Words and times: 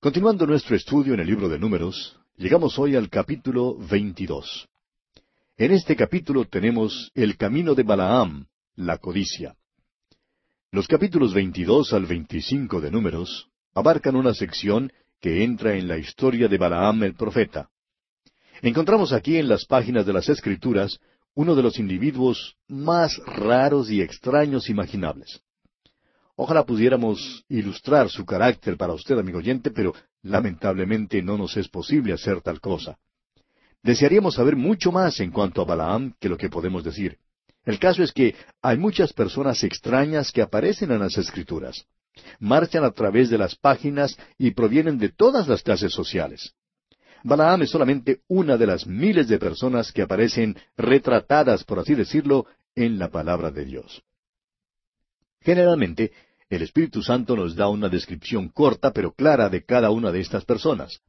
Continuando 0.00 0.46
nuestro 0.46 0.76
estudio 0.76 1.14
en 1.14 1.18
el 1.18 1.26
libro 1.26 1.48
de 1.48 1.58
Números, 1.58 2.16
llegamos 2.36 2.78
hoy 2.78 2.94
al 2.94 3.10
capítulo 3.10 3.76
22. 3.76 4.68
En 5.56 5.72
este 5.72 5.96
capítulo 5.96 6.44
tenemos 6.44 7.10
el 7.16 7.36
camino 7.36 7.74
de 7.74 7.82
Balaam, 7.82 8.46
la 8.76 8.98
codicia. 8.98 9.56
Los 10.70 10.86
capítulos 10.86 11.34
22 11.34 11.92
al 11.94 12.06
25 12.06 12.80
de 12.80 12.92
Números 12.92 13.48
abarcan 13.74 14.14
una 14.14 14.34
sección 14.34 14.92
que 15.20 15.42
entra 15.42 15.74
en 15.74 15.88
la 15.88 15.98
historia 15.98 16.46
de 16.46 16.58
Balaam 16.58 17.02
el 17.02 17.16
profeta. 17.16 17.68
Encontramos 18.62 19.12
aquí 19.12 19.36
en 19.36 19.48
las 19.48 19.64
páginas 19.64 20.06
de 20.06 20.12
las 20.12 20.28
Escrituras 20.28 21.00
uno 21.34 21.56
de 21.56 21.62
los 21.64 21.80
individuos 21.80 22.56
más 22.68 23.18
raros 23.26 23.90
y 23.90 24.00
extraños 24.00 24.70
imaginables. 24.70 25.42
Ojalá 26.40 26.64
pudiéramos 26.64 27.44
ilustrar 27.48 28.08
su 28.08 28.24
carácter 28.24 28.76
para 28.76 28.92
usted, 28.92 29.18
amigo 29.18 29.38
oyente, 29.38 29.72
pero 29.72 29.92
lamentablemente 30.22 31.20
no 31.20 31.36
nos 31.36 31.56
es 31.56 31.68
posible 31.68 32.12
hacer 32.12 32.42
tal 32.42 32.60
cosa. 32.60 32.96
Desearíamos 33.82 34.36
saber 34.36 34.54
mucho 34.54 34.92
más 34.92 35.18
en 35.18 35.32
cuanto 35.32 35.62
a 35.62 35.64
Balaam 35.64 36.14
que 36.20 36.28
lo 36.28 36.36
que 36.36 36.48
podemos 36.48 36.84
decir. 36.84 37.18
El 37.64 37.80
caso 37.80 38.04
es 38.04 38.12
que 38.12 38.36
hay 38.62 38.78
muchas 38.78 39.12
personas 39.12 39.64
extrañas 39.64 40.30
que 40.30 40.40
aparecen 40.40 40.92
en 40.92 41.00
las 41.00 41.18
Escrituras. 41.18 41.86
Marchan 42.38 42.84
a 42.84 42.92
través 42.92 43.30
de 43.30 43.38
las 43.38 43.56
páginas 43.56 44.16
y 44.38 44.52
provienen 44.52 44.96
de 44.96 45.08
todas 45.08 45.48
las 45.48 45.64
clases 45.64 45.92
sociales. 45.92 46.54
Balaam 47.24 47.62
es 47.62 47.70
solamente 47.70 48.20
una 48.28 48.56
de 48.56 48.66
las 48.68 48.86
miles 48.86 49.26
de 49.26 49.40
personas 49.40 49.90
que 49.90 50.02
aparecen 50.02 50.56
retratadas, 50.76 51.64
por 51.64 51.80
así 51.80 51.96
decirlo, 51.96 52.46
en 52.76 52.96
la 52.96 53.08
palabra 53.08 53.50
de 53.50 53.64
Dios. 53.64 54.04
Generalmente, 55.40 56.12
el 56.50 56.62
Espíritu 56.62 57.02
Santo 57.02 57.36
nos 57.36 57.54
da 57.54 57.68
una 57.68 57.88
descripción 57.88 58.48
corta 58.48 58.92
pero 58.92 59.12
clara 59.12 59.48
de 59.48 59.64
cada 59.64 59.90
una 59.90 60.10
de 60.10 60.20
estas 60.20 60.44
personas. 60.44 61.00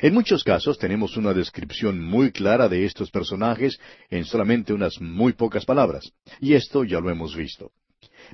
En 0.00 0.14
muchos 0.14 0.44
casos 0.44 0.78
tenemos 0.78 1.16
una 1.16 1.32
descripción 1.34 2.00
muy 2.00 2.30
clara 2.30 2.68
de 2.68 2.84
estos 2.84 3.10
personajes 3.10 3.78
en 4.10 4.24
solamente 4.24 4.72
unas 4.72 5.00
muy 5.00 5.32
pocas 5.32 5.64
palabras, 5.64 6.12
y 6.40 6.54
esto 6.54 6.84
ya 6.84 7.00
lo 7.00 7.10
hemos 7.10 7.34
visto. 7.34 7.72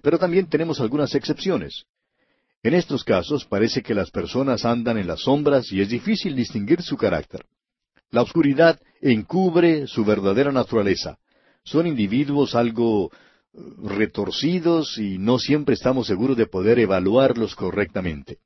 Pero 0.03 0.19
también 0.19 0.49
tenemos 0.49 0.81
algunas 0.81 1.15
excepciones. 1.15 1.85
En 2.63 2.75
estos 2.75 3.05
casos 3.05 3.45
parece 3.45 3.83
que 3.83 3.95
las 3.95 4.11
personas 4.11 4.65
andan 4.65 4.99
en 4.99 5.07
las 5.07 5.21
sombras 5.21 5.73
y 5.73 5.81
es 5.81 5.89
difícil 5.89 6.35
distinguir 6.35 6.83
su 6.83 6.97
carácter. 6.97 7.47
La 8.11 8.23
oscuridad 8.23 8.81
encubre 9.01 9.87
su 9.87 10.05
verdadera 10.05 10.51
naturaleza. 10.51 11.19
Son 11.63 11.87
individuos 11.87 12.55
algo 12.55 13.11
retorcidos 13.53 14.99
y 14.99 15.19
no 15.19 15.39
siempre 15.39 15.75
estamos 15.75 16.07
seguros 16.07 16.37
de 16.37 16.47
poder 16.47 16.79
evaluarlos 16.79 17.55
correctamente. 17.55 18.39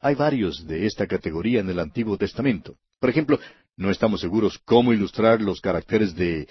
Hay 0.00 0.14
varios 0.14 0.66
de 0.66 0.86
esta 0.86 1.06
categoría 1.06 1.60
en 1.60 1.70
el 1.70 1.78
Antiguo 1.78 2.16
Testamento. 2.16 2.76
Por 3.00 3.10
ejemplo, 3.10 3.38
no 3.76 3.90
estamos 3.90 4.20
seguros 4.20 4.58
cómo 4.64 4.92
ilustrar 4.92 5.40
los 5.40 5.60
caracteres 5.60 6.14
de 6.14 6.48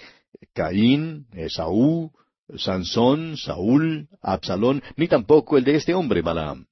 Caín, 0.52 1.26
Esaú, 1.32 2.12
Sansón, 2.56 3.36
Saúl, 3.36 4.08
Absalón, 4.20 4.82
ni 4.96 5.08
tampoco 5.08 5.58
el 5.58 5.64
de 5.64 5.76
este 5.76 5.94
hombre, 5.94 6.22
Balaam. 6.22 6.66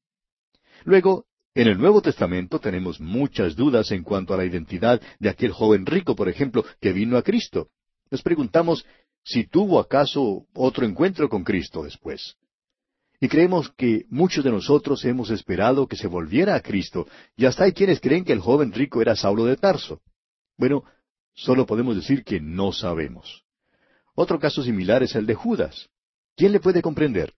Luego, 0.84 1.26
en 1.54 1.68
el 1.68 1.78
Nuevo 1.78 2.02
Testamento 2.02 2.58
tenemos 2.58 3.00
muchas 3.00 3.56
dudas 3.56 3.90
en 3.90 4.02
cuanto 4.02 4.34
a 4.34 4.36
la 4.36 4.44
identidad 4.44 5.00
de 5.18 5.28
aquel 5.28 5.52
joven 5.52 5.86
rico, 5.86 6.14
por 6.14 6.28
ejemplo, 6.28 6.64
que 6.80 6.92
vino 6.92 7.16
a 7.16 7.22
Cristo. 7.22 7.68
Nos 8.10 8.22
preguntamos 8.22 8.84
si 9.24 9.46
tuvo 9.46 9.80
acaso 9.80 10.46
otro 10.54 10.84
encuentro 10.84 11.28
con 11.28 11.42
Cristo 11.42 11.82
después. 11.82 12.36
Y 13.20 13.28
creemos 13.28 13.70
que 13.70 14.04
muchos 14.10 14.44
de 14.44 14.50
nosotros 14.50 15.04
hemos 15.04 15.30
esperado 15.30 15.86
que 15.86 15.96
se 15.96 16.08
volviera 16.08 16.54
a 16.54 16.60
Cristo, 16.60 17.06
y 17.36 17.46
hasta 17.46 17.64
hay 17.64 17.72
quienes 17.72 18.00
creen 18.00 18.24
que 18.24 18.32
el 18.32 18.40
joven 18.40 18.72
rico 18.72 19.00
era 19.00 19.16
Saulo 19.16 19.46
de 19.46 19.56
Tarso. 19.56 20.02
Bueno, 20.58 20.84
solo 21.32 21.64
podemos 21.64 21.96
decir 21.96 22.22
que 22.22 22.40
no 22.40 22.72
sabemos. 22.72 23.44
Otro 24.14 24.38
caso 24.38 24.62
similar 24.62 25.02
es 25.02 25.14
el 25.14 25.26
de 25.26 25.34
Judas. 25.34 25.88
¿Quién 26.36 26.52
le 26.52 26.60
puede 26.60 26.82
comprender? 26.82 27.32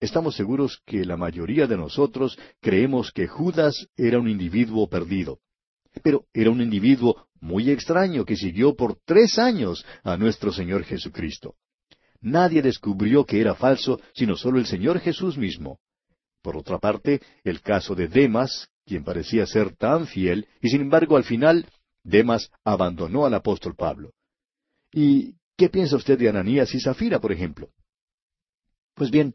Estamos 0.00 0.36
seguros 0.36 0.80
que 0.86 1.04
la 1.04 1.16
mayoría 1.16 1.66
de 1.66 1.76
nosotros 1.76 2.38
creemos 2.60 3.12
que 3.12 3.26
Judas 3.26 3.88
era 3.96 4.18
un 4.18 4.28
individuo 4.28 4.88
perdido. 4.88 5.40
Pero 6.02 6.24
era 6.32 6.50
un 6.50 6.60
individuo 6.60 7.26
muy 7.40 7.70
extraño 7.70 8.24
que 8.24 8.36
siguió 8.36 8.74
por 8.74 8.98
tres 9.04 9.38
años 9.38 9.84
a 10.02 10.16
nuestro 10.16 10.52
Señor 10.52 10.84
Jesucristo. 10.84 11.54
Nadie 12.20 12.62
descubrió 12.62 13.24
que 13.24 13.40
era 13.40 13.54
falso, 13.54 14.00
sino 14.14 14.36
solo 14.36 14.58
el 14.58 14.66
Señor 14.66 15.00
Jesús 15.00 15.38
mismo. 15.38 15.78
Por 16.42 16.56
otra 16.56 16.78
parte, 16.78 17.20
el 17.44 17.60
caso 17.60 17.94
de 17.94 18.08
Demas, 18.08 18.68
quien 18.84 19.04
parecía 19.04 19.46
ser 19.46 19.76
tan 19.76 20.06
fiel, 20.06 20.46
y 20.60 20.68
sin 20.68 20.80
embargo 20.80 21.16
al 21.16 21.24
final, 21.24 21.66
Demas 22.02 22.50
abandonó 22.64 23.26
al 23.26 23.34
apóstol 23.34 23.74
Pablo. 23.76 24.12
¿Y 24.92 25.34
qué 25.56 25.68
piensa 25.68 25.96
usted 25.96 26.18
de 26.18 26.28
Ananías 26.28 26.74
y 26.74 26.80
Zafira, 26.80 27.20
por 27.20 27.32
ejemplo? 27.32 27.68
Pues 28.94 29.10
bien, 29.10 29.34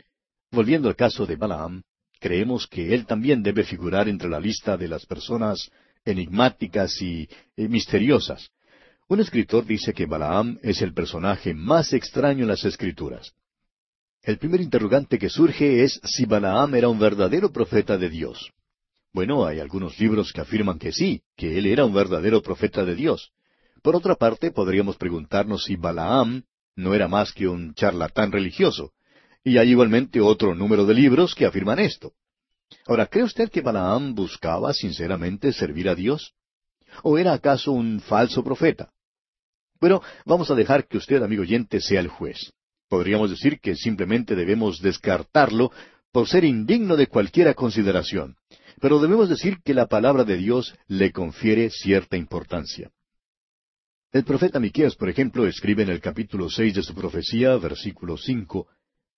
volviendo 0.51 0.89
al 0.89 0.95
caso 0.95 1.25
de 1.25 1.35
Balaam, 1.35 1.83
creemos 2.19 2.67
que 2.67 2.93
él 2.93 3.05
también 3.05 3.43
debe 3.43 3.63
figurar 3.63 4.09
entre 4.09 4.29
la 4.29 4.39
lista 4.39 4.75
de 4.75 4.87
las 4.87 5.05
personas 5.05 5.69
enigmáticas 6.05 7.01
y 7.01 7.27
eh, 7.55 7.67
misteriosas. 7.67 8.49
Un 9.07 9.19
escritor 9.19 9.65
dice 9.65 9.93
que 9.93 10.05
Balaam 10.05 10.59
es 10.63 10.81
el 10.81 10.93
personaje 10.93 11.53
más 11.53 11.93
extraño 11.93 12.43
en 12.43 12.49
las 12.49 12.65
escrituras. 12.65 13.33
El 14.21 14.37
primer 14.37 14.61
interrogante 14.61 15.19
que 15.19 15.29
surge 15.29 15.83
es 15.83 15.99
si 16.03 16.25
Balaam 16.25 16.75
era 16.75 16.87
un 16.87 16.97
verdadero 16.97 17.51
profeta 17.51 17.97
de 17.97 18.09
Dios. 18.09 18.51
Bueno, 19.11 19.45
hay 19.45 19.59
algunos 19.59 19.99
libros 19.99 20.31
que 20.31 20.41
afirman 20.41 20.79
que 20.79 20.91
sí, 20.91 21.21
que 21.35 21.57
él 21.57 21.65
era 21.65 21.85
un 21.85 21.93
verdadero 21.93 22.41
profeta 22.41 22.85
de 22.85 22.95
Dios. 22.95 23.31
Por 23.81 23.95
otra 23.95 24.15
parte, 24.15 24.51
podríamos 24.51 24.95
preguntarnos 24.95 25.65
si 25.65 25.75
Balaam 25.75 26.43
no 26.75 26.93
era 26.93 27.07
más 27.07 27.33
que 27.33 27.47
un 27.47 27.73
charlatán 27.73 28.31
religioso. 28.31 28.93
Y 29.43 29.57
hay 29.57 29.71
igualmente 29.71 30.21
otro 30.21 30.55
número 30.55 30.85
de 30.85 30.93
libros 30.93 31.35
que 31.35 31.45
afirman 31.45 31.79
esto. 31.79 32.13
Ahora, 32.87 33.07
¿cree 33.07 33.23
usted 33.23 33.49
que 33.49 33.61
Balaam 33.61 34.13
buscaba 34.15 34.73
sinceramente 34.73 35.53
servir 35.53 35.89
a 35.89 35.95
Dios? 35.95 36.33
¿O 37.01 37.17
era 37.17 37.33
acaso 37.33 37.71
un 37.71 37.99
falso 37.99 38.43
profeta? 38.43 38.91
Bueno, 39.79 40.01
vamos 40.25 40.49
a 40.51 40.55
dejar 40.55 40.87
que 40.87 40.97
usted, 40.97 41.21
amigo 41.21 41.41
oyente, 41.41 41.81
sea 41.81 41.99
el 41.99 42.07
juez. 42.07 42.53
Podríamos 42.87 43.29
decir 43.29 43.59
que 43.59 43.75
simplemente 43.75 44.35
debemos 44.35 44.81
descartarlo 44.81 45.71
por 46.11 46.27
ser 46.27 46.45
indigno 46.45 46.95
de 46.95 47.07
cualquiera 47.07 47.53
consideración. 47.53 48.37
Pero 48.79 48.99
debemos 48.99 49.29
decir 49.29 49.57
que 49.63 49.73
la 49.73 49.87
palabra 49.87 50.23
de 50.23 50.37
Dios 50.37 50.75
le 50.87 51.11
confiere 51.11 51.69
cierta 51.69 52.17
importancia. 52.17 52.91
El 54.11 54.23
profeta 54.23 54.59
Miqueas, 54.59 54.95
por 54.95 55.09
ejemplo, 55.09 55.47
escribe 55.47 55.83
en 55.83 55.89
el 55.89 55.99
capítulo 55.99 56.49
seis 56.49 56.75
de 56.75 56.83
su 56.83 56.93
profecía, 56.93 57.57
versículo 57.57 58.15
cinco, 58.15 58.67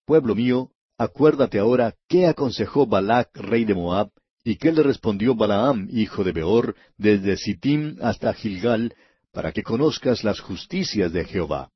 Pueblo 0.06 0.36
mío, 0.36 0.72
Acuérdate 0.98 1.60
ahora 1.60 1.94
qué 2.08 2.26
aconsejó 2.26 2.86
Balac, 2.88 3.36
rey 3.36 3.66
de 3.66 3.74
Moab, 3.74 4.12
y 4.46 4.56
qué 4.56 4.72
le 4.72 4.84
respondió 4.84 5.36
Balaam, 5.36 5.90
hijo 5.92 6.24
de 6.24 6.32
Beor, 6.32 6.76
desde 6.98 7.36
Sittim 7.36 7.98
hasta 8.02 8.34
Gilgal, 8.34 8.94
para 9.32 9.52
que 9.52 9.64
conozcas 9.64 10.24
las 10.24 10.40
justicias 10.40 11.12
de 11.12 11.26
Jehová. 11.26 11.72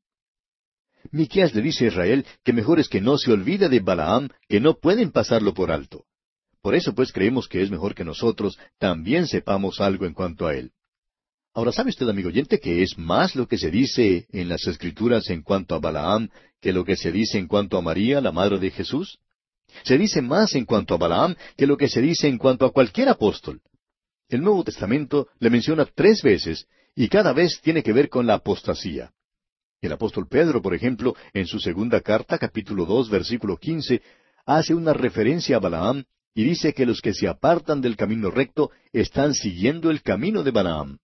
Miqueas 1.11 1.53
le 1.53 1.61
dice 1.61 1.85
a 1.85 1.87
Israel 1.87 2.25
que 2.43 2.53
mejor 2.53 2.79
es 2.79 2.87
que 2.87 3.01
no 3.01 3.17
se 3.17 3.31
olvide 3.31 3.67
de 3.67 3.79
Balaam, 3.79 4.29
que 4.47 4.59
no 4.59 4.75
pueden 4.75 5.11
pasarlo 5.11 5.53
por 5.53 5.71
alto. 5.71 6.05
Por 6.61 6.75
eso 6.75 6.93
pues 6.93 7.11
creemos 7.11 7.47
que 7.47 7.61
es 7.61 7.71
mejor 7.71 7.95
que 7.95 8.05
nosotros 8.05 8.57
también 8.77 9.27
sepamos 9.27 9.81
algo 9.81 10.05
en 10.05 10.13
cuanto 10.13 10.47
a 10.47 10.55
él. 10.55 10.71
Ahora, 11.59 11.73
¿sabe 11.73 11.89
usted, 11.89 12.07
amigo 12.07 12.29
oyente, 12.29 12.57
que 12.57 12.83
es 12.83 12.97
más 12.97 13.35
lo 13.35 13.45
que 13.45 13.57
se 13.57 13.69
dice 13.69 14.27
en 14.31 14.47
las 14.47 14.65
Escrituras 14.65 15.29
en 15.29 15.41
cuanto 15.41 15.75
a 15.75 15.79
Balaam 15.79 16.29
que 16.61 16.71
lo 16.71 16.85
que 16.85 16.95
se 16.95 17.11
dice 17.11 17.37
en 17.37 17.47
cuanto 17.47 17.77
a 17.77 17.81
María, 17.81 18.21
la 18.21 18.31
madre 18.31 18.59
de 18.59 18.71
Jesús? 18.71 19.19
Se 19.83 19.97
dice 19.97 20.21
más 20.21 20.55
en 20.55 20.63
cuanto 20.63 20.93
a 20.93 20.97
Balaam 20.97 21.35
que 21.57 21.67
lo 21.67 21.75
que 21.75 21.89
se 21.89 21.99
dice 21.99 22.29
en 22.29 22.37
cuanto 22.37 22.65
a 22.65 22.71
cualquier 22.71 23.09
apóstol. 23.09 23.59
El 24.29 24.41
Nuevo 24.41 24.63
Testamento 24.63 25.27
le 25.39 25.49
menciona 25.49 25.83
tres 25.83 26.21
veces 26.21 26.65
y 26.95 27.09
cada 27.09 27.33
vez 27.33 27.59
tiene 27.61 27.83
que 27.83 27.91
ver 27.91 28.07
con 28.07 28.25
la 28.25 28.35
apostasía. 28.35 29.11
El 29.81 29.91
apóstol 29.91 30.29
Pedro, 30.29 30.61
por 30.61 30.73
ejemplo, 30.73 31.13
en 31.33 31.45
su 31.45 31.59
segunda 31.59 31.99
carta, 31.99 32.37
capítulo 32.37 32.85
dos, 32.85 33.09
versículo 33.09 33.57
quince, 33.57 34.01
hace 34.45 34.73
una 34.73 34.93
referencia 34.93 35.57
a 35.57 35.59
Balaam 35.59 36.05
y 36.33 36.45
dice 36.45 36.73
que 36.73 36.85
los 36.85 37.01
que 37.01 37.13
se 37.13 37.27
apartan 37.27 37.81
del 37.81 37.97
camino 37.97 38.31
recto 38.31 38.71
están 38.93 39.33
siguiendo 39.33 39.91
el 39.91 40.01
camino 40.01 40.41
de 40.41 40.51
Balaam. 40.51 40.99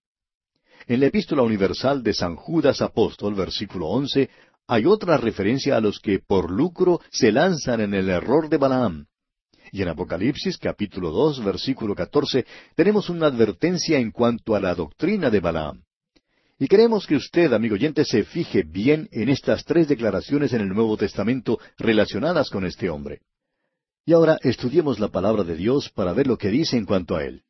En 0.88 1.00
la 1.00 1.06
epístola 1.06 1.42
universal 1.42 2.00
de 2.04 2.14
San 2.14 2.36
Judas 2.36 2.80
Apóstol, 2.80 3.34
versículo 3.34 3.88
once, 3.88 4.30
hay 4.68 4.86
otra 4.86 5.16
referencia 5.16 5.76
a 5.76 5.80
los 5.80 5.98
que 5.98 6.20
por 6.20 6.48
lucro 6.48 7.00
se 7.10 7.32
lanzan 7.32 7.80
en 7.80 7.92
el 7.92 8.08
error 8.08 8.48
de 8.48 8.56
Balaam. 8.56 9.06
Y 9.72 9.82
en 9.82 9.88
Apocalipsis 9.88 10.58
capítulo 10.58 11.10
dos, 11.10 11.42
versículo 11.44 11.96
catorce, 11.96 12.46
tenemos 12.76 13.10
una 13.10 13.26
advertencia 13.26 13.98
en 13.98 14.12
cuanto 14.12 14.54
a 14.54 14.60
la 14.60 14.76
doctrina 14.76 15.28
de 15.28 15.40
Balaam. 15.40 15.82
Y 16.56 16.68
queremos 16.68 17.04
que 17.04 17.16
usted, 17.16 17.52
amigo 17.52 17.74
oyente, 17.74 18.04
se 18.04 18.22
fije 18.22 18.62
bien 18.62 19.08
en 19.10 19.28
estas 19.28 19.64
tres 19.64 19.88
declaraciones 19.88 20.52
en 20.52 20.60
el 20.60 20.68
Nuevo 20.68 20.96
Testamento 20.96 21.58
relacionadas 21.78 22.48
con 22.48 22.64
este 22.64 22.90
hombre. 22.90 23.22
Y 24.04 24.12
ahora 24.12 24.38
estudiemos 24.40 25.00
la 25.00 25.08
palabra 25.08 25.42
de 25.42 25.56
Dios 25.56 25.90
para 25.90 26.12
ver 26.12 26.28
lo 26.28 26.38
que 26.38 26.48
dice 26.48 26.76
en 26.76 26.86
cuanto 26.86 27.16
a 27.16 27.24
él. 27.24 27.42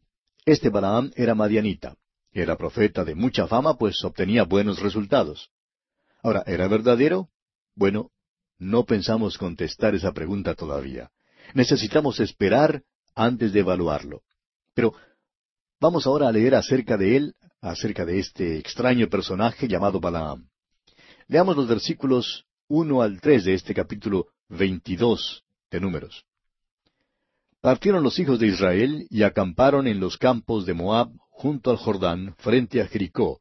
Este 0.46 0.70
Balaam 0.70 1.10
era 1.16 1.34
madianita. 1.34 1.96
Era 2.36 2.58
profeta 2.58 3.02
de 3.02 3.14
mucha 3.14 3.46
fama, 3.46 3.78
pues 3.78 4.04
obtenía 4.04 4.44
buenos 4.44 4.80
resultados. 4.80 5.48
Ahora, 6.22 6.42
¿era 6.46 6.68
verdadero? 6.68 7.30
Bueno, 7.74 8.10
no 8.58 8.84
pensamos 8.84 9.38
contestar 9.38 9.94
esa 9.94 10.12
pregunta 10.12 10.54
todavía. 10.54 11.10
Necesitamos 11.54 12.20
esperar 12.20 12.82
antes 13.14 13.54
de 13.54 13.60
evaluarlo. 13.60 14.20
Pero 14.74 14.92
vamos 15.80 16.06
ahora 16.06 16.28
a 16.28 16.32
leer 16.32 16.54
acerca 16.56 16.98
de 16.98 17.16
él, 17.16 17.34
acerca 17.62 18.04
de 18.04 18.18
este 18.18 18.58
extraño 18.58 19.08
personaje 19.08 19.66
llamado 19.66 19.98
Balaam. 19.98 20.46
Leamos 21.28 21.56
los 21.56 21.66
versículos 21.66 22.44
uno 22.68 23.00
al 23.00 23.18
tres 23.18 23.46
de 23.46 23.54
este 23.54 23.72
capítulo 23.72 24.26
veintidós 24.50 25.42
de 25.70 25.80
Números. 25.80 26.26
Partieron 27.62 28.02
los 28.02 28.18
hijos 28.18 28.38
de 28.38 28.48
Israel 28.48 29.06
y 29.08 29.22
acamparon 29.22 29.86
en 29.86 30.00
los 30.00 30.18
campos 30.18 30.66
de 30.66 30.74
Moab 30.74 31.08
junto 31.36 31.70
al 31.70 31.76
Jordán, 31.76 32.34
frente 32.38 32.80
a 32.80 32.86
Jericó. 32.86 33.40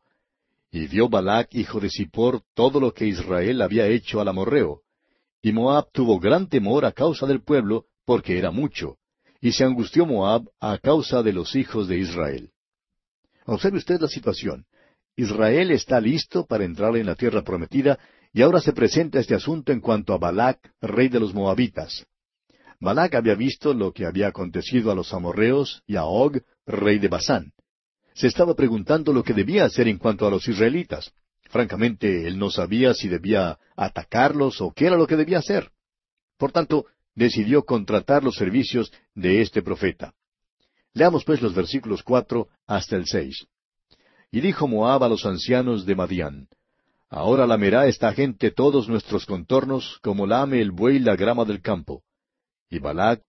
Y 0.70 0.88
vio 0.88 1.08
Balac, 1.08 1.56
hijo 1.56 1.80
de 1.80 1.90
Zippor, 1.90 2.42
todo 2.54 2.82
lo 2.82 2.94
que 2.94 3.08
Israel 3.08 3.62
había 3.62 3.88
hecho 3.88 4.20
al 4.20 4.28
amorreo. 4.28 4.82
Y 5.42 5.54
Moab 5.54 5.86
tuvo 5.94 6.20
gran 6.20 6.50
temor 6.50 6.84
a 6.84 6.92
causa 6.92 7.26
del 7.26 7.42
pueblo, 7.42 7.86
porque 8.06 8.38
era 8.38 8.52
mucho. 8.52 8.98
Y 9.40 9.54
se 9.54 9.64
angustió 9.64 10.06
Moab 10.06 10.44
a 10.60 10.78
causa 10.78 11.24
de 11.24 11.32
los 11.32 11.56
hijos 11.56 11.88
de 11.88 11.98
Israel. 11.98 12.50
Observe 13.46 13.78
usted 13.78 14.02
la 14.02 14.10
situación. 14.10 14.66
Israel 15.16 15.72
está 15.72 16.02
listo 16.02 16.46
para 16.46 16.66
entrar 16.66 16.98
en 16.98 17.06
la 17.06 17.16
tierra 17.16 17.44
prometida, 17.44 17.98
y 18.34 18.42
ahora 18.42 18.60
se 18.60 18.74
presenta 18.74 19.20
este 19.20 19.36
asunto 19.36 19.72
en 19.72 19.80
cuanto 19.80 20.14
a 20.14 20.18
Balac, 20.18 20.60
rey 20.82 21.08
de 21.08 21.22
los 21.22 21.34
moabitas. 21.34 22.06
Balac 22.82 23.16
había 23.16 23.36
visto 23.36 23.74
lo 23.74 23.94
que 23.94 24.06
había 24.06 24.28
acontecido 24.28 24.92
a 24.92 24.96
los 24.96 25.14
amorreos 25.14 25.82
y 25.88 25.96
a 25.96 26.04
Og, 26.04 26.42
rey 26.66 27.00
de 27.00 27.08
Basán. 27.08 27.54
Se 28.16 28.28
estaba 28.28 28.56
preguntando 28.56 29.12
lo 29.12 29.24
que 29.24 29.34
debía 29.34 29.66
hacer 29.66 29.90
en 29.90 29.98
cuanto 29.98 30.26
a 30.26 30.30
los 30.30 30.48
israelitas. 30.48 31.12
Francamente, 31.50 32.28
él 32.28 32.40
no 32.40 32.50
sabía 32.50 32.94
si 32.94 33.10
debía 33.10 33.60
atacarlos 33.76 34.62
o 34.62 34.72
qué 34.72 34.88
era 34.88 34.96
lo 34.96 35.06
que 35.06 35.18
debía 35.18 35.40
hacer. 35.40 35.70
Por 36.38 36.54
tanto, 36.54 36.86
decidió 37.14 37.64
contratar 37.64 38.24
los 38.24 38.36
servicios 38.36 38.92
de 39.14 39.42
este 39.42 39.62
profeta. 39.62 40.14
Leamos 40.94 41.26
pues 41.26 41.42
los 41.42 41.54
versículos 41.54 42.04
cuatro 42.04 42.48
hasta 42.66 42.96
el 42.96 43.06
seis. 43.06 43.46
Y 44.32 44.40
dijo 44.40 44.68
Moab 44.68 45.04
a 45.04 45.10
los 45.10 45.26
ancianos 45.26 45.86
de 45.86 45.96
Madián, 45.96 46.48
Ahora 47.10 47.46
lamerá 47.46 47.88
esta 47.88 48.14
gente 48.14 48.50
todos 48.50 48.90
nuestros 48.90 49.26
contornos, 49.26 50.00
como 50.02 50.26
lame 50.26 50.62
el 50.62 50.72
buey 50.72 51.00
la 51.00 51.16
grama 51.16 51.46
del 51.46 51.62
campo. 51.62 52.04
Y 52.70 52.80
Balac, 52.80 53.22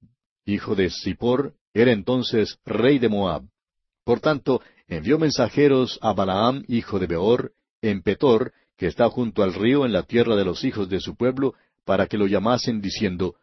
hijo 0.44 0.74
de 0.74 0.90
Zippor, 0.90 1.54
era 1.74 1.92
entonces 1.92 2.58
rey 2.64 2.98
de 2.98 3.08
Moab. 3.08 3.42
Por 4.02 4.20
tanto, 4.20 4.62
envió 4.88 5.18
mensajeros 5.18 5.98
a 6.02 6.12
Balaam, 6.12 6.64
hijo 6.68 6.98
de 6.98 7.06
Beor, 7.06 7.52
en 7.82 8.02
Petor, 8.02 8.52
que 8.76 8.86
está 8.86 9.08
junto 9.08 9.42
al 9.42 9.54
río 9.54 9.84
en 9.84 9.92
la 9.92 10.02
tierra 10.02 10.36
de 10.36 10.44
los 10.44 10.64
hijos 10.64 10.88
de 10.88 11.00
su 11.00 11.16
pueblo, 11.16 11.54
para 11.84 12.06
que 12.06 12.18
lo 12.18 12.26
llamasen, 12.26 12.80
diciendo, 12.80 13.36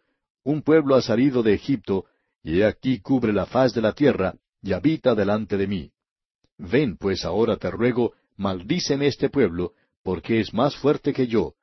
Un 0.44 0.62
pueblo 0.62 0.96
ha 0.96 1.02
salido 1.02 1.44
de 1.44 1.54
Egipto, 1.54 2.06
y 2.44 2.60
he 2.60 2.66
aquí 2.66 3.00
cubre 3.00 3.34
la 3.34 3.46
faz 3.46 3.74
de 3.74 3.82
la 3.82 3.94
tierra, 3.94 4.36
y 4.62 4.74
habita 4.74 5.16
delante 5.16 5.58
de 5.58 5.68
mí. 5.68 5.92
Ven, 6.58 6.98
pues 6.98 7.26
ahora 7.26 7.58
te 7.58 7.72
ruego, 7.72 8.14
maldíceme 8.38 9.08
este 9.08 9.30
pueblo, 9.30 9.74
porque 10.04 10.40
es 10.40 10.54
más 10.54 10.76
fuerte 10.76 11.14
que 11.14 11.28
yo. 11.28 11.56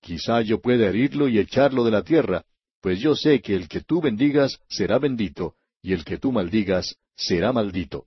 Quizá 0.00 0.42
yo 0.42 0.60
pueda 0.60 0.88
herirlo 0.88 1.28
y 1.28 1.38
echarlo 1.38 1.84
de 1.84 1.90
la 1.90 2.02
tierra, 2.02 2.44
pues 2.80 3.00
yo 3.00 3.16
sé 3.16 3.40
que 3.40 3.54
el 3.54 3.68
que 3.68 3.80
tú 3.80 4.00
bendigas 4.00 4.60
será 4.68 4.98
bendito, 4.98 5.54
y 5.82 5.92
el 5.92 6.04
que 6.04 6.18
tú 6.18 6.32
maldigas 6.32 6.96
será 7.16 7.52
maldito. 7.52 8.04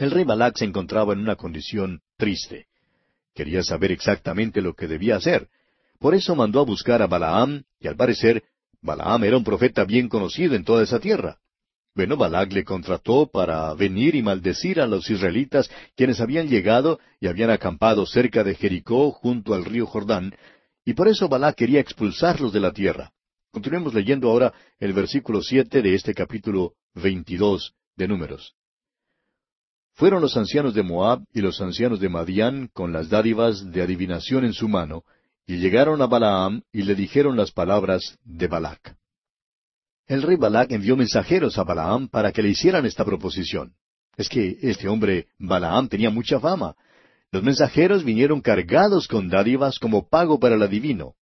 El 0.00 0.12
rey 0.12 0.24
Balac 0.24 0.56
se 0.56 0.64
encontraba 0.64 1.12
en 1.12 1.18
una 1.18 1.36
condición 1.36 2.00
triste. 2.16 2.68
Quería 3.34 3.62
saber 3.62 3.92
exactamente 3.92 4.62
lo 4.62 4.72
que 4.72 4.88
debía 4.88 5.16
hacer. 5.16 5.48
Por 5.98 6.14
eso 6.14 6.34
mandó 6.34 6.60
a 6.60 6.64
buscar 6.64 7.02
a 7.02 7.06
Balaam, 7.06 7.64
y 7.78 7.86
al 7.86 7.96
parecer, 7.96 8.44
Balaam 8.80 9.24
era 9.24 9.36
un 9.36 9.44
profeta 9.44 9.84
bien 9.84 10.08
conocido 10.08 10.54
en 10.54 10.64
toda 10.64 10.84
esa 10.84 11.00
tierra. 11.00 11.36
Bueno, 11.94 12.16
Balac 12.16 12.50
le 12.50 12.64
contrató 12.64 13.26
para 13.26 13.74
venir 13.74 14.14
y 14.14 14.22
maldecir 14.22 14.80
a 14.80 14.86
los 14.86 15.10
israelitas 15.10 15.70
quienes 15.94 16.18
habían 16.22 16.48
llegado 16.48 16.98
y 17.20 17.26
habían 17.26 17.50
acampado 17.50 18.06
cerca 18.06 18.42
de 18.42 18.54
Jericó 18.54 19.10
junto 19.10 19.52
al 19.52 19.66
río 19.66 19.84
Jordán, 19.84 20.34
y 20.82 20.94
por 20.94 21.08
eso 21.08 21.28
Balac 21.28 21.56
quería 21.56 21.78
expulsarlos 21.78 22.54
de 22.54 22.60
la 22.60 22.72
tierra. 22.72 23.12
Continuemos 23.50 23.92
leyendo 23.92 24.30
ahora 24.30 24.54
el 24.78 24.94
versículo 24.94 25.42
siete 25.42 25.82
de 25.82 25.94
este 25.94 26.14
capítulo 26.14 26.72
veintidós 26.94 27.74
de 27.96 28.08
Números. 28.08 28.54
Fueron 30.00 30.22
los 30.22 30.34
ancianos 30.38 30.72
de 30.72 30.82
Moab 30.82 31.26
y 31.34 31.42
los 31.42 31.60
ancianos 31.60 32.00
de 32.00 32.08
Madián 32.08 32.70
con 32.72 32.90
las 32.90 33.10
dádivas 33.10 33.70
de 33.70 33.82
adivinación 33.82 34.46
en 34.46 34.54
su 34.54 34.66
mano, 34.66 35.04
y 35.46 35.58
llegaron 35.58 36.00
a 36.00 36.06
Balaam 36.06 36.62
y 36.72 36.84
le 36.84 36.94
dijeron 36.94 37.36
las 37.36 37.52
palabras 37.52 38.16
de 38.24 38.46
Balac. 38.46 38.96
El 40.06 40.22
rey 40.22 40.36
Balac 40.36 40.72
envió 40.72 40.96
mensajeros 40.96 41.58
a 41.58 41.64
Balaam 41.64 42.08
para 42.08 42.32
que 42.32 42.42
le 42.42 42.48
hicieran 42.48 42.86
esta 42.86 43.04
proposición. 43.04 43.74
Es 44.16 44.30
que 44.30 44.56
este 44.62 44.88
hombre 44.88 45.26
Balaam 45.38 45.90
tenía 45.90 46.08
mucha 46.08 46.40
fama. 46.40 46.76
Los 47.30 47.42
mensajeros 47.42 48.02
vinieron 48.02 48.40
cargados 48.40 49.06
con 49.06 49.28
dádivas 49.28 49.78
como 49.78 50.08
pago 50.08 50.40
para 50.40 50.54
el 50.54 50.62
adivino. 50.62 51.12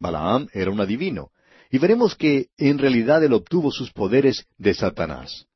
Balaam 0.00 0.48
era 0.52 0.72
un 0.72 0.80
adivino. 0.80 1.30
Y 1.70 1.78
veremos 1.78 2.16
que 2.16 2.48
en 2.56 2.78
realidad 2.78 3.22
él 3.22 3.32
obtuvo 3.32 3.70
sus 3.70 3.92
poderes 3.92 4.44
de 4.58 4.74
Satanás. 4.74 5.46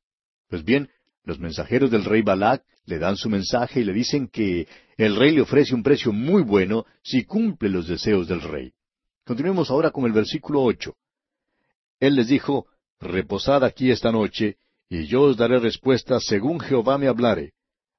Pues 0.47 0.63
bien, 0.63 0.89
los 1.29 1.39
mensajeros 1.39 1.91
del 1.91 2.03
rey 2.03 2.23
Balac 2.23 2.63
le 2.85 2.97
dan 2.97 3.15
su 3.15 3.29
mensaje 3.29 3.81
y 3.81 3.83
le 3.83 3.93
dicen 3.93 4.27
que 4.27 4.67
el 4.97 5.15
rey 5.15 5.31
le 5.31 5.41
ofrece 5.41 5.75
un 5.75 5.83
precio 5.83 6.11
muy 6.11 6.41
bueno 6.41 6.85
si 7.03 7.23
cumple 7.23 7.69
los 7.69 7.87
deseos 7.87 8.27
del 8.27 8.41
rey. 8.41 8.73
Continuemos 9.25 9.69
ahora 9.69 9.91
con 9.91 10.05
el 10.05 10.11
versículo 10.11 10.63
ocho. 10.63 10.95
Él 11.99 12.15
les 12.15 12.27
dijo, 12.27 12.65
Reposad 12.99 13.63
aquí 13.63 13.91
esta 13.91 14.11
noche, 14.11 14.57
y 14.89 15.05
yo 15.05 15.21
os 15.21 15.37
daré 15.37 15.59
respuesta 15.59 16.19
según 16.19 16.59
Jehová 16.59 16.97
me 16.97 17.07
hablare. 17.07 17.53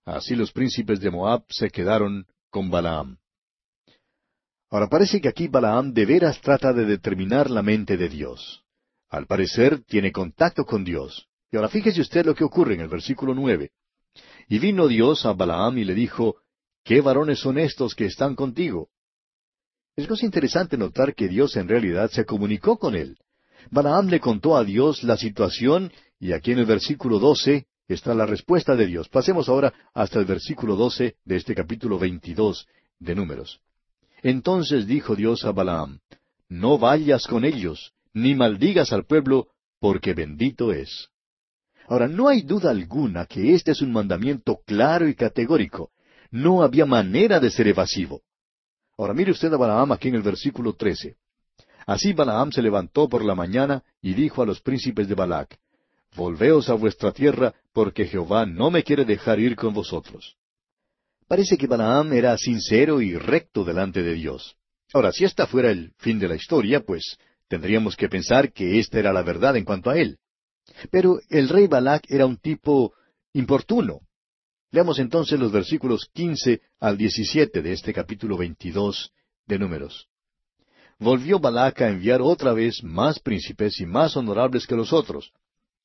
Así 0.04 0.34
los 0.34 0.50
príncipes 0.50 1.00
de 1.00 1.10
Moab 1.10 1.44
se 1.48 1.70
quedaron 1.70 2.26
con 2.50 2.68
Balaam. 2.68 3.16
Ahora 4.70 4.88
parece 4.88 5.20
que 5.20 5.28
aquí 5.28 5.46
Balaam 5.46 5.92
de 5.92 6.04
veras 6.04 6.40
trata 6.40 6.72
de 6.72 6.84
determinar 6.84 7.48
la 7.48 7.62
mente 7.62 7.96
de 7.96 8.08
Dios. 8.08 8.64
Al 9.08 9.26
parecer 9.26 9.84
tiene 9.84 10.10
contacto 10.10 10.64
con 10.64 10.82
Dios. 10.82 11.29
Y 11.52 11.56
ahora 11.56 11.68
fíjese 11.68 12.00
usted 12.00 12.24
lo 12.24 12.34
que 12.34 12.44
ocurre 12.44 12.74
en 12.74 12.80
el 12.80 12.88
versículo 12.88 13.34
nueve. 13.34 13.70
Y 14.48 14.58
vino 14.58 14.88
Dios 14.88 15.26
a 15.26 15.32
Balaam 15.32 15.78
y 15.78 15.84
le 15.84 15.94
dijo, 15.94 16.36
¿Qué 16.84 17.00
varones 17.00 17.40
son 17.40 17.58
estos 17.58 17.94
que 17.94 18.06
están 18.06 18.34
contigo? 18.34 18.88
Es 19.96 20.06
cosa 20.06 20.24
interesante 20.24 20.76
notar 20.76 21.14
que 21.14 21.28
Dios 21.28 21.56
en 21.56 21.68
realidad 21.68 22.10
se 22.10 22.24
comunicó 22.24 22.78
con 22.78 22.94
él. 22.94 23.18
Balaam 23.70 24.08
le 24.08 24.20
contó 24.20 24.56
a 24.56 24.64
Dios 24.64 25.02
la 25.02 25.16
situación 25.16 25.92
y 26.18 26.32
aquí 26.32 26.52
en 26.52 26.60
el 26.60 26.66
versículo 26.66 27.18
doce 27.18 27.66
está 27.86 28.14
la 28.14 28.26
respuesta 28.26 28.76
de 28.76 28.86
Dios. 28.86 29.08
Pasemos 29.08 29.48
ahora 29.48 29.74
hasta 29.92 30.18
el 30.18 30.24
versículo 30.24 30.76
doce 30.76 31.16
de 31.24 31.36
este 31.36 31.54
capítulo 31.54 31.98
veintidós 31.98 32.66
de 32.98 33.14
Números. 33.14 33.60
Entonces 34.22 34.86
dijo 34.86 35.16
Dios 35.16 35.44
a 35.44 35.52
Balaam, 35.52 36.00
No 36.48 36.78
vayas 36.78 37.26
con 37.26 37.44
ellos, 37.44 37.92
ni 38.12 38.34
maldigas 38.34 38.92
al 38.92 39.04
pueblo, 39.04 39.48
porque 39.80 40.14
bendito 40.14 40.72
es. 40.72 41.10
Ahora, 41.90 42.06
no 42.06 42.28
hay 42.28 42.42
duda 42.42 42.70
alguna 42.70 43.26
que 43.26 43.52
este 43.52 43.72
es 43.72 43.82
un 43.82 43.90
mandamiento 43.90 44.60
claro 44.64 45.08
y 45.08 45.14
categórico. 45.16 45.90
No 46.30 46.62
había 46.62 46.86
manera 46.86 47.40
de 47.40 47.50
ser 47.50 47.66
evasivo. 47.66 48.22
Ahora 48.96 49.12
mire 49.12 49.32
usted 49.32 49.52
a 49.52 49.56
Balaam 49.56 49.90
aquí 49.90 50.06
en 50.06 50.14
el 50.14 50.22
versículo 50.22 50.74
trece. 50.74 51.16
Así 51.86 52.12
Balaam 52.12 52.52
se 52.52 52.62
levantó 52.62 53.08
por 53.08 53.24
la 53.24 53.34
mañana 53.34 53.82
y 54.00 54.14
dijo 54.14 54.40
a 54.40 54.46
los 54.46 54.60
príncipes 54.60 55.08
de 55.08 55.16
Balac, 55.16 55.58
Volveos 56.14 56.68
a 56.68 56.74
vuestra 56.74 57.10
tierra, 57.10 57.54
porque 57.72 58.06
Jehová 58.06 58.46
no 58.46 58.70
me 58.70 58.84
quiere 58.84 59.04
dejar 59.04 59.40
ir 59.40 59.56
con 59.56 59.74
vosotros. 59.74 60.36
Parece 61.26 61.58
que 61.58 61.66
Balaam 61.66 62.12
era 62.12 62.38
sincero 62.38 63.00
y 63.00 63.16
recto 63.16 63.64
delante 63.64 64.04
de 64.04 64.14
Dios. 64.14 64.54
Ahora, 64.92 65.10
si 65.10 65.24
esta 65.24 65.48
fuera 65.48 65.72
el 65.72 65.92
fin 65.98 66.20
de 66.20 66.28
la 66.28 66.36
historia, 66.36 66.82
pues 66.82 67.18
tendríamos 67.48 67.96
que 67.96 68.08
pensar 68.08 68.52
que 68.52 68.78
esta 68.78 69.00
era 69.00 69.12
la 69.12 69.22
verdad 69.22 69.56
en 69.56 69.64
cuanto 69.64 69.90
a 69.90 69.98
él. 69.98 70.20
Pero 70.90 71.20
el 71.28 71.48
rey 71.48 71.66
Balac 71.66 72.04
era 72.08 72.26
un 72.26 72.36
tipo 72.36 72.94
importuno. 73.32 74.00
Leamos 74.70 74.98
entonces 74.98 75.38
los 75.38 75.52
versículos 75.52 76.08
quince 76.12 76.62
al 76.78 76.96
diecisiete 76.96 77.62
de 77.62 77.72
este 77.72 77.92
capítulo 77.92 78.36
veintidós 78.36 79.12
de 79.46 79.58
Números 79.58 80.10
volvió 81.00 81.40
Balac 81.40 81.80
a 81.80 81.88
enviar 81.88 82.20
otra 82.22 82.52
vez 82.52 82.84
más 82.84 83.18
príncipes 83.18 83.80
y 83.80 83.86
más 83.86 84.16
honorables 84.16 84.66
que 84.66 84.76
los 84.76 84.92
otros, 84.92 85.32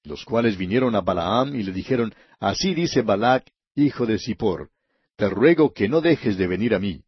los 0.03 0.23
cuales 0.25 0.57
vinieron 0.57 0.93
a 0.93 1.01
Balaam 1.01 1.55
y 1.55 1.63
le 1.63 1.71
dijeron, 1.71 2.13
Así 2.39 2.75
dice 2.75 3.01
Balac, 3.01 3.49
hijo 3.75 4.05
de 4.05 4.19
Zippor, 4.19 4.69
te 5.15 5.29
ruego 5.29 5.73
que 5.73 5.87
no 5.87 6.01
dejes 6.01 6.37
de 6.37 6.47
venir 6.47 6.75
a 6.75 6.79
mí, 6.79 7.01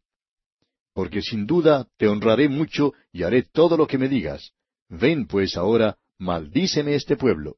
porque 0.93 1.21
sin 1.21 1.45
duda 1.45 1.87
te 1.97 2.07
honraré 2.07 2.47
mucho 2.49 2.93
y 3.11 3.23
haré 3.23 3.43
todo 3.43 3.77
lo 3.77 3.85
que 3.85 3.97
me 3.97 4.07
digas. 4.07 4.53
Ven 4.89 5.27
pues 5.27 5.57
ahora, 5.57 5.97
maldíceme 6.17 6.95
este 6.95 7.17
pueblo. 7.17 7.57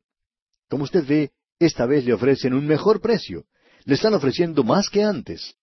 Como 0.69 0.83
usted 0.83 1.05
ve, 1.05 1.31
esta 1.59 1.85
vez 1.85 2.05
le 2.05 2.13
ofrecen 2.13 2.53
un 2.53 2.65
mejor 2.65 3.01
precio. 3.01 3.45
Le 3.85 3.95
están 3.95 4.13
ofreciendo 4.13 4.63
más 4.63 4.89
que 4.89 5.03
antes. 5.03 5.55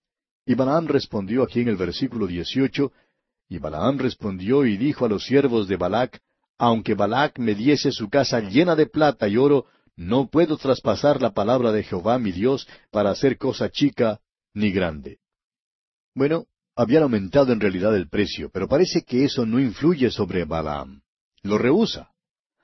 Y 0.44 0.54
Balaam 0.54 0.86
respondió 0.86 1.42
aquí 1.42 1.60
en 1.60 1.68
el 1.68 1.76
versículo 1.76 2.26
18, 2.26 2.92
y 3.48 3.58
Balaam 3.58 3.98
respondió 3.98 4.64
y 4.66 4.76
dijo 4.76 5.04
a 5.04 5.08
los 5.08 5.25
siervos 5.25 5.68
de 5.68 5.76
Balac, 5.76 6.20
aunque 6.58 6.94
Balac 6.94 7.38
me 7.38 7.54
diese 7.54 7.92
su 7.92 8.08
casa 8.08 8.40
llena 8.40 8.75
de 8.76 8.86
plata 8.86 9.28
y 9.28 9.36
oro, 9.36 9.66
no 9.96 10.28
puedo 10.28 10.56
traspasar 10.56 11.22
la 11.22 11.32
palabra 11.32 11.72
de 11.72 11.82
Jehová 11.82 12.18
mi 12.18 12.32
Dios 12.32 12.68
para 12.90 13.10
hacer 13.10 13.38
cosa 13.38 13.70
chica 13.70 14.20
ni 14.54 14.70
grande. 14.70 15.18
Bueno, 16.14 16.46
habían 16.75 17.04
aumentado 17.04 17.52
en 17.52 17.60
realidad 17.60 17.94
el 17.96 18.08
precio, 18.08 18.50
pero 18.52 18.68
parece 18.68 19.02
que 19.02 19.25
eso 19.25 19.46
no 19.46 19.60
influye 19.60 20.10
sobre 20.10 20.44
Balaam. 20.44 21.02
Lo 21.42 21.58
rehúsa. 21.58 22.10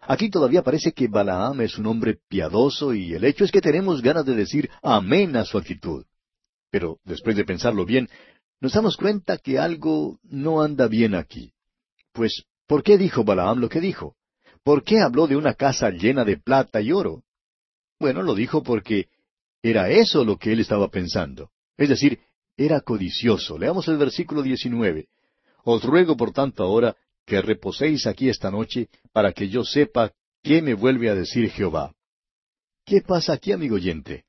Aquí 0.03 0.31
todavía 0.31 0.63
parece 0.63 0.93
que 0.93 1.07
Balaam 1.07 1.61
es 1.61 1.79
un 1.79 1.87
hombre 1.87 2.19
piadoso 2.29 2.93
y 2.93 3.15
el 3.15 3.25
hecho 3.25 3.45
es 3.45 3.53
que 3.53 3.61
tenemos 3.61 4.03
ganas 4.03 4.27
de 4.27 4.35
decir 4.35 4.69
amén 4.83 5.37
a 5.37 5.45
su 5.45 5.59
actitud. 5.59 6.05
Pero 6.71 6.99
después 7.05 7.37
de 7.37 7.45
pensarlo 7.45 7.85
bien, 7.85 8.09
nos 8.61 8.73
damos 8.73 8.97
cuenta 8.97 9.39
que 9.39 9.59
algo 9.59 10.19
no 10.25 10.61
anda 10.61 10.89
bien 10.89 11.15
aquí. 11.15 11.53
Pues, 12.13 12.45
¿por 12.67 12.83
qué 12.83 12.99
dijo 12.99 13.23
Balaam 13.23 13.59
lo 13.59 13.69
que 13.69 13.81
dijo? 13.81 14.17
¿Por 14.65 14.83
qué 14.83 15.01
habló 15.01 15.27
de 15.27 15.37
una 15.37 15.55
casa 15.55 15.91
llena 15.91 16.25
de 16.25 16.37
plata 16.37 16.81
y 16.81 16.93
oro? 16.93 17.23
Bueno, 18.01 18.23
lo 18.23 18.35
dijo 18.35 18.63
porque 18.63 19.09
era 19.63 19.89
eso 19.91 20.25
lo 20.25 20.37
que 20.37 20.53
él 20.53 20.61
estaba 20.61 20.89
pensando. 20.89 21.51
Es 21.77 21.89
decir, 21.89 22.19
era 22.57 22.81
codicioso. 22.81 23.57
Leamos 23.57 23.87
el 23.87 23.99
versículo 23.99 24.43
19. 24.43 25.09
Os 25.65 25.85
ruego 25.85 26.17
por 26.17 26.33
tanto 26.33 26.65
ahora 26.65 26.97
que 27.27 27.41
reposéis 27.41 28.07
aquí 28.07 28.29
esta 28.29 28.51
noche 28.51 28.89
para 29.13 29.33
que 29.33 29.49
yo 29.49 29.65
sepa 29.65 30.13
qué 30.43 30.63
me 30.63 30.75
vuelve 30.75 31.09
a 31.11 31.15
decir 31.15 31.51
Jehová. 31.51 31.93
¿Qué 32.85 33.01
pasa 33.01 33.35
aquí, 33.35 33.53
amigo 33.53 33.77
oyente? 33.77 34.25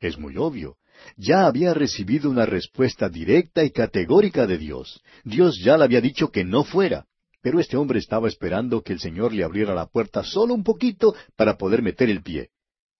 Es 0.00 0.18
muy 0.18 0.36
obvio. 0.36 0.76
Ya 1.16 1.46
había 1.46 1.74
recibido 1.74 2.30
una 2.30 2.46
respuesta 2.46 3.08
directa 3.08 3.64
y 3.64 3.70
categórica 3.70 4.46
de 4.46 4.58
Dios. 4.58 5.00
Dios 5.24 5.58
ya 5.62 5.76
le 5.76 5.84
había 5.84 6.00
dicho 6.00 6.30
que 6.30 6.44
no 6.44 6.64
fuera. 6.64 7.06
Pero 7.40 7.60
este 7.60 7.76
hombre 7.76 8.00
estaba 8.00 8.28
esperando 8.28 8.82
que 8.82 8.92
el 8.92 9.00
Señor 9.00 9.32
le 9.32 9.44
abriera 9.44 9.74
la 9.74 9.86
puerta 9.86 10.24
solo 10.24 10.54
un 10.54 10.64
poquito 10.64 11.14
para 11.36 11.56
poder 11.56 11.82
meter 11.82 12.10
el 12.10 12.22
pie. 12.22 12.50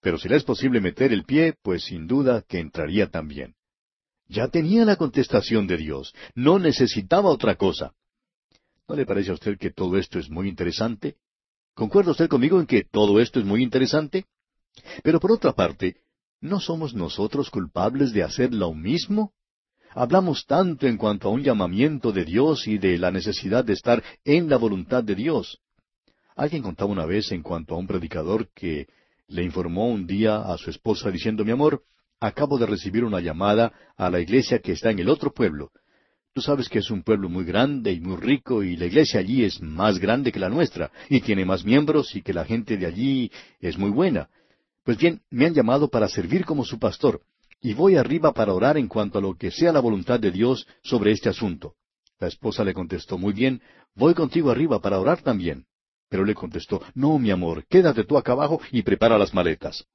Pero 0.01 0.17
si 0.17 0.29
le 0.29 0.37
es 0.37 0.43
posible 0.43 0.79
meter 0.79 1.11
el 1.11 1.25
pie, 1.25 1.55
pues 1.61 1.83
sin 1.83 2.07
duda 2.07 2.43
que 2.47 2.59
entraría 2.59 3.07
también. 3.07 3.55
Ya 4.27 4.47
tenía 4.47 4.85
la 4.85 4.95
contestación 4.95 5.67
de 5.67 5.77
Dios, 5.77 6.13
no 6.35 6.59
necesitaba 6.59 7.29
otra 7.29 7.55
cosa. 7.55 7.93
¿No 8.89 8.95
le 8.95 9.05
parece 9.05 9.29
a 9.29 9.35
usted 9.35 9.59
que 9.59 9.69
todo 9.69 9.97
esto 9.97 10.17
es 10.17 10.31
muy 10.31 10.49
interesante? 10.49 11.15
¿Concuerda 11.75 12.09
usted 12.09 12.27
conmigo 12.27 12.59
en 12.59 12.65
que 12.65 12.83
todo 12.83 13.19
esto 13.19 13.39
es 13.39 13.45
muy 13.45 13.61
interesante? 13.61 14.25
Pero 15.03 15.19
por 15.19 15.31
otra 15.31 15.53
parte, 15.53 15.97
¿no 16.41 16.59
somos 16.59 16.95
nosotros 16.95 17.51
culpables 17.51 18.13
de 18.13 18.23
hacer 18.23 18.51
lo 18.51 18.73
mismo? 18.73 19.31
Hablamos 19.91 20.47
tanto 20.47 20.87
en 20.87 20.97
cuanto 20.97 21.27
a 21.27 21.31
un 21.31 21.43
llamamiento 21.43 22.11
de 22.11 22.25
Dios 22.25 22.67
y 22.67 22.79
de 22.79 22.97
la 22.97 23.11
necesidad 23.11 23.63
de 23.63 23.73
estar 23.73 24.03
en 24.25 24.49
la 24.49 24.57
voluntad 24.57 25.03
de 25.03 25.13
Dios. 25.13 25.59
Alguien 26.35 26.63
contaba 26.63 26.91
una 26.91 27.05
vez 27.05 27.31
en 27.31 27.43
cuanto 27.43 27.75
a 27.75 27.77
un 27.77 27.85
predicador 27.85 28.49
que 28.55 28.87
le 29.27 29.43
informó 29.43 29.87
un 29.87 30.07
día 30.07 30.37
a 30.37 30.57
su 30.57 30.71
esposa 30.71 31.11
diciendo, 31.11 31.45
mi 31.45 31.51
amor, 31.51 31.83
acabo 32.19 32.57
de 32.57 32.65
recibir 32.65 33.03
una 33.03 33.19
llamada 33.19 33.71
a 33.95 34.09
la 34.09 34.19
iglesia 34.19 34.57
que 34.59 34.71
está 34.71 34.89
en 34.89 34.97
el 34.97 35.09
otro 35.09 35.31
pueblo. 35.31 35.69
Tú 36.33 36.41
sabes 36.41 36.69
que 36.69 36.79
es 36.79 36.91
un 36.91 37.01
pueblo 37.01 37.27
muy 37.27 37.43
grande 37.43 37.91
y 37.91 37.99
muy 37.99 38.15
rico 38.15 38.63
y 38.63 38.77
la 38.77 38.85
iglesia 38.85 39.19
allí 39.19 39.43
es 39.43 39.61
más 39.61 39.97
grande 39.97 40.31
que 40.31 40.39
la 40.39 40.49
nuestra 40.49 40.91
y 41.09 41.21
tiene 41.21 41.43
más 41.43 41.65
miembros 41.65 42.15
y 42.15 42.21
que 42.21 42.33
la 42.33 42.45
gente 42.45 42.77
de 42.77 42.85
allí 42.85 43.31
es 43.59 43.77
muy 43.77 43.89
buena. 43.89 44.29
Pues 44.83 44.97
bien, 44.97 45.21
me 45.31 45.45
han 45.45 45.53
llamado 45.53 45.89
para 45.89 46.07
servir 46.07 46.45
como 46.45 46.63
su 46.63 46.77
pastor 46.79 47.21
y 47.61 47.73
voy 47.73 47.95
arriba 47.95 48.31
para 48.33 48.53
orar 48.53 48.77
en 48.77 48.87
cuanto 48.87 49.17
a 49.17 49.21
lo 49.21 49.35
que 49.35 49.51
sea 49.51 49.73
la 49.73 49.79
voluntad 49.79 50.19
de 50.19 50.31
Dios 50.31 50.67
sobre 50.83 51.11
este 51.11 51.29
asunto. 51.29 51.73
La 52.19 52.27
esposa 52.27 52.63
le 52.63 52.73
contestó, 52.73 53.17
muy 53.17 53.33
bien, 53.33 53.61
voy 53.95 54.13
contigo 54.13 54.51
arriba 54.51 54.79
para 54.79 54.99
orar 54.99 55.21
también. 55.21 55.65
Pero 56.09 56.25
le 56.25 56.35
contestó, 56.35 56.81
no, 56.95 57.19
mi 57.19 57.31
amor, 57.31 57.65
quédate 57.67 58.03
tú 58.03 58.17
acá 58.17 58.31
abajo 58.31 58.61
y 58.71 58.81
prepara 58.81 59.17
las 59.17 59.33
maletas. 59.33 59.85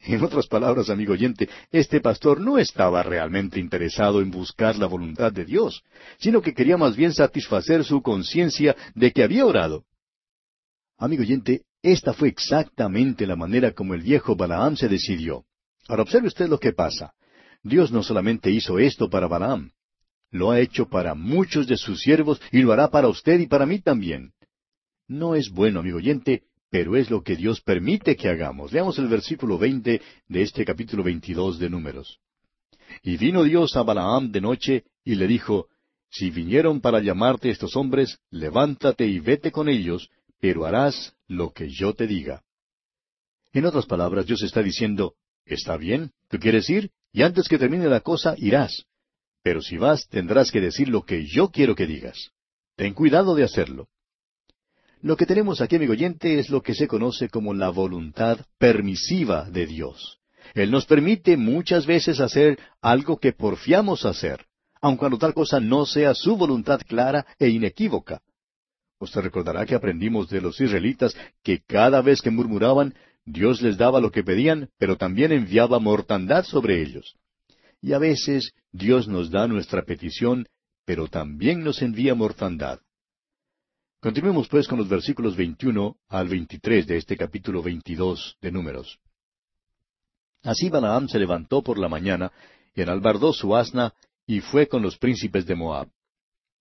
En 0.00 0.22
otras 0.22 0.46
palabras, 0.46 0.90
amigo 0.90 1.14
oyente, 1.14 1.48
este 1.70 2.00
pastor 2.00 2.40
no 2.40 2.58
estaba 2.58 3.02
realmente 3.02 3.58
interesado 3.58 4.20
en 4.20 4.30
buscar 4.30 4.76
la 4.76 4.86
voluntad 4.86 5.32
de 5.32 5.44
Dios, 5.44 5.82
sino 6.18 6.42
que 6.42 6.52
quería 6.52 6.76
más 6.76 6.94
bien 6.94 7.12
satisfacer 7.12 7.84
su 7.84 8.02
conciencia 8.02 8.76
de 8.94 9.12
que 9.12 9.22
había 9.22 9.46
orado. 9.46 9.84
Amigo 10.98 11.22
oyente, 11.22 11.62
esta 11.82 12.12
fue 12.12 12.28
exactamente 12.28 13.26
la 13.26 13.36
manera 13.36 13.72
como 13.72 13.94
el 13.94 14.02
viejo 14.02 14.36
Balaam 14.36 14.76
se 14.76 14.88
decidió. 14.88 15.44
Ahora 15.88 16.02
observe 16.02 16.28
usted 16.28 16.48
lo 16.48 16.58
que 16.58 16.72
pasa. 16.72 17.14
Dios 17.62 17.90
no 17.90 18.02
solamente 18.02 18.50
hizo 18.50 18.78
esto 18.78 19.08
para 19.08 19.26
Balaam, 19.26 19.72
lo 20.34 20.50
ha 20.50 20.58
hecho 20.58 20.88
para 20.88 21.14
muchos 21.14 21.68
de 21.68 21.76
sus 21.76 22.00
siervos 22.00 22.42
y 22.50 22.62
lo 22.62 22.72
hará 22.72 22.90
para 22.90 23.06
usted 23.06 23.38
y 23.38 23.46
para 23.46 23.66
mí 23.66 23.78
también. 23.78 24.32
No 25.06 25.36
es 25.36 25.48
bueno, 25.48 25.78
amigo 25.78 25.98
oyente, 25.98 26.42
pero 26.74 26.96
es 26.96 27.08
lo 27.08 27.22
que 27.22 27.36
Dios 27.36 27.60
permite 27.60 28.16
que 28.16 28.28
hagamos. 28.28 28.72
Veamos 28.72 28.98
el 28.98 29.06
versículo 29.06 29.56
veinte 29.58 30.02
de 30.26 30.42
este 30.42 30.64
capítulo 30.64 31.04
veintidós 31.04 31.56
de 31.60 31.70
Números. 31.70 32.18
Y 33.00 33.16
vino 33.16 33.44
Dios 33.44 33.76
a 33.76 33.84
Balaam 33.84 34.32
de 34.32 34.40
noche 34.40 34.82
y 35.04 35.14
le 35.14 35.28
dijo, 35.28 35.68
Si 36.10 36.30
vinieron 36.30 36.80
para 36.80 36.98
llamarte 36.98 37.48
estos 37.48 37.76
hombres, 37.76 38.18
levántate 38.28 39.06
y 39.06 39.20
vete 39.20 39.52
con 39.52 39.68
ellos, 39.68 40.10
pero 40.40 40.66
harás 40.66 41.14
lo 41.28 41.52
que 41.52 41.70
yo 41.70 41.94
te 41.94 42.08
diga. 42.08 42.42
En 43.52 43.66
otras 43.66 43.86
palabras, 43.86 44.26
Dios 44.26 44.42
está 44.42 44.60
diciendo, 44.60 45.14
Está 45.46 45.76
bien, 45.76 46.10
tú 46.28 46.40
quieres 46.40 46.68
ir, 46.68 46.90
y 47.12 47.22
antes 47.22 47.46
que 47.46 47.56
termine 47.56 47.86
la 47.86 48.00
cosa 48.00 48.34
irás. 48.36 48.84
Pero 49.44 49.62
si 49.62 49.76
vas, 49.76 50.08
tendrás 50.08 50.50
que 50.50 50.60
decir 50.60 50.88
lo 50.88 51.02
que 51.04 51.24
yo 51.24 51.50
quiero 51.50 51.76
que 51.76 51.86
digas. 51.86 52.32
Ten 52.74 52.94
cuidado 52.94 53.36
de 53.36 53.44
hacerlo. 53.44 53.86
Lo 55.04 55.18
que 55.18 55.26
tenemos 55.26 55.60
aquí, 55.60 55.76
amigo 55.76 55.92
oyente, 55.92 56.38
es 56.38 56.48
lo 56.48 56.62
que 56.62 56.74
se 56.74 56.88
conoce 56.88 57.28
como 57.28 57.52
la 57.52 57.68
voluntad 57.68 58.38
permisiva 58.56 59.50
de 59.50 59.66
Dios. 59.66 60.18
Él 60.54 60.70
nos 60.70 60.86
permite 60.86 61.36
muchas 61.36 61.84
veces 61.84 62.20
hacer 62.20 62.58
algo 62.80 63.18
que 63.18 63.34
porfiamos 63.34 64.06
hacer, 64.06 64.46
aun 64.80 64.96
cuando 64.96 65.18
tal 65.18 65.34
cosa 65.34 65.60
no 65.60 65.84
sea 65.84 66.14
su 66.14 66.38
voluntad 66.38 66.80
clara 66.88 67.26
e 67.38 67.50
inequívoca. 67.50 68.22
Usted 68.98 69.20
recordará 69.20 69.66
que 69.66 69.74
aprendimos 69.74 70.30
de 70.30 70.40
los 70.40 70.58
israelitas 70.58 71.14
que 71.42 71.60
cada 71.60 72.00
vez 72.00 72.22
que 72.22 72.30
murmuraban, 72.30 72.94
Dios 73.26 73.60
les 73.60 73.76
daba 73.76 74.00
lo 74.00 74.10
que 74.10 74.24
pedían, 74.24 74.70
pero 74.78 74.96
también 74.96 75.32
enviaba 75.32 75.80
mortandad 75.80 76.46
sobre 76.46 76.80
ellos. 76.80 77.14
Y 77.82 77.92
a 77.92 77.98
veces 77.98 78.54
Dios 78.72 79.06
nos 79.06 79.30
da 79.30 79.48
nuestra 79.48 79.82
petición, 79.82 80.46
pero 80.86 81.08
también 81.08 81.62
nos 81.62 81.82
envía 81.82 82.14
mortandad. 82.14 82.80
Continuemos 84.04 84.48
pues 84.48 84.68
con 84.68 84.78
los 84.78 84.86
versículos 84.86 85.34
21 85.34 85.96
al 86.10 86.28
23 86.28 86.86
de 86.86 86.98
este 86.98 87.16
capítulo 87.16 87.62
22 87.62 88.36
de 88.38 88.52
Números. 88.52 88.98
Así 90.42 90.68
Balaam 90.68 91.08
se 91.08 91.18
levantó 91.18 91.62
por 91.62 91.78
la 91.78 91.88
mañana, 91.88 92.30
y 92.74 92.82
enalbardó 92.82 93.32
su 93.32 93.56
asna, 93.56 93.94
y 94.26 94.40
fue 94.40 94.68
con 94.68 94.82
los 94.82 94.98
príncipes 94.98 95.46
de 95.46 95.54
Moab. 95.54 95.88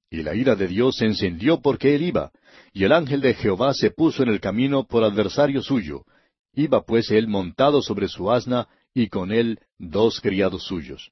Y 0.10 0.24
la 0.24 0.36
ira 0.36 0.56
de 0.56 0.70
Dios 0.70 0.96
se 0.96 1.06
encendió 1.06 1.60
porque 1.60 1.96
él 1.96 2.04
iba, 2.04 2.32
y 2.72 2.86
el 2.86 2.94
ángel 2.94 3.20
de 3.20 3.34
Jehová 3.34 3.74
se 3.74 3.92
puso 3.92 4.24
en 4.24 4.30
el 4.30 4.40
camino 4.40 4.86
por 4.88 5.04
adversario 5.04 5.62
suyo. 5.62 6.06
Iba 6.54 6.86
pues 6.86 7.12
él 7.12 7.28
montado 7.28 7.82
sobre 7.82 8.08
su 8.08 8.32
asna, 8.32 8.70
y 8.94 9.10
con 9.10 9.34
él 9.34 9.60
dos 9.78 10.22
criados 10.22 10.64
suyos. 10.64 11.12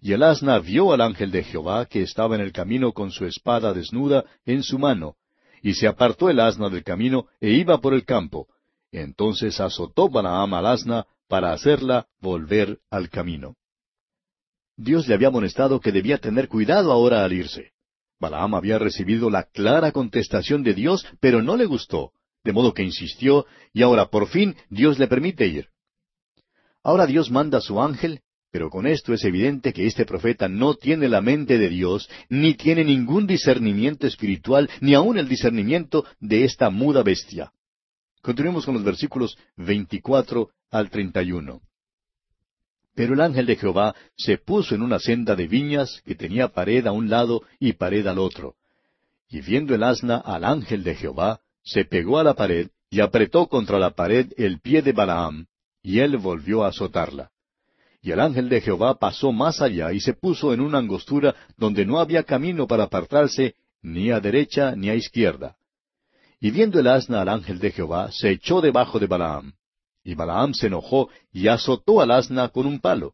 Y 0.00 0.12
el 0.12 0.22
asna 0.22 0.60
vio 0.60 0.92
al 0.92 1.00
ángel 1.00 1.32
de 1.32 1.42
Jehová 1.42 1.86
que 1.86 2.02
estaba 2.02 2.36
en 2.36 2.42
el 2.42 2.52
camino 2.52 2.92
con 2.92 3.10
su 3.10 3.26
espada 3.26 3.74
desnuda 3.74 4.26
en 4.44 4.62
su 4.62 4.78
mano, 4.78 5.16
y 5.66 5.74
se 5.74 5.88
apartó 5.88 6.30
el 6.30 6.38
asna 6.38 6.68
del 6.68 6.84
camino 6.84 7.26
e 7.40 7.50
iba 7.50 7.80
por 7.80 7.92
el 7.92 8.04
campo. 8.04 8.46
Entonces 8.92 9.58
azotó 9.58 10.08
Balaam 10.08 10.54
al 10.54 10.64
asna 10.64 11.06
para 11.26 11.52
hacerla 11.52 12.06
volver 12.20 12.78
al 12.88 13.10
camino. 13.10 13.56
Dios 14.76 15.08
le 15.08 15.14
había 15.14 15.26
amonestado 15.26 15.80
que 15.80 15.90
debía 15.90 16.18
tener 16.18 16.46
cuidado 16.46 16.92
ahora 16.92 17.24
al 17.24 17.32
irse. 17.32 17.72
Balaam 18.20 18.54
había 18.54 18.78
recibido 18.78 19.28
la 19.28 19.42
clara 19.42 19.90
contestación 19.90 20.62
de 20.62 20.72
Dios, 20.72 21.04
pero 21.18 21.42
no 21.42 21.56
le 21.56 21.66
gustó, 21.66 22.12
de 22.44 22.52
modo 22.52 22.72
que 22.72 22.84
insistió, 22.84 23.44
y 23.72 23.82
ahora 23.82 24.06
por 24.06 24.28
fin 24.28 24.54
Dios 24.70 25.00
le 25.00 25.08
permite 25.08 25.48
ir. 25.48 25.70
Ahora 26.84 27.06
Dios 27.06 27.28
manda 27.28 27.58
a 27.58 27.60
su 27.60 27.82
ángel 27.82 28.20
pero 28.50 28.70
con 28.70 28.86
esto 28.86 29.12
es 29.12 29.24
evidente 29.24 29.72
que 29.72 29.86
este 29.86 30.04
profeta 30.04 30.48
no 30.48 30.74
tiene 30.74 31.08
la 31.08 31.20
mente 31.20 31.58
de 31.58 31.68
Dios, 31.68 32.08
ni 32.28 32.54
tiene 32.54 32.84
ningún 32.84 33.26
discernimiento 33.26 34.06
espiritual, 34.06 34.70
ni 34.80 34.94
aun 34.94 35.18
el 35.18 35.28
discernimiento 35.28 36.04
de 36.20 36.44
esta 36.44 36.70
muda 36.70 37.02
bestia. 37.02 37.52
Continuemos 38.22 38.64
con 38.64 38.74
los 38.74 38.84
versículos 38.84 39.36
24 39.56 40.50
al 40.70 40.90
31. 40.90 41.60
Pero 42.94 43.14
el 43.14 43.20
ángel 43.20 43.46
de 43.46 43.56
Jehová 43.56 43.94
se 44.16 44.38
puso 44.38 44.74
en 44.74 44.82
una 44.82 44.98
senda 44.98 45.36
de 45.36 45.46
viñas 45.46 46.02
que 46.04 46.14
tenía 46.14 46.48
pared 46.48 46.86
a 46.86 46.92
un 46.92 47.10
lado 47.10 47.42
y 47.60 47.74
pared 47.74 48.06
al 48.06 48.18
otro. 48.18 48.54
Y 49.28 49.42
viendo 49.42 49.74
el 49.74 49.82
asna 49.82 50.16
al 50.16 50.44
ángel 50.44 50.82
de 50.82 50.94
Jehová, 50.94 51.40
se 51.62 51.84
pegó 51.84 52.18
a 52.18 52.24
la 52.24 52.34
pared 52.34 52.70
y 52.88 53.00
apretó 53.00 53.48
contra 53.48 53.78
la 53.78 53.90
pared 53.90 54.32
el 54.38 54.60
pie 54.60 54.80
de 54.80 54.92
Balaam, 54.92 55.46
y 55.82 55.98
él 55.98 56.16
volvió 56.16 56.64
a 56.64 56.68
azotarla. 56.68 57.30
Y 58.06 58.12
el 58.12 58.20
ángel 58.20 58.48
de 58.48 58.60
Jehová 58.60 59.00
pasó 59.00 59.32
más 59.32 59.60
allá 59.60 59.92
y 59.92 59.98
se 59.98 60.14
puso 60.14 60.54
en 60.54 60.60
una 60.60 60.78
angostura 60.78 61.34
donde 61.56 61.84
no 61.84 61.98
había 61.98 62.22
camino 62.22 62.68
para 62.68 62.84
apartarse 62.84 63.56
ni 63.82 64.12
a 64.12 64.20
derecha 64.20 64.76
ni 64.76 64.88
a 64.90 64.94
izquierda. 64.94 65.56
Y 66.38 66.52
viendo 66.52 66.78
el 66.78 66.86
asna 66.86 67.22
al 67.22 67.28
ángel 67.28 67.58
de 67.58 67.72
Jehová, 67.72 68.12
se 68.12 68.30
echó 68.30 68.60
debajo 68.60 69.00
de 69.00 69.08
Balaam. 69.08 69.54
Y 70.04 70.14
Balaam 70.14 70.54
se 70.54 70.68
enojó 70.68 71.08
y 71.32 71.48
azotó 71.48 72.00
al 72.00 72.12
asna 72.12 72.48
con 72.50 72.66
un 72.66 72.78
palo. 72.78 73.12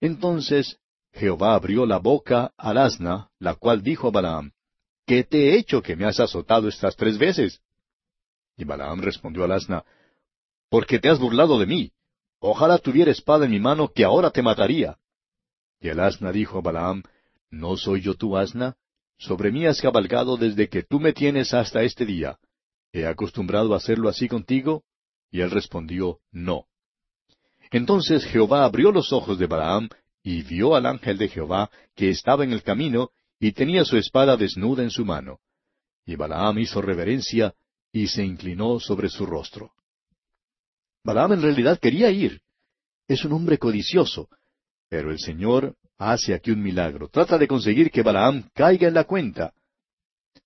Entonces 0.00 0.80
Jehová 1.12 1.54
abrió 1.54 1.86
la 1.86 1.98
boca 1.98 2.52
al 2.56 2.78
asna, 2.78 3.28
la 3.38 3.54
cual 3.54 3.80
dijo 3.80 4.08
a 4.08 4.10
Balaam, 4.10 4.50
¿Qué 5.06 5.22
te 5.22 5.50
he 5.50 5.56
hecho 5.56 5.82
que 5.82 5.94
me 5.94 6.04
has 6.04 6.18
azotado 6.18 6.66
estas 6.66 6.96
tres 6.96 7.16
veces? 7.16 7.60
Y 8.56 8.64
Balaam 8.64 9.02
respondió 9.02 9.44
al 9.44 9.52
asna, 9.52 9.84
Porque 10.68 10.98
te 10.98 11.08
has 11.08 11.20
burlado 11.20 11.60
de 11.60 11.66
mí. 11.66 11.92
Ojalá 12.40 12.78
tuviera 12.78 13.10
espada 13.10 13.44
en 13.44 13.50
mi 13.50 13.60
mano 13.60 13.92
que 13.94 14.02
ahora 14.02 14.30
te 14.30 14.42
mataría. 14.42 14.96
Y 15.78 15.88
el 15.88 16.00
asna 16.00 16.32
dijo 16.32 16.58
a 16.58 16.62
Balaam, 16.62 17.02
¿No 17.50 17.76
soy 17.76 18.00
yo 18.00 18.14
tu 18.14 18.36
asna? 18.36 18.76
Sobre 19.18 19.52
mí 19.52 19.66
has 19.66 19.80
cabalgado 19.80 20.36
desde 20.36 20.68
que 20.68 20.82
tú 20.82 20.98
me 20.98 21.12
tienes 21.12 21.52
hasta 21.52 21.82
este 21.82 22.06
día. 22.06 22.38
¿He 22.92 23.06
acostumbrado 23.06 23.74
a 23.74 23.76
hacerlo 23.76 24.08
así 24.08 24.28
contigo? 24.28 24.84
Y 25.30 25.42
él 25.42 25.50
respondió, 25.50 26.20
No. 26.32 26.64
Entonces 27.70 28.24
Jehová 28.24 28.64
abrió 28.64 28.90
los 28.90 29.12
ojos 29.12 29.38
de 29.38 29.46
Balaam, 29.46 29.88
y 30.22 30.42
vio 30.42 30.74
al 30.74 30.86
ángel 30.86 31.18
de 31.18 31.28
Jehová 31.28 31.70
que 31.94 32.10
estaba 32.10 32.44
en 32.44 32.52
el 32.52 32.62
camino, 32.62 33.10
y 33.38 33.52
tenía 33.52 33.84
su 33.84 33.96
espada 33.96 34.36
desnuda 34.36 34.82
en 34.82 34.90
su 34.90 35.04
mano. 35.04 35.40
Y 36.06 36.16
Balaam 36.16 36.58
hizo 36.58 36.80
reverencia, 36.80 37.54
y 37.92 38.08
se 38.08 38.24
inclinó 38.24 38.80
sobre 38.80 39.08
su 39.08 39.26
rostro. 39.26 39.72
Balaam 41.02 41.32
en 41.32 41.42
realidad 41.42 41.78
quería 41.78 42.10
ir. 42.10 42.40
Es 43.08 43.24
un 43.24 43.32
hombre 43.32 43.58
codicioso, 43.58 44.28
pero 44.88 45.10
el 45.10 45.18
Señor 45.18 45.74
hace 45.98 46.34
aquí 46.34 46.50
un 46.50 46.62
milagro. 46.62 47.08
Trata 47.08 47.38
de 47.38 47.48
conseguir 47.48 47.90
que 47.90 48.02
Balaam 48.02 48.48
caiga 48.54 48.88
en 48.88 48.94
la 48.94 49.04
cuenta. 49.04 49.52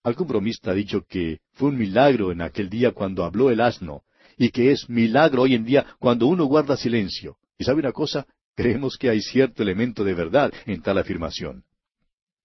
Algún 0.02 0.28
bromista 0.28 0.70
ha 0.70 0.74
dicho 0.74 1.04
que 1.08 1.40
fue 1.52 1.70
un 1.70 1.78
milagro 1.78 2.30
en 2.32 2.42
aquel 2.42 2.68
día 2.68 2.92
cuando 2.92 3.24
habló 3.24 3.50
el 3.50 3.60
asno, 3.60 4.02
y 4.36 4.50
que 4.50 4.70
es 4.70 4.88
milagro 4.88 5.42
hoy 5.42 5.54
en 5.54 5.64
día 5.64 5.86
cuando 5.98 6.26
uno 6.26 6.44
guarda 6.44 6.76
silencio. 6.76 7.36
¿Y 7.58 7.64
sabe 7.64 7.80
una 7.80 7.92
cosa? 7.92 8.26
Creemos 8.54 8.96
que 8.96 9.10
hay 9.10 9.20
cierto 9.20 9.62
elemento 9.62 10.04
de 10.04 10.14
verdad 10.14 10.52
en 10.66 10.82
tal 10.82 10.98
afirmación. 10.98 11.64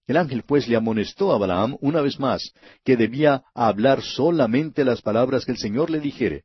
El 0.06 0.16
ángel 0.16 0.42
pues 0.42 0.66
le 0.66 0.76
amonestó 0.76 1.32
a 1.32 1.38
Balaam 1.38 1.76
una 1.80 2.00
vez 2.00 2.18
más 2.18 2.52
que 2.84 2.96
debía 2.96 3.44
hablar 3.54 4.02
solamente 4.02 4.84
las 4.84 5.02
palabras 5.02 5.44
que 5.44 5.52
el 5.52 5.58
Señor 5.58 5.88
le 5.90 6.00
dijere. 6.00 6.44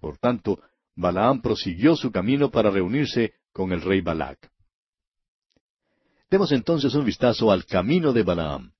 Por 0.00 0.18
tanto, 0.18 0.60
Balaam 1.00 1.40
prosiguió 1.40 1.96
su 1.96 2.12
camino 2.12 2.50
para 2.50 2.70
reunirse 2.70 3.32
con 3.52 3.72
el 3.72 3.80
rey 3.80 4.02
Balac. 4.02 4.50
Demos 6.30 6.52
entonces 6.52 6.94
un 6.94 7.06
vistazo 7.06 7.50
al 7.50 7.64
camino 7.64 8.12
de 8.12 8.22
Balaam. 8.22 8.72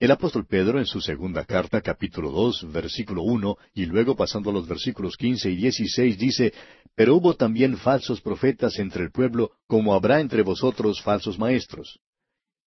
El 0.00 0.10
apóstol 0.10 0.46
Pedro 0.46 0.78
en 0.78 0.86
su 0.86 1.00
segunda 1.00 1.44
carta, 1.44 1.80
capítulo 1.80 2.30
dos, 2.30 2.66
versículo 2.72 3.22
uno, 3.22 3.56
y 3.74 3.84
luego 3.86 4.16
pasando 4.16 4.50
a 4.50 4.52
los 4.54 4.66
versículos 4.66 5.16
quince 5.16 5.50
y 5.50 5.56
dieciséis, 5.56 6.18
dice, 6.18 6.52
Pero 6.94 7.14
hubo 7.16 7.34
también 7.34 7.76
falsos 7.76 8.20
profetas 8.20 8.78
entre 8.78 9.04
el 9.04 9.10
pueblo, 9.10 9.52
como 9.66 9.94
habrá 9.94 10.20
entre 10.20 10.42
vosotros 10.42 11.02
falsos 11.02 11.38
maestros. 11.38 12.00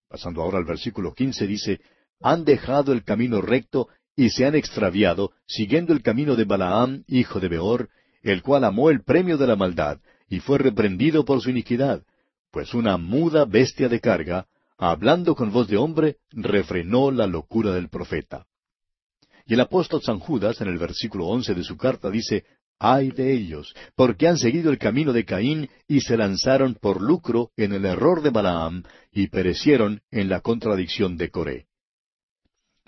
Pasando 0.08 0.42
ahora 0.42 0.60
al 0.60 0.66
versículo 0.66 1.14
quince 1.14 1.48
dice, 1.48 1.82
Han 2.22 2.46
dejado 2.46 2.94
el 2.94 3.04
camino 3.04 3.42
recto 3.42 3.90
y 4.16 4.30
se 4.30 4.46
han 4.46 4.56
extraviado, 4.56 5.32
siguiendo 5.48 5.94
el 5.94 6.02
camino 6.02 6.36
de 6.36 6.46
Balaam, 6.46 7.04
hijo 7.08 7.40
de 7.40 7.48
Beor, 7.48 7.90
el 8.22 8.42
cual 8.42 8.64
amó 8.64 8.90
el 8.90 9.04
premio 9.04 9.38
de 9.38 9.48
la 9.48 9.56
maldad, 9.56 10.00
y 10.30 10.40
fue 10.40 10.58
reprendido 10.58 11.26
por 11.26 11.42
su 11.42 11.50
iniquidad, 11.50 12.04
pues 12.52 12.74
una 12.74 12.98
muda 12.98 13.46
bestia 13.46 13.90
de 13.90 14.00
carga, 14.00 14.48
hablando 14.78 15.36
con 15.36 15.52
voz 15.52 15.68
de 15.68 15.78
hombre, 15.78 16.18
refrenó 16.32 17.12
la 17.12 17.28
locura 17.28 17.74
del 17.74 17.90
profeta. 17.90 18.46
Y 19.46 19.56
el 19.56 19.62
apóstol 19.62 20.02
San 20.02 20.20
Judas, 20.20 20.62
en 20.62 20.68
el 20.68 20.78
versículo 20.78 21.28
once 21.28 21.54
de 21.54 21.64
su 21.64 21.76
carta, 21.76 22.10
dice, 22.10 22.46
Ay 22.80 23.12
de 23.12 23.34
ellos, 23.34 23.76
porque 23.96 24.28
han 24.28 24.38
seguido 24.38 24.72
el 24.72 24.78
camino 24.78 25.12
de 25.12 25.26
Caín 25.26 25.70
y 25.86 26.00
se 26.00 26.16
lanzaron 26.16 26.76
por 26.76 27.02
lucro 27.02 27.52
en 27.58 27.74
el 27.74 27.84
error 27.84 28.22
de 28.22 28.30
Balaam 28.30 28.84
y 29.12 29.28
perecieron 29.28 30.02
en 30.12 30.30
la 30.30 30.40
contradicción 30.40 31.18
de 31.18 31.30
Coré. 31.30 31.66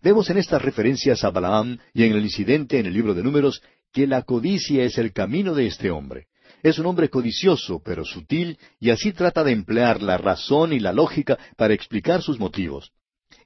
Vemos 0.01 0.29
en 0.29 0.37
estas 0.37 0.61
referencias 0.61 1.25
a 1.25 1.29
Balaam 1.29 1.77
y 1.93 2.05
en 2.05 2.13
el 2.13 2.23
incidente 2.23 2.79
en 2.79 2.85
el 2.85 2.93
libro 2.93 3.13
de 3.13 3.21
Números 3.21 3.61
que 3.91 4.07
la 4.07 4.23
codicia 4.23 4.83
es 4.83 4.97
el 4.97 5.13
camino 5.13 5.53
de 5.53 5.67
este 5.67 5.91
hombre. 5.91 6.27
Es 6.63 6.79
un 6.79 6.85
hombre 6.85 7.09
codicioso, 7.09 7.81
pero 7.83 8.05
sutil, 8.05 8.57
y 8.79 8.89
así 8.89 9.13
trata 9.13 9.43
de 9.43 9.51
emplear 9.51 10.01
la 10.01 10.17
razón 10.17 10.73
y 10.73 10.79
la 10.79 10.93
lógica 10.93 11.37
para 11.57 11.73
explicar 11.73 12.21
sus 12.21 12.39
motivos. 12.39 12.91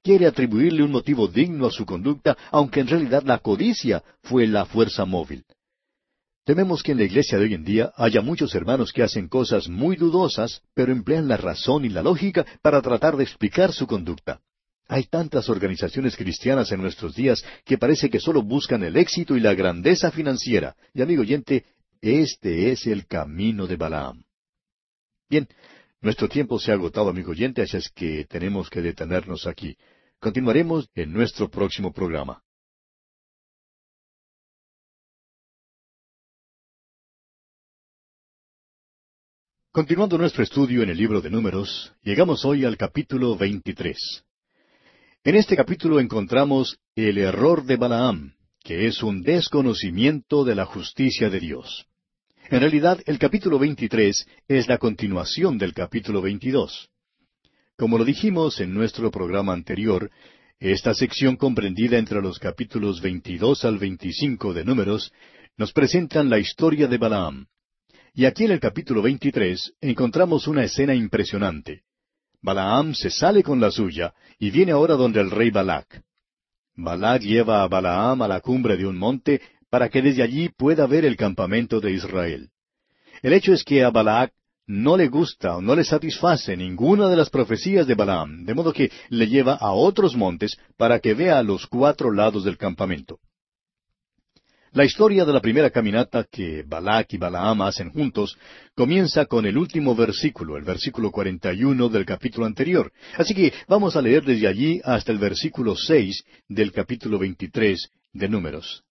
Quiere 0.03 0.25
atribuirle 0.25 0.83
un 0.83 0.91
motivo 0.91 1.27
digno 1.27 1.67
a 1.67 1.71
su 1.71 1.85
conducta, 1.85 2.37
aunque 2.51 2.81
en 2.81 2.87
realidad 2.87 3.23
la 3.23 3.39
codicia 3.39 4.03
fue 4.21 4.47
la 4.47 4.65
fuerza 4.65 5.05
móvil. 5.05 5.45
Tememos 6.43 6.83
que 6.83 6.91
en 6.91 6.99
la 6.99 7.05
iglesia 7.05 7.39
de 7.39 7.45
hoy 7.45 7.53
en 7.55 7.63
día 7.63 7.91
haya 7.95 8.21
muchos 8.21 8.53
hermanos 8.53 8.93
que 8.93 9.01
hacen 9.01 9.27
cosas 9.27 9.67
muy 9.67 9.95
dudosas, 9.95 10.61
pero 10.75 10.91
emplean 10.91 11.27
la 11.27 11.37
razón 11.37 11.85
y 11.85 11.89
la 11.89 12.03
lógica 12.03 12.45
para 12.61 12.81
tratar 12.83 13.17
de 13.17 13.23
explicar 13.23 13.73
su 13.73 13.87
conducta. 13.87 14.41
Hay 14.87 15.05
tantas 15.05 15.49
organizaciones 15.49 16.15
cristianas 16.15 16.71
en 16.71 16.81
nuestros 16.81 17.15
días 17.15 17.43
que 17.63 17.77
parece 17.77 18.09
que 18.09 18.19
solo 18.19 18.43
buscan 18.43 18.83
el 18.83 18.97
éxito 18.97 19.35
y 19.35 19.39
la 19.39 19.55
grandeza 19.55 20.11
financiera. 20.11 20.75
Y 20.93 21.01
amigo 21.01 21.21
oyente, 21.21 21.65
este 22.01 22.71
es 22.71 22.85
el 22.85 23.07
camino 23.07 23.65
de 23.65 23.77
Balaam. 23.77 24.23
Bien, 25.27 25.47
nuestro 26.01 26.29
tiempo 26.29 26.59
se 26.59 26.71
ha 26.71 26.75
agotado, 26.75 27.09
amigo 27.09 27.31
oyente, 27.31 27.63
así 27.63 27.77
es 27.77 27.89
que 27.89 28.25
tenemos 28.25 28.69
que 28.69 28.81
detenernos 28.81 29.47
aquí. 29.47 29.75
Continuaremos 30.19 30.87
en 30.93 31.11
nuestro 31.11 31.49
próximo 31.49 31.91
programa. 31.91 32.43
Continuando 39.71 40.17
nuestro 40.17 40.43
estudio 40.43 40.83
en 40.83 40.89
el 40.89 40.97
libro 40.97 41.21
de 41.21 41.29
Números, 41.29 41.91
llegamos 42.01 42.45
hoy 42.45 42.63
al 42.63 42.77
capítulo 42.77 43.35
23. 43.35 44.24
En 45.25 45.33
este 45.33 45.55
capítulo 45.55 45.99
encontramos 45.99 46.77
el 46.95 47.17
error 47.17 47.65
de 47.65 47.77
Balaam, 47.77 48.35
que 48.63 48.85
es 48.85 49.01
un 49.01 49.23
desconocimiento 49.23 50.43
de 50.43 50.53
la 50.53 50.67
justicia 50.67 51.31
de 51.31 51.39
Dios. 51.39 51.87
En 52.51 52.59
realidad, 52.59 53.01
el 53.07 53.17
capítulo 53.17 53.57
23 53.57 54.23
es 54.47 54.67
la 54.67 54.77
continuación 54.77 55.57
del 55.57 55.73
capítulo 55.73 56.21
22. 56.21 56.91
Como 57.75 57.97
lo 57.97 58.05
dijimos 58.05 58.59
en 58.59 58.75
nuestro 58.75 59.09
programa 59.09 59.53
anterior, 59.53 60.11
esta 60.59 60.93
sección 60.93 61.37
comprendida 61.37 61.97
entre 61.97 62.21
los 62.21 62.37
capítulos 62.37 63.01
22 63.01 63.65
al 63.65 63.79
25 63.79 64.53
de 64.53 64.63
Números 64.63 65.11
nos 65.57 65.73
presentan 65.73 66.29
la 66.29 66.37
historia 66.37 66.87
de 66.87 66.99
Balaam, 66.99 67.47
y 68.13 68.25
aquí 68.25 68.43
en 68.43 68.51
el 68.51 68.59
capítulo 68.59 69.01
23 69.01 69.73
encontramos 69.81 70.47
una 70.47 70.63
escena 70.65 70.93
impresionante. 70.93 71.81
Balaam 72.45 72.93
se 72.93 73.09
sale 73.09 73.41
con 73.41 73.59
la 73.59 73.71
suya 73.71 74.13
y 74.37 74.51
viene 74.51 74.71
ahora 74.71 74.93
donde 74.93 75.19
el 75.19 75.31
rey 75.31 75.49
Balac. 75.49 76.03
Balac 76.75 77.23
lleva 77.23 77.63
a 77.63 77.67
Balaam 77.67 78.21
a 78.21 78.27
la 78.27 78.39
cumbre 78.39 78.77
de 78.77 78.85
un 78.85 78.97
monte 78.97 79.41
para 79.71 79.89
que 79.89 80.03
desde 80.03 80.21
allí 80.21 80.49
pueda 80.49 80.85
ver 80.85 81.05
el 81.05 81.17
campamento 81.17 81.81
de 81.81 81.91
Israel. 81.93 82.49
El 83.23 83.33
hecho 83.33 83.51
es 83.51 83.63
que 83.63 83.83
a 83.83 83.89
Balac 83.89 84.31
no 84.67 84.95
le 84.95 85.07
gusta 85.07 85.57
o 85.57 85.61
no 85.61 85.75
le 85.75 85.83
satisface 85.83 86.55
ninguna 86.55 87.09
de 87.09 87.15
las 87.15 87.31
profecías 87.31 87.87
de 87.87 87.95
Balaam, 87.95 88.45
de 88.45 88.53
modo 88.53 88.71
que 88.71 88.91
le 89.09 89.27
lleva 89.27 89.55
a 89.55 89.71
otros 89.71 90.15
montes 90.15 90.55
para 90.77 90.99
que 90.99 91.15
vea 91.15 91.41
los 91.41 91.65
cuatro 91.65 92.11
lados 92.11 92.43
del 92.43 92.57
campamento. 92.57 93.17
La 94.75 94.83
historia 94.83 95.23
de 95.23 95.31
la 95.31 95.39
primera 95.39 95.69
caminata 95.69 96.25
que 96.29 96.63
Balac 96.67 97.13
y 97.13 97.17
Balaam 97.17 97.61
hacen 97.61 97.91
juntos 97.91 98.37
comienza 98.75 99.25
con 99.25 99.45
el 99.45 99.57
último 99.57 99.95
versículo, 99.95 100.57
el 100.57 100.65
versículo 100.65 101.11
41 101.11 101.87
del 101.87 102.05
capítulo 102.05 102.45
anterior. 102.45 102.91
Así 103.17 103.33
que 103.33 103.53
vamos 103.69 103.95
a 103.95 104.01
leer 104.01 104.25
desde 104.25 104.47
allí 104.47 104.81
hasta 104.83 105.13
el 105.13 105.17
versículo 105.17 105.77
6 105.77 106.25
del 106.49 106.73
capítulo 106.73 107.17
23 107.17 107.89
de 108.11 108.27
Números. 108.27 108.83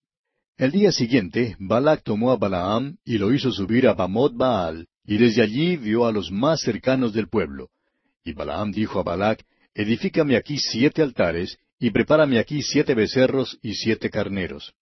El 0.57 0.71
día 0.71 0.91
siguiente, 0.91 1.55
Balac 1.59 2.01
tomó 2.01 2.31
a 2.31 2.37
Balaam 2.37 2.97
y 3.05 3.19
lo 3.19 3.31
hizo 3.31 3.51
subir 3.51 3.87
a 3.87 3.93
Bamot 3.93 4.35
Baal, 4.35 4.87
y 5.05 5.19
desde 5.19 5.43
allí 5.43 5.77
vio 5.77 6.07
a 6.07 6.11
los 6.11 6.31
más 6.31 6.61
cercanos 6.61 7.13
del 7.13 7.27
pueblo. 7.27 7.69
Y 8.23 8.33
Balaam 8.33 8.71
dijo 8.71 8.99
a 8.99 9.03
Balac, 9.03 9.45
Edifícame 9.75 10.35
aquí 10.35 10.57
siete 10.57 11.03
altares, 11.03 11.59
y 11.77 11.91
prepárame 11.91 12.39
aquí 12.39 12.63
siete 12.63 12.95
becerros 12.95 13.59
y 13.61 13.75
siete 13.75 14.09
carneros. 14.09 14.73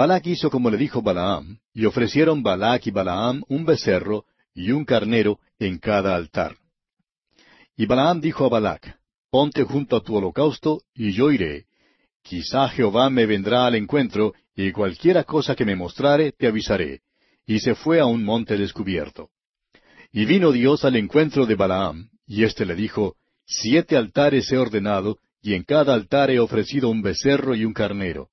Balac 0.00 0.26
hizo 0.28 0.50
como 0.50 0.70
le 0.70 0.78
dijo 0.78 1.02
Balaam, 1.02 1.58
y 1.74 1.84
ofrecieron 1.84 2.42
Balac 2.42 2.86
y 2.86 2.90
Balaam 2.90 3.42
un 3.48 3.66
becerro 3.66 4.24
y 4.54 4.70
un 4.70 4.86
carnero 4.86 5.40
en 5.58 5.76
cada 5.76 6.16
altar. 6.16 6.56
Y 7.76 7.84
Balaam 7.84 8.18
dijo 8.18 8.46
a 8.46 8.48
Balac, 8.48 8.96
Ponte 9.30 9.62
junto 9.64 9.96
a 9.96 10.00
tu 10.02 10.16
holocausto, 10.16 10.80
y 10.94 11.12
yo 11.12 11.30
iré. 11.30 11.66
Quizá 12.22 12.70
Jehová 12.70 13.10
me 13.10 13.26
vendrá 13.26 13.66
al 13.66 13.74
encuentro, 13.74 14.32
y 14.56 14.72
cualquiera 14.72 15.24
cosa 15.24 15.54
que 15.54 15.66
me 15.66 15.76
mostrare 15.76 16.32
te 16.32 16.46
avisaré. 16.46 17.02
y 17.46 17.58
se 17.58 17.74
fue 17.74 18.00
a 18.00 18.06
un 18.06 18.24
monte 18.24 18.56
descubierto. 18.56 19.28
Y 20.12 20.24
vino 20.24 20.50
Dios 20.50 20.82
al 20.86 20.96
encuentro 20.96 21.44
de 21.44 21.56
Balaam, 21.56 22.08
y 22.26 22.44
éste 22.44 22.64
le 22.64 22.74
dijo, 22.74 23.16
Siete 23.44 23.98
altares 23.98 24.50
he 24.50 24.56
ordenado, 24.56 25.18
y 25.42 25.52
en 25.52 25.62
cada 25.62 25.92
altar 25.92 26.30
he 26.30 26.40
ofrecido 26.40 26.88
un 26.88 27.02
becerro 27.02 27.54
y 27.54 27.66
un 27.66 27.74
carnero. 27.74 28.30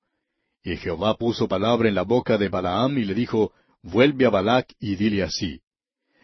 Y 0.62 0.76
Jehová 0.76 1.16
puso 1.16 1.48
palabra 1.48 1.88
en 1.88 1.94
la 1.94 2.02
boca 2.02 2.36
de 2.38 2.48
Balaam 2.48 2.98
y 2.98 3.04
le 3.04 3.14
dijo, 3.14 3.52
Vuelve 3.82 4.26
a 4.26 4.30
Balac 4.30 4.74
y 4.80 4.96
dile 4.96 5.22
así. 5.22 5.60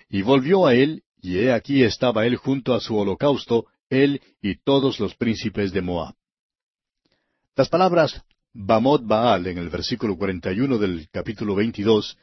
Y 0.09 0.23
volvió 0.23 0.67
a 0.67 0.75
él, 0.75 1.03
y 1.21 1.39
he 1.39 1.53
aquí 1.53 1.83
estaba 1.83 2.27
él 2.27 2.37
junto 2.37 2.75
a 2.75 2.81
su 2.81 2.97
holocausto, 2.97 3.67
él 3.89 4.21
y 4.43 4.57
todos 4.57 5.01
los 5.01 5.15
príncipes 5.15 5.73
de 5.73 5.83
Moab. 5.83 6.15
Las 7.57 7.69
palabras 7.69 8.23
Bamot 8.53 9.05
Baal 9.05 9.47
en 9.47 9.59
el 9.59 9.69
versículo 9.69 10.17
41 10.17 10.79
del 10.79 11.09
capítulo 11.11 11.55
22 11.55 12.17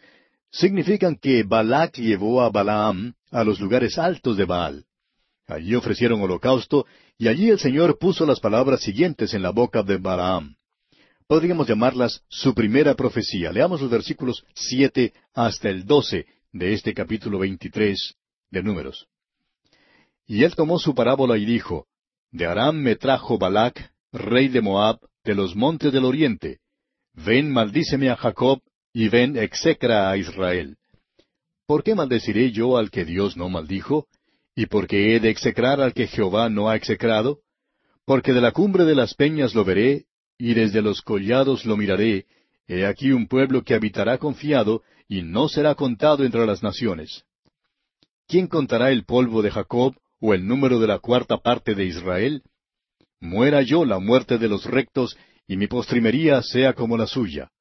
significan 0.49 1.15
que 1.15 1.43
Balac 1.43 1.97
llevó 1.97 2.41
a 2.41 2.49
Balaam 2.49 3.13
a 3.31 3.43
los 3.43 3.59
lugares 3.59 3.97
altos 3.97 4.37
de 4.37 4.45
Baal. 4.45 4.85
Allí 5.47 5.75
ofrecieron 5.75 6.21
holocausto 6.21 6.85
y 7.17 7.27
allí 7.27 7.49
el 7.49 7.59
Señor 7.59 7.97
puso 7.97 8.25
las 8.25 8.39
palabras 8.39 8.81
siguientes 8.81 9.33
en 9.33 9.41
la 9.41 9.51
boca 9.51 9.83
de 9.83 9.97
Balaam. 9.97 10.55
Podríamos 11.31 11.65
llamarlas 11.65 12.25
su 12.27 12.53
primera 12.53 12.93
profecía. 12.93 13.53
Leamos 13.53 13.79
los 13.79 13.89
versículos 13.89 14.43
siete 14.53 15.13
hasta 15.33 15.69
el 15.69 15.85
doce 15.85 16.25
de 16.51 16.73
este 16.73 16.93
capítulo 16.93 17.39
veintitrés 17.39 18.15
de 18.49 18.61
Números. 18.61 19.07
Y 20.27 20.43
él 20.43 20.53
tomó 20.55 20.77
su 20.77 20.93
parábola 20.93 21.37
y 21.37 21.45
dijo, 21.45 21.87
De 22.31 22.47
Aram 22.47 22.75
me 22.75 22.97
trajo 22.97 23.37
Balac, 23.37 23.93
rey 24.11 24.49
de 24.49 24.59
Moab, 24.59 24.99
de 25.23 25.33
los 25.33 25.55
montes 25.55 25.93
del 25.93 26.03
oriente. 26.03 26.59
Ven, 27.13 27.49
maldíceme 27.49 28.09
a 28.09 28.17
Jacob, 28.17 28.59
y 28.91 29.07
ven, 29.07 29.37
execra 29.37 30.11
a 30.11 30.17
Israel. 30.17 30.75
¿Por 31.65 31.81
qué 31.81 31.95
maldeciré 31.95 32.51
yo 32.51 32.75
al 32.75 32.91
que 32.91 33.05
Dios 33.05 33.37
no 33.37 33.47
maldijo? 33.47 34.09
¿Y 34.53 34.65
por 34.65 34.85
qué 34.85 35.15
he 35.15 35.21
de 35.21 35.29
execrar 35.29 35.79
al 35.79 35.93
que 35.93 36.07
Jehová 36.07 36.49
no 36.49 36.67
ha 36.67 36.75
execrado? 36.75 37.39
Porque 38.03 38.33
de 38.33 38.41
la 38.41 38.51
cumbre 38.51 38.83
de 38.83 38.95
las 38.95 39.13
peñas 39.13 39.55
lo 39.55 39.63
veré, 39.63 40.07
y 40.41 40.55
desde 40.55 40.81
los 40.81 41.03
collados 41.03 41.67
lo 41.67 41.77
miraré, 41.77 42.25
he 42.67 42.87
aquí 42.87 43.11
un 43.11 43.27
pueblo 43.27 43.63
que 43.63 43.75
habitará 43.75 44.17
confiado, 44.17 44.81
y 45.07 45.21
no 45.21 45.47
será 45.47 45.75
contado 45.75 46.25
entre 46.25 46.47
las 46.47 46.63
naciones. 46.63 47.25
¿Quién 48.27 48.47
contará 48.47 48.89
el 48.89 49.05
polvo 49.05 49.43
de 49.43 49.51
Jacob, 49.51 49.95
o 50.19 50.33
el 50.33 50.47
número 50.47 50.79
de 50.79 50.87
la 50.87 50.97
cuarta 50.97 51.37
parte 51.37 51.75
de 51.75 51.85
Israel? 51.85 52.41
Muera 53.19 53.61
yo 53.61 53.85
la 53.85 53.99
muerte 53.99 54.39
de 54.39 54.47
los 54.47 54.65
rectos, 54.65 55.15
y 55.47 55.57
mi 55.57 55.67
postrimería 55.67 56.41
sea 56.41 56.73
como 56.73 56.97
la 56.97 57.05
suya. 57.05 57.51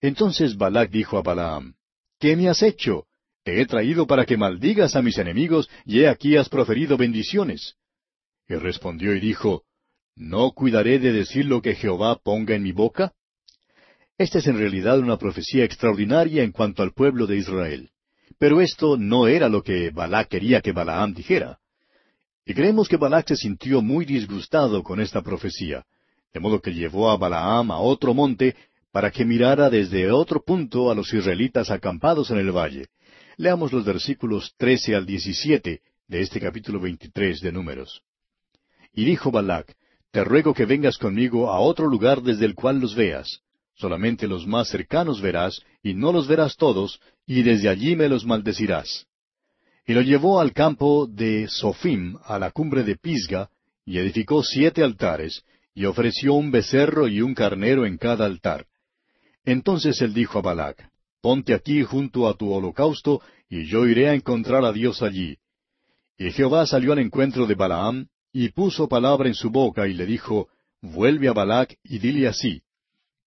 Entonces 0.00 0.56
Balac 0.56 0.90
dijo 0.90 1.18
a 1.18 1.22
Balaam, 1.22 1.74
¿Qué 2.18 2.36
me 2.36 2.48
has 2.48 2.62
hecho? 2.62 3.04
Te 3.44 3.60
he 3.60 3.66
traído 3.66 4.06
para 4.06 4.24
que 4.24 4.38
maldigas 4.38 4.96
a 4.96 5.02
mis 5.02 5.18
enemigos, 5.18 5.68
y 5.84 6.00
he 6.00 6.08
aquí 6.08 6.38
has 6.38 6.48
proferido 6.48 6.96
bendiciones. 6.96 7.74
Y 8.48 8.54
respondió 8.54 9.14
y 9.14 9.20
dijo, 9.20 9.64
¿No 10.14 10.52
cuidaré 10.52 10.98
de 10.98 11.12
decir 11.12 11.46
lo 11.46 11.62
que 11.62 11.74
Jehová 11.74 12.18
ponga 12.22 12.54
en 12.54 12.62
mi 12.62 12.72
boca? 12.72 13.12
Esta 14.18 14.38
es 14.38 14.46
en 14.46 14.58
realidad 14.58 14.98
una 14.98 15.16
profecía 15.16 15.64
extraordinaria 15.64 16.42
en 16.42 16.52
cuanto 16.52 16.82
al 16.82 16.92
pueblo 16.92 17.26
de 17.26 17.38
Israel. 17.38 17.90
Pero 18.38 18.60
esto 18.60 18.96
no 18.96 19.26
era 19.26 19.48
lo 19.48 19.62
que 19.62 19.90
Balac 19.90 20.28
quería 20.28 20.60
que 20.60 20.72
Balaam 20.72 21.14
dijera. 21.14 21.58
Y 22.44 22.54
creemos 22.54 22.88
que 22.88 22.96
Balac 22.96 23.28
se 23.28 23.36
sintió 23.36 23.82
muy 23.82 24.04
disgustado 24.04 24.82
con 24.82 25.00
esta 25.00 25.22
profecía, 25.22 25.86
de 26.32 26.40
modo 26.40 26.60
que 26.60 26.74
llevó 26.74 27.10
a 27.10 27.16
Balaam 27.16 27.70
a 27.70 27.78
otro 27.78 28.14
monte 28.14 28.54
para 28.90 29.10
que 29.10 29.24
mirara 29.24 29.70
desde 29.70 30.10
otro 30.10 30.42
punto 30.42 30.90
a 30.90 30.94
los 30.94 31.12
israelitas 31.14 31.70
acampados 31.70 32.30
en 32.30 32.38
el 32.38 32.52
valle. 32.52 32.88
Leamos 33.38 33.72
los 33.72 33.84
versículos 33.84 34.54
trece 34.58 34.94
al 34.94 35.06
diecisiete 35.06 35.80
de 36.06 36.20
este 36.20 36.38
capítulo 36.38 36.80
veintitrés 36.80 37.40
de 37.40 37.52
Números. 37.52 38.02
Y 38.92 39.04
dijo 39.04 39.30
Balac, 39.30 39.74
Te 40.12 40.22
ruego 40.24 40.52
que 40.52 40.66
vengas 40.66 40.98
conmigo 40.98 41.50
a 41.50 41.58
otro 41.58 41.86
lugar 41.86 42.22
desde 42.22 42.44
el 42.44 42.54
cual 42.54 42.78
los 42.80 42.94
veas. 42.94 43.40
Solamente 43.74 44.28
los 44.28 44.46
más 44.46 44.68
cercanos 44.68 45.22
verás, 45.22 45.62
y 45.82 45.94
no 45.94 46.12
los 46.12 46.28
verás 46.28 46.56
todos, 46.56 47.00
y 47.26 47.42
desde 47.42 47.70
allí 47.70 47.96
me 47.96 48.10
los 48.10 48.26
maldecirás. 48.26 49.06
Y 49.86 49.94
lo 49.94 50.02
llevó 50.02 50.38
al 50.38 50.52
campo 50.52 51.06
de 51.06 51.48
Sofim, 51.48 52.18
a 52.24 52.38
la 52.38 52.50
cumbre 52.50 52.84
de 52.84 52.96
Pisga, 52.96 53.48
y 53.86 53.98
edificó 53.98 54.42
siete 54.42 54.82
altares, 54.84 55.44
y 55.74 55.86
ofreció 55.86 56.34
un 56.34 56.50
becerro 56.50 57.08
y 57.08 57.22
un 57.22 57.34
carnero 57.34 57.86
en 57.86 57.96
cada 57.96 58.26
altar. 58.26 58.66
Entonces 59.46 60.02
él 60.02 60.12
dijo 60.12 60.38
a 60.38 60.42
Balac, 60.42 60.90
Ponte 61.22 61.54
aquí 61.54 61.82
junto 61.84 62.28
a 62.28 62.34
tu 62.34 62.52
holocausto, 62.52 63.22
y 63.48 63.64
yo 63.64 63.86
iré 63.86 64.10
a 64.10 64.14
encontrar 64.14 64.64
a 64.66 64.72
Dios 64.72 65.02
allí. 65.02 65.38
Y 66.18 66.30
Jehová 66.32 66.66
salió 66.66 66.92
al 66.92 66.98
encuentro 66.98 67.46
de 67.46 67.54
Balaam, 67.54 68.08
y 68.32 68.48
puso 68.50 68.88
palabra 68.88 69.28
en 69.28 69.34
su 69.34 69.50
boca, 69.50 69.86
y 69.86 69.94
le 69.94 70.06
dijo, 70.06 70.48
Vuelve 70.80 71.28
a 71.28 71.32
Balac 71.32 71.78
y 71.84 71.98
dile 71.98 72.26
así. 72.26 72.62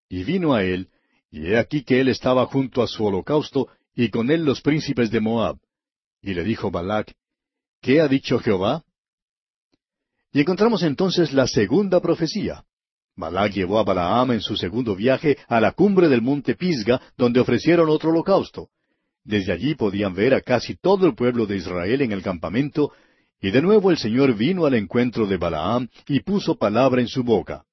Y 0.10 0.24
vino 0.24 0.54
a 0.54 0.64
él, 0.64 0.90
y 1.32 1.48
he 1.48 1.58
aquí 1.58 1.84
que 1.84 2.02
él 2.02 2.10
estaba 2.10 2.46
junto 2.48 2.82
a 2.82 2.88
su 2.88 3.06
holocausto, 3.06 3.70
y 3.96 4.10
con 4.10 4.30
él 4.30 4.44
los 4.44 4.62
príncipes 4.62 5.10
de 5.12 5.22
Moab. 5.22 5.58
Y 6.22 6.34
le 6.34 6.44
dijo 6.44 6.72
Balac, 6.72 7.14
¿Qué 7.82 8.02
ha 8.02 8.08
dicho 8.08 8.40
Jehová? 8.40 8.84
Y 10.34 10.42
encontramos 10.42 10.84
entonces 10.84 11.32
la 11.32 11.48
segunda 11.48 12.02
profecía. 12.02 12.66
Balac 13.16 13.54
llevó 13.54 13.80
a 13.80 13.84
Balaam 13.84 14.32
en 14.32 14.42
su 14.42 14.58
segundo 14.58 14.96
viaje 14.96 15.38
a 15.48 15.62
la 15.62 15.72
cumbre 15.72 16.10
del 16.10 16.22
monte 16.22 16.56
Pisga, 16.56 17.02
donde 17.16 17.40
ofrecieron 17.40 17.90
otro 17.90 18.10
holocausto. 18.10 18.70
Desde 19.24 19.54
allí 19.54 19.76
podían 19.76 20.14
ver 20.14 20.34
a 20.34 20.42
casi 20.42 20.76
todo 20.76 21.06
el 21.06 21.16
pueblo 21.16 21.46
de 21.46 21.58
Israel 21.58 22.02
en 22.02 22.12
el 22.12 22.22
campamento, 22.22 22.92
y 23.42 23.52
de 23.52 23.62
nuevo 23.62 23.92
el 23.92 23.98
Señor 23.98 24.36
vino 24.36 24.66
al 24.66 24.74
encuentro 24.74 25.28
de 25.28 25.38
Balaam 25.38 25.88
y 26.08 26.22
puso 26.22 26.56
palabra 26.56 27.02
en 27.02 27.08
su 27.08 27.24
boca. 27.24 27.66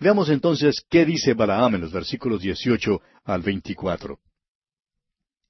Veamos 0.00 0.28
entonces 0.28 0.84
qué 0.88 1.04
dice 1.04 1.34
Balaam 1.34 1.76
en 1.76 1.80
los 1.82 1.92
versículos 1.92 2.40
18 2.40 3.00
al 3.24 3.42
24. 3.42 4.18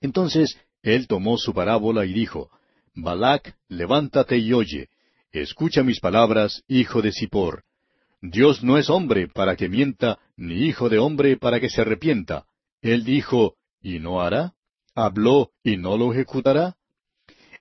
Entonces 0.00 0.58
él 0.82 1.06
tomó 1.06 1.36
su 1.38 1.52
parábola 1.52 2.06
y 2.06 2.12
dijo, 2.12 2.50
Balac, 2.94 3.56
levántate 3.68 4.38
y 4.38 4.52
oye, 4.52 4.88
escucha 5.32 5.82
mis 5.82 6.00
palabras, 6.00 6.62
hijo 6.68 7.02
de 7.02 7.12
Sipor. 7.12 7.64
Dios 8.20 8.64
no 8.64 8.78
es 8.78 8.90
hombre 8.90 9.28
para 9.28 9.54
que 9.56 9.68
mienta, 9.68 10.18
ni 10.36 10.66
hijo 10.66 10.88
de 10.88 10.98
hombre 10.98 11.36
para 11.36 11.60
que 11.60 11.68
se 11.68 11.82
arrepienta. 11.82 12.46
Él 12.80 13.04
dijo, 13.04 13.56
¿y 13.80 14.00
no 14.00 14.20
hará? 14.20 14.54
¿Habló 14.94 15.50
y 15.62 15.76
no 15.76 15.96
lo 15.96 16.12
ejecutará? 16.12 16.77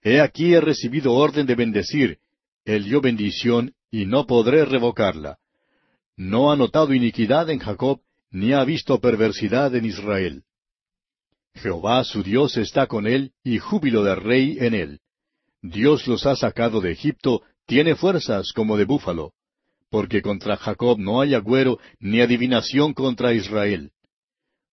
He 0.08 0.22
aquí 0.22 0.54
he 0.54 0.62
recibido 0.62 1.13
orden 1.13 1.46
de 1.46 1.56
bendecir. 1.56 2.20
Él 2.63 2.86
dio 2.86 3.02
bendición 3.02 3.74
y 3.91 4.06
no 4.06 4.26
podré 4.26 4.63
revocarla. 4.63 5.38
No 6.15 6.52
ha 6.52 6.56
notado 6.56 6.93
iniquidad 6.93 7.50
en 7.50 7.60
Jacob, 7.60 8.00
ni 8.32 8.54
ha 8.54 8.63
visto 8.63 9.00
perversidad 9.00 9.76
en 9.76 9.86
Israel. 9.86 10.43
Jehová 11.56 12.04
su 12.04 12.24
Dios 12.24 12.56
está 12.56 12.88
con 12.88 13.08
él, 13.08 13.32
y 13.43 13.58
júbilo 13.58 14.04
de 14.04 14.15
rey 14.15 14.58
en 14.62 14.74
él. 14.74 15.00
Dios 15.62 16.08
los 16.08 16.26
ha 16.26 16.36
sacado 16.36 16.80
de 16.80 16.91
Egipto, 16.91 17.41
tiene 17.65 17.96
fuerzas 17.96 18.54
como 18.54 18.78
de 18.78 18.86
búfalo 18.86 19.34
porque 19.89 20.22
contra 20.22 20.58
Jacob 20.58 21.00
no 21.00 21.22
hay 21.22 21.34
agüero 21.34 21.80
ni 22.00 22.22
adivinación 22.22 22.93
contra 22.93 23.34
Israel. 23.34 23.91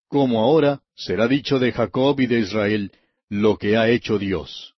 Como 0.07 0.41
ahora 0.41 0.81
será 0.95 1.27
dicho 1.27 1.59
de 1.59 1.71
Jacob 1.71 2.19
y 2.19 2.27
de 2.27 2.39
Israel 2.39 2.91
lo 3.29 3.57
que 3.57 3.77
ha 3.77 3.89
hecho 3.89 4.19
Dios. 4.19 4.74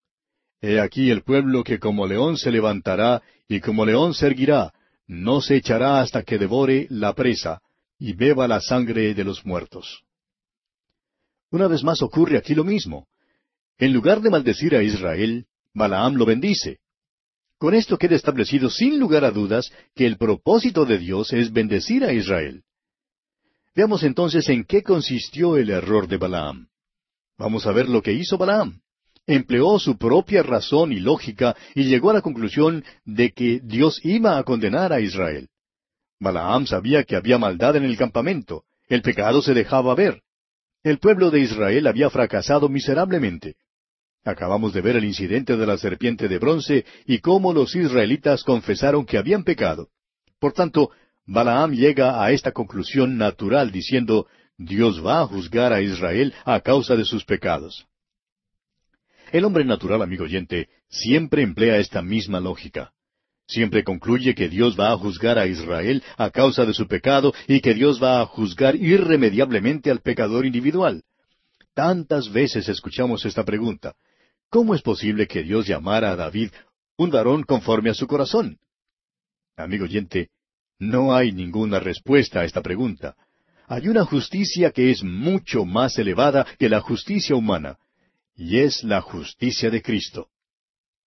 He 0.60 0.80
aquí 0.80 1.10
el 1.10 1.22
pueblo 1.22 1.62
que 1.62 1.78
como 1.78 2.06
león 2.06 2.38
se 2.38 2.50
levantará 2.50 3.22
y 3.48 3.60
como 3.60 3.84
león 3.84 4.14
se 4.14 4.26
erguirá, 4.26 4.72
no 5.06 5.40
se 5.40 5.56
echará 5.56 6.00
hasta 6.00 6.22
que 6.22 6.38
devore 6.38 6.86
la 6.90 7.12
presa 7.14 7.60
y 7.98 8.14
beba 8.14 8.48
la 8.48 8.60
sangre 8.60 9.14
de 9.14 9.24
los 9.24 9.44
muertos. 9.44 10.02
Una 11.50 11.68
vez 11.68 11.82
más 11.84 12.02
ocurre 12.02 12.36
aquí 12.36 12.54
lo 12.54 12.64
mismo. 12.64 13.06
En 13.78 13.92
lugar 13.92 14.20
de 14.20 14.30
maldecir 14.30 14.74
a 14.74 14.82
Israel, 14.82 15.46
Balaam 15.74 16.14
lo 16.14 16.24
bendice. 16.24 16.78
Con 17.58 17.74
esto 17.74 17.96
queda 17.96 18.16
establecido 18.16 18.68
sin 18.68 18.98
lugar 18.98 19.24
a 19.24 19.30
dudas 19.30 19.72
que 19.94 20.06
el 20.06 20.16
propósito 20.16 20.84
de 20.84 20.98
Dios 20.98 21.32
es 21.32 21.52
bendecir 21.52 22.04
a 22.04 22.12
Israel. 22.12 22.64
Veamos 23.74 24.02
entonces 24.02 24.48
en 24.48 24.64
qué 24.64 24.82
consistió 24.82 25.56
el 25.56 25.70
error 25.70 26.08
de 26.08 26.16
Balaam. 26.16 26.68
Vamos 27.38 27.66
a 27.66 27.72
ver 27.72 27.88
lo 27.88 28.02
que 28.02 28.12
hizo 28.12 28.38
Balaam. 28.38 28.80
Empleó 29.26 29.78
su 29.78 29.98
propia 29.98 30.42
razón 30.42 30.92
y 30.92 31.00
lógica 31.00 31.56
y 31.74 31.84
llegó 31.84 32.10
a 32.10 32.14
la 32.14 32.20
conclusión 32.22 32.84
de 33.04 33.32
que 33.32 33.60
Dios 33.62 34.00
iba 34.04 34.38
a 34.38 34.44
condenar 34.44 34.92
a 34.92 35.00
Israel. 35.00 35.48
Balaam 36.20 36.66
sabía 36.66 37.04
que 37.04 37.16
había 37.16 37.36
maldad 37.36 37.76
en 37.76 37.84
el 37.84 37.96
campamento, 37.96 38.64
el 38.88 39.02
pecado 39.02 39.42
se 39.42 39.52
dejaba 39.52 39.94
ver. 39.94 40.22
El 40.84 40.98
pueblo 40.98 41.30
de 41.30 41.40
Israel 41.40 41.88
había 41.88 42.08
fracasado 42.08 42.68
miserablemente. 42.68 43.56
Acabamos 44.24 44.72
de 44.72 44.80
ver 44.80 44.96
el 44.96 45.04
incidente 45.04 45.56
de 45.56 45.66
la 45.66 45.76
serpiente 45.76 46.28
de 46.28 46.38
bronce 46.38 46.84
y 47.06 47.18
cómo 47.18 47.52
los 47.52 47.74
israelitas 47.74 48.44
confesaron 48.44 49.04
que 49.04 49.18
habían 49.18 49.44
pecado. 49.44 49.88
Por 50.38 50.52
tanto, 50.52 50.90
Balaam 51.26 51.72
llega 51.72 52.22
a 52.22 52.30
esta 52.30 52.52
conclusión 52.52 53.18
natural 53.18 53.72
diciendo, 53.72 54.26
Dios 54.56 55.04
va 55.04 55.20
a 55.20 55.26
juzgar 55.26 55.72
a 55.72 55.80
Israel 55.80 56.32
a 56.44 56.60
causa 56.60 56.94
de 56.94 57.04
sus 57.04 57.24
pecados. 57.24 57.86
El 59.32 59.44
hombre 59.44 59.64
natural, 59.64 60.02
amigo 60.02 60.24
oyente, 60.24 60.68
siempre 60.88 61.42
emplea 61.42 61.78
esta 61.78 62.02
misma 62.02 62.40
lógica. 62.40 62.92
Siempre 63.48 63.84
concluye 63.84 64.34
que 64.34 64.48
Dios 64.48 64.78
va 64.78 64.92
a 64.92 64.96
juzgar 64.96 65.38
a 65.38 65.46
Israel 65.46 66.02
a 66.16 66.30
causa 66.30 66.64
de 66.64 66.74
su 66.74 66.86
pecado 66.88 67.32
y 67.46 67.60
que 67.60 67.74
Dios 67.74 68.02
va 68.02 68.20
a 68.20 68.26
juzgar 68.26 68.74
irremediablemente 68.76 69.90
al 69.90 70.00
pecador 70.00 70.46
individual. 70.46 71.02
Tantas 71.74 72.32
veces 72.32 72.68
escuchamos 72.68 73.24
esta 73.24 73.44
pregunta. 73.44 73.94
¿Cómo 74.48 74.74
es 74.74 74.82
posible 74.82 75.26
que 75.26 75.42
Dios 75.42 75.66
llamara 75.66 76.12
a 76.12 76.16
David 76.16 76.50
un 76.96 77.10
varón 77.10 77.42
conforme 77.42 77.90
a 77.90 77.94
su 77.94 78.06
corazón? 78.06 78.58
Amigo 79.56 79.84
oyente, 79.84 80.30
no 80.78 81.14
hay 81.14 81.32
ninguna 81.32 81.78
respuesta 81.78 82.40
a 82.40 82.44
esta 82.44 82.62
pregunta. 82.62 83.16
Hay 83.68 83.88
una 83.88 84.04
justicia 84.04 84.70
que 84.70 84.90
es 84.90 85.02
mucho 85.02 85.64
más 85.64 85.98
elevada 85.98 86.46
que 86.58 86.68
la 86.68 86.80
justicia 86.80 87.34
humana, 87.34 87.78
y 88.36 88.58
es 88.58 88.84
la 88.84 89.00
justicia 89.00 89.70
de 89.70 89.82
Cristo. 89.82 90.28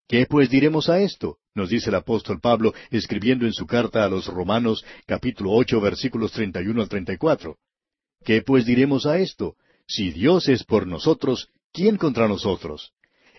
¿Qué 0.09 0.27
pues 0.27 0.49
diremos 0.49 0.89
a 0.89 1.01
esto? 1.01 1.37
Nos 1.55 1.69
dice 1.69 1.91
el 1.91 1.97
apóstol 1.97 2.41
Pablo 2.41 2.73
escribiendo 2.91 3.45
en 3.45 3.53
su 3.53 3.67
carta 3.67 4.05
a 4.05 4.09
los 4.09 4.27
Romanos 4.27 4.85
capítulo 5.07 5.53
ocho 5.53 5.81
versículos 5.81 6.33
treinta 6.33 6.63
y 6.63 6.67
uno 6.69 6.81
al 6.81 6.89
treinta 6.89 7.13
y 7.13 7.19
cuatro. 7.19 7.59
¿Qué 8.25 8.43
pues 8.43 8.65
diremos 8.65 9.05
a 9.07 9.19
esto? 9.19 9.57
Si 9.87 10.11
Dios 10.11 10.49
es 10.49 10.65
por 10.65 10.87
nosotros, 10.87 11.51
¿quién 11.73 11.97
contra 11.97 12.27
nosotros? 12.27 12.93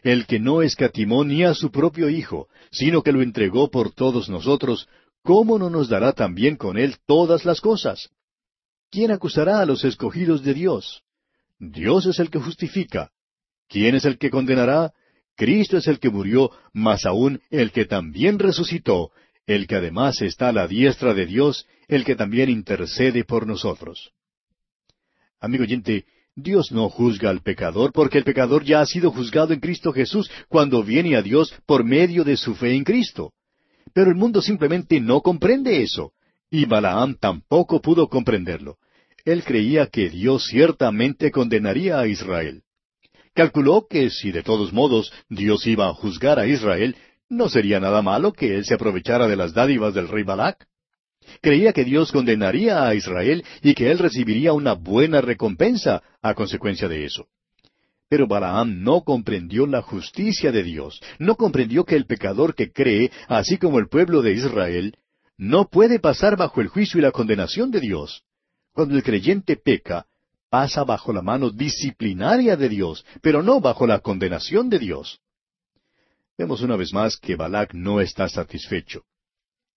El 0.03 0.27
que 0.27 0.39
no 0.39 0.61
escatimó 0.61 1.23
ni 1.25 1.43
a 1.43 1.53
su 1.53 1.71
propio 1.71 2.09
Hijo, 2.09 2.47
sino 2.71 3.01
que 3.01 3.11
lo 3.11 3.21
entregó 3.21 3.69
por 3.69 3.91
todos 3.91 4.29
nosotros, 4.29 4.87
¿cómo 5.23 5.57
no 5.57 5.69
nos 5.69 5.89
dará 5.89 6.13
también 6.13 6.55
con 6.55 6.77
él 6.77 6.97
todas 7.05 7.45
las 7.45 7.61
cosas? 7.61 8.09
¿Quién 8.91 9.11
acusará 9.11 9.59
a 9.59 9.65
los 9.65 9.83
escogidos 9.83 10.43
de 10.43 10.53
Dios? 10.53 11.03
Dios 11.59 12.05
es 12.05 12.19
el 12.19 12.29
que 12.29 12.39
justifica. 12.39 13.11
¿Quién 13.69 13.95
es 13.95 14.03
el 14.05 14.17
que 14.17 14.31
condenará? 14.31 14.91
Cristo 15.37 15.77
es 15.77 15.87
el 15.87 15.99
que 15.99 16.09
murió, 16.09 16.51
mas 16.73 17.05
aún 17.05 17.41
el 17.49 17.71
que 17.71 17.85
también 17.85 18.39
resucitó, 18.39 19.11
el 19.45 19.67
que 19.67 19.75
además 19.75 20.21
está 20.21 20.49
a 20.49 20.51
la 20.51 20.67
diestra 20.67 21.13
de 21.13 21.25
Dios, 21.25 21.65
el 21.87 22.03
que 22.03 22.15
también 22.15 22.49
intercede 22.49 23.23
por 23.23 23.47
nosotros. 23.47 24.11
Amigo 25.39 25.63
oyente, 25.63 26.05
Dios 26.35 26.71
no 26.71 26.89
juzga 26.89 27.29
al 27.29 27.41
pecador 27.41 27.91
porque 27.93 28.17
el 28.17 28.23
pecador 28.23 28.63
ya 28.63 28.81
ha 28.81 28.85
sido 28.85 29.11
juzgado 29.11 29.53
en 29.53 29.59
Cristo 29.59 29.93
Jesús 29.93 30.29
cuando 30.47 30.83
viene 30.83 31.15
a 31.15 31.21
Dios 31.21 31.53
por 31.65 31.83
medio 31.83 32.23
de 32.23 32.37
su 32.37 32.55
fe 32.55 32.73
en 32.73 32.83
Cristo. 32.83 33.33
Pero 33.93 34.09
el 34.09 34.15
mundo 34.15 34.41
simplemente 34.41 34.99
no 34.99 35.21
comprende 35.21 35.81
eso, 35.81 36.11
y 36.49 36.65
Balaam 36.65 37.15
tampoco 37.15 37.81
pudo 37.81 38.07
comprenderlo. 38.07 38.77
Él 39.25 39.43
creía 39.43 39.87
que 39.87 40.09
Dios 40.09 40.47
ciertamente 40.47 41.31
condenaría 41.31 41.99
a 41.99 42.07
Israel. 42.07 42.63
Calculó 43.33 43.87
que 43.89 44.09
si 44.09 44.31
de 44.31 44.43
todos 44.43 44.73
modos 44.73 45.11
Dios 45.29 45.65
iba 45.67 45.87
a 45.87 45.93
juzgar 45.93 46.39
a 46.39 46.47
Israel, 46.47 46.95
no 47.29 47.47
sería 47.47 47.79
nada 47.79 48.01
malo 48.01 48.33
que 48.33 48.55
él 48.55 48.65
se 48.65 48.73
aprovechara 48.73 49.27
de 49.27 49.35
las 49.35 49.53
dádivas 49.53 49.93
del 49.93 50.07
rey 50.07 50.23
Balac. 50.23 50.67
Creía 51.41 51.73
que 51.73 51.85
Dios 51.85 52.11
condenaría 52.11 52.87
a 52.87 52.95
Israel 52.95 53.43
y 53.61 53.75
que 53.75 53.91
él 53.91 53.99
recibiría 53.99 54.53
una 54.53 54.73
buena 54.73 55.21
recompensa 55.21 56.01
a 56.21 56.33
consecuencia 56.33 56.87
de 56.87 57.05
eso. 57.05 57.27
Pero 58.09 58.27
Balaam 58.27 58.81
no 58.81 59.01
comprendió 59.01 59.67
la 59.67 59.83
justicia 59.83 60.51
de 60.51 60.63
Dios, 60.63 60.99
no 61.19 61.35
comprendió 61.35 61.85
que 61.85 61.95
el 61.95 62.07
pecador 62.07 62.55
que 62.55 62.71
cree, 62.71 63.11
así 63.27 63.57
como 63.57 63.77
el 63.77 63.87
pueblo 63.87 64.23
de 64.23 64.33
Israel, 64.33 64.95
no 65.37 65.69
puede 65.69 65.99
pasar 65.99 66.35
bajo 66.35 66.59
el 66.59 66.67
juicio 66.67 66.99
y 66.99 67.03
la 67.03 67.11
condenación 67.11 67.69
de 67.69 67.79
Dios. 67.79 68.23
Cuando 68.73 68.95
el 68.95 69.03
creyente 69.03 69.55
peca, 69.55 70.07
pasa 70.49 70.83
bajo 70.83 71.13
la 71.13 71.21
mano 71.21 71.49
disciplinaria 71.49 72.55
de 72.55 72.69
Dios, 72.69 73.05
pero 73.21 73.43
no 73.43 73.61
bajo 73.61 73.85
la 73.87 73.99
condenación 73.99 74.69
de 74.69 74.79
Dios. 74.79 75.19
Vemos 76.37 76.61
una 76.61 76.75
vez 76.75 76.93
más 76.93 77.17
que 77.17 77.35
Balac 77.35 77.73
no 77.73 78.01
está 78.01 78.27
satisfecho. 78.29 79.03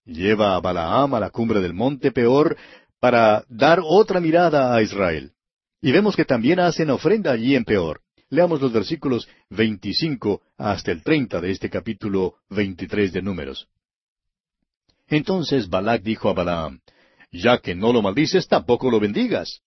Lleva 0.04 0.54
a 0.54 0.60
Balaam 0.60 1.14
a 1.14 1.20
la 1.20 1.30
cumbre 1.30 1.60
del 1.60 1.74
monte 1.74 2.12
Peor 2.12 2.56
para 3.00 3.44
dar 3.48 3.80
otra 3.82 4.20
mirada 4.20 4.74
a 4.74 4.82
Israel. 4.82 5.32
Y 5.80 5.92
vemos 5.92 6.14
que 6.14 6.24
también 6.24 6.60
hacen 6.60 6.90
ofrenda 6.90 7.32
allí 7.32 7.56
en 7.56 7.64
Peor. 7.64 8.00
Leamos 8.30 8.60
los 8.60 8.72
versículos 8.72 9.28
25 9.50 10.40
hasta 10.56 10.92
el 10.92 11.02
30 11.02 11.40
de 11.40 11.50
este 11.50 11.68
capítulo 11.68 12.36
23 12.50 13.12
de 13.12 13.22
Números. 13.22 13.68
Entonces 15.08 15.68
Balac 15.68 16.02
dijo 16.02 16.30
a 16.30 16.32
Balaam, 16.32 16.80
Ya 17.30 17.58
que 17.58 17.74
no 17.74 17.92
lo 17.92 18.02
maldices, 18.02 18.48
tampoco 18.48 18.90
lo 18.90 19.00
bendigas. 19.00 19.60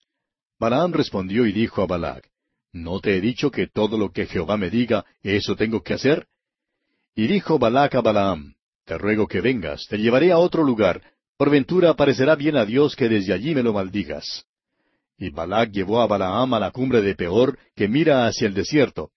Balaam 0.66 0.94
respondió 0.94 1.46
y 1.46 1.52
dijo 1.52 1.84
a 1.84 1.86
Balac, 1.86 2.28
¿No 2.74 3.00
te 3.00 3.16
he 3.16 3.22
dicho 3.22 3.52
que 3.52 3.68
todo 3.68 4.00
lo 4.00 4.12
que 4.12 4.26
Jehová 4.26 4.58
me 4.58 4.72
diga, 4.72 5.06
eso 5.22 5.56
tengo 5.56 5.84
que 5.84 5.94
hacer? 5.94 6.26
Y 7.16 7.28
dijo 7.28 7.60
Balac 7.60 7.94
a 7.94 8.02
Balaam, 8.02 8.56
Te 8.84 8.98
ruego 8.98 9.28
que 9.28 9.42
vengas, 9.42 9.86
te 9.88 10.00
llevaré 10.00 10.32
a 10.32 10.40
otro 10.40 10.64
lugar, 10.64 11.04
por 11.38 11.52
ventura 11.52 11.94
parecerá 11.94 12.36
bien 12.36 12.58
a 12.58 12.66
Dios 12.66 12.96
que 12.96 13.08
desde 13.08 13.32
allí 13.32 13.54
me 13.54 13.62
lo 13.62 13.74
maldigas. 13.74 14.46
Y 15.20 15.30
Balac 15.30 15.70
llevó 15.70 16.02
a 16.02 16.08
Balaam 16.08 16.56
a 16.56 16.60
la 16.60 16.72
cumbre 16.72 17.04
de 17.04 17.14
Peor, 17.14 17.60
que 17.76 17.88
mira 17.88 18.26
hacia 18.26 18.48
el 18.48 18.56
desierto. 18.56 19.12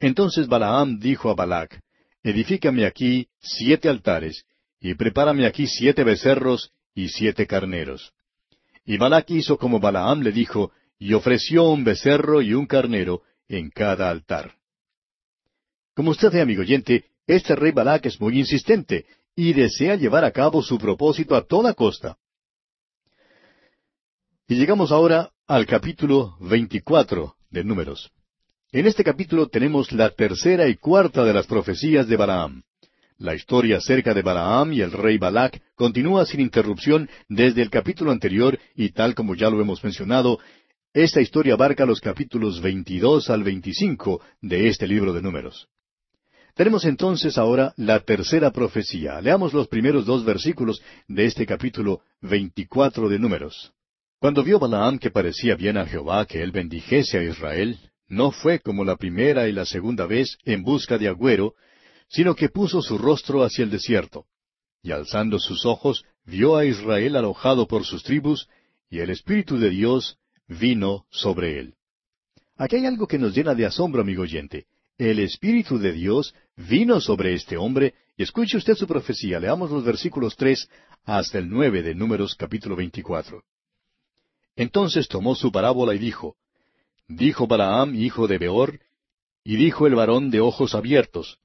Entonces 0.00 0.48
Balaam 0.48 0.98
dijo 0.98 1.28
a 1.28 1.34
Balac, 1.34 1.82
Edifícame 2.22 2.86
aquí 2.86 3.28
siete 3.40 3.90
altares, 3.90 4.46
y 4.80 4.94
prepárame 4.94 5.44
aquí 5.44 5.66
siete 5.66 6.02
becerros 6.02 6.72
y 6.94 7.08
siete 7.08 7.46
carneros. 7.46 8.14
Y 8.86 8.96
Balac 8.96 9.28
hizo 9.32 9.58
como 9.58 9.80
Balaam 9.80 10.22
le 10.22 10.32
dijo, 10.32 10.72
y 10.98 11.14
ofreció 11.14 11.64
un 11.64 11.84
becerro 11.84 12.42
y 12.42 12.54
un 12.54 12.66
carnero 12.66 13.22
en 13.48 13.70
cada 13.70 14.10
altar. 14.10 14.54
Como 15.94 16.10
usted 16.10 16.30
ve, 16.32 16.40
amigo 16.40 16.62
oyente, 16.62 17.04
este 17.26 17.54
rey 17.54 17.72
Balac 17.72 18.06
es 18.06 18.20
muy 18.20 18.38
insistente 18.38 19.06
y 19.34 19.52
desea 19.52 19.96
llevar 19.96 20.24
a 20.24 20.32
cabo 20.32 20.62
su 20.62 20.78
propósito 20.78 21.36
a 21.36 21.42
toda 21.42 21.74
costa. 21.74 22.16
Y 24.48 24.56
llegamos 24.56 24.90
ahora 24.90 25.30
al 25.46 25.66
capítulo 25.66 26.36
24 26.40 27.36
de 27.50 27.64
Números. 27.64 28.10
En 28.72 28.86
este 28.86 29.04
capítulo 29.04 29.48
tenemos 29.48 29.92
la 29.92 30.10
tercera 30.10 30.68
y 30.68 30.76
cuarta 30.76 31.24
de 31.24 31.32
las 31.32 31.46
profecías 31.46 32.06
de 32.08 32.16
Balaam. 32.16 32.62
La 33.18 33.34
historia 33.34 33.78
acerca 33.78 34.14
de 34.14 34.22
Balaam 34.22 34.72
y 34.72 34.80
el 34.80 34.92
rey 34.92 35.18
Balac 35.18 35.60
continúa 35.74 36.24
sin 36.24 36.40
interrupción 36.40 37.08
desde 37.28 37.62
el 37.62 37.70
capítulo 37.70 38.10
anterior 38.10 38.58
y 38.76 38.90
tal 38.90 39.14
como 39.14 39.34
ya 39.34 39.50
lo 39.50 39.60
hemos 39.60 39.82
mencionado, 39.82 40.38
esta 40.94 41.20
historia 41.20 41.54
abarca 41.54 41.84
los 41.84 42.00
capítulos 42.00 42.60
22 42.62 43.28
al 43.30 43.42
25 43.42 44.22
de 44.40 44.68
este 44.68 44.86
libro 44.86 45.12
de 45.12 45.20
números. 45.20 45.68
Tenemos 46.54 46.84
entonces 46.86 47.36
ahora 47.38 47.72
la 47.76 48.00
tercera 48.00 48.50
profecía. 48.50 49.20
Leamos 49.20 49.52
los 49.52 49.68
primeros 49.68 50.06
dos 50.06 50.24
versículos 50.24 50.82
de 51.06 51.26
este 51.26 51.46
capítulo 51.46 52.00
24 52.22 53.08
de 53.08 53.18
números. 53.18 53.72
Cuando 54.18 54.42
vio 54.42 54.58
Balaam 54.58 54.98
que 54.98 55.10
parecía 55.10 55.54
bien 55.54 55.76
a 55.76 55.86
Jehová 55.86 56.26
que 56.26 56.42
él 56.42 56.50
bendijese 56.50 57.18
a 57.18 57.22
Israel, 57.22 57.78
no 58.08 58.32
fue 58.32 58.58
como 58.58 58.84
la 58.84 58.96
primera 58.96 59.46
y 59.46 59.52
la 59.52 59.66
segunda 59.66 60.06
vez 60.06 60.38
en 60.44 60.62
busca 60.64 60.98
de 60.98 61.08
agüero, 61.08 61.54
sino 62.08 62.34
que 62.34 62.48
puso 62.48 62.80
su 62.82 62.98
rostro 62.98 63.44
hacia 63.44 63.62
el 63.62 63.70
desierto. 63.70 64.24
Y 64.82 64.90
alzando 64.90 65.38
sus 65.38 65.66
ojos, 65.66 66.04
vio 66.24 66.56
a 66.56 66.64
Israel 66.64 67.16
alojado 67.16 67.68
por 67.68 67.84
sus 67.84 68.02
tribus, 68.02 68.48
y 68.90 69.00
el 69.00 69.10
Espíritu 69.10 69.58
de 69.58 69.68
Dios 69.70 70.18
vino 70.48 71.06
sobre 71.10 71.58
él. 71.58 71.74
Aquí 72.56 72.76
hay 72.76 72.86
algo 72.86 73.06
que 73.06 73.18
nos 73.18 73.36
llena 73.36 73.54
de 73.54 73.66
asombro, 73.66 74.02
amigo 74.02 74.22
oyente. 74.22 74.66
El 74.96 75.20
Espíritu 75.20 75.78
de 75.78 75.92
Dios 75.92 76.34
vino 76.56 77.00
sobre 77.00 77.34
este 77.34 77.56
hombre, 77.56 77.94
y 78.16 78.24
escuche 78.24 78.56
usted 78.56 78.74
su 78.74 78.86
profecía. 78.86 79.38
Leamos 79.38 79.70
los 79.70 79.84
versículos 79.84 80.36
tres 80.36 80.68
hasta 81.04 81.38
el 81.38 81.48
nueve 81.48 81.82
de 81.82 81.94
Números 81.94 82.34
capítulo 82.34 82.74
veinticuatro. 82.74 83.44
Entonces 84.56 85.06
tomó 85.06 85.36
su 85.36 85.52
parábola 85.52 85.94
y 85.94 85.98
dijo, 85.98 86.34
Dijo 87.06 87.46
Balaam, 87.46 87.94
hijo 87.94 88.26
de 88.26 88.38
Beor, 88.38 88.80
y 89.44 89.56
dijo 89.56 89.86
el 89.86 89.94
varón 89.94 90.30
de 90.30 90.40
ojos 90.40 90.74
abiertos, 90.74 91.38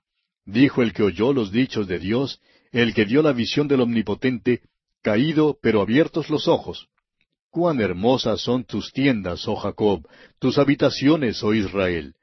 Dijo 0.45 0.81
el 0.81 0.93
que 0.93 1.03
oyó 1.03 1.31
los 1.31 1.51
dichos 1.51 1.87
de 1.87 1.99
Dios, 1.99 2.41
el 2.71 2.93
que 2.93 3.05
dio 3.05 3.21
la 3.21 3.31
visión 3.31 3.67
del 3.67 3.81
Omnipotente, 3.81 4.61
caído 5.01 5.57
pero 5.61 5.81
abiertos 5.81 6.29
los 6.29 6.47
ojos. 6.47 6.89
Cuán 7.53 7.81
hermosas 7.81 8.41
son 8.41 8.63
tus 8.63 8.91
tiendas, 8.91 9.47
oh 9.47 9.55
Jacob, 9.55 10.07
tus 10.39 10.57
habitaciones, 10.57 11.43
oh 11.43 11.53
Israel. 11.53 12.15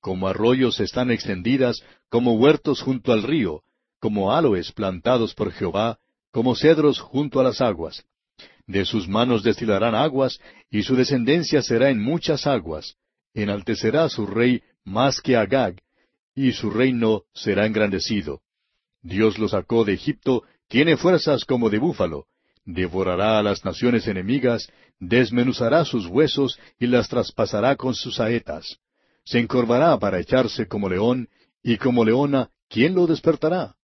Como 0.00 0.28
arroyos 0.28 0.80
están 0.80 1.10
extendidas, 1.10 1.82
como 2.08 2.32
huertos 2.32 2.80
junto 2.80 3.12
al 3.12 3.22
río, 3.22 3.60
como 4.00 4.32
aloes 4.32 4.72
plantados 4.72 5.34
por 5.34 5.52
Jehová, 5.52 5.98
como 6.32 6.56
cedros 6.56 7.00
junto 7.00 7.38
a 7.38 7.42
las 7.42 7.60
aguas. 7.60 8.06
De 8.66 8.86
sus 8.86 9.06
manos 9.08 9.42
destilarán 9.42 9.94
aguas, 9.94 10.40
y 10.70 10.84
su 10.84 10.96
descendencia 10.96 11.60
será 11.60 11.90
en 11.90 12.00
muchas 12.02 12.46
aguas. 12.46 12.94
Enaltecerá 13.34 14.08
su 14.08 14.24
rey 14.24 14.62
más 14.86 15.20
que 15.20 15.36
Agag, 15.36 15.82
y 16.34 16.52
su 16.52 16.70
reino 16.70 17.24
será 17.34 17.66
engrandecido. 17.66 18.40
Dios 19.02 19.38
lo 19.38 19.48
sacó 19.48 19.84
de 19.84 19.92
Egipto, 19.92 20.44
tiene 20.66 20.96
fuerzas 20.96 21.44
como 21.44 21.68
de 21.68 21.76
búfalo, 21.76 22.24
devorará 22.68 23.38
a 23.38 23.42
las 23.42 23.64
naciones 23.64 24.06
enemigas, 24.06 24.70
desmenuzará 25.00 25.86
sus 25.86 26.06
huesos 26.06 26.58
y 26.78 26.86
las 26.86 27.08
traspasará 27.08 27.76
con 27.76 27.94
sus 27.94 28.16
saetas. 28.16 28.78
Se 29.24 29.38
encorvará 29.38 29.98
para 29.98 30.20
echarse 30.20 30.68
como 30.68 30.88
león, 30.88 31.28
y 31.62 31.78
como 31.78 32.04
leona, 32.04 32.50
¿quién 32.68 32.94
lo 32.94 33.06
despertará? 33.06 33.74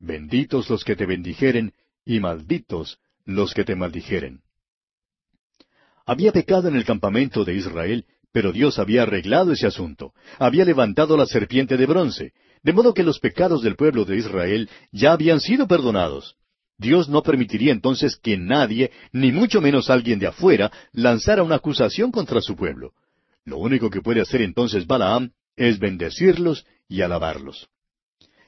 Benditos 0.00 0.70
los 0.70 0.84
que 0.84 0.96
te 0.96 1.04
bendijeren, 1.04 1.74
y 2.06 2.18
malditos 2.18 2.98
los 3.26 3.52
que 3.52 3.64
te 3.64 3.76
maldijeren. 3.76 4.40
Había 6.06 6.32
pecado 6.32 6.68
en 6.68 6.76
el 6.76 6.84
campamento 6.84 7.44
de 7.44 7.54
Israel, 7.54 8.06
pero 8.32 8.52
Dios 8.52 8.78
había 8.78 9.02
arreglado 9.02 9.52
ese 9.52 9.66
asunto. 9.66 10.14
Había 10.38 10.64
levantado 10.64 11.16
la 11.16 11.26
serpiente 11.26 11.76
de 11.76 11.86
bronce, 11.86 12.32
de 12.62 12.72
modo 12.72 12.94
que 12.94 13.02
los 13.02 13.20
pecados 13.20 13.62
del 13.62 13.76
pueblo 13.76 14.06
de 14.06 14.16
Israel 14.16 14.70
ya 14.92 15.12
habían 15.12 15.40
sido 15.40 15.68
perdonados. 15.68 16.36
Dios 16.76 17.08
no 17.08 17.22
permitiría 17.22 17.72
entonces 17.72 18.16
que 18.16 18.36
nadie, 18.36 18.90
ni 19.12 19.32
mucho 19.32 19.60
menos 19.60 19.90
alguien 19.90 20.18
de 20.18 20.26
afuera, 20.26 20.72
lanzara 20.92 21.42
una 21.42 21.56
acusación 21.56 22.10
contra 22.10 22.40
su 22.40 22.56
pueblo. 22.56 22.92
Lo 23.44 23.58
único 23.58 23.90
que 23.90 24.00
puede 24.00 24.20
hacer 24.20 24.42
entonces 24.42 24.86
Balaam 24.86 25.30
es 25.56 25.78
bendecirlos 25.78 26.66
y 26.88 27.02
alabarlos. 27.02 27.68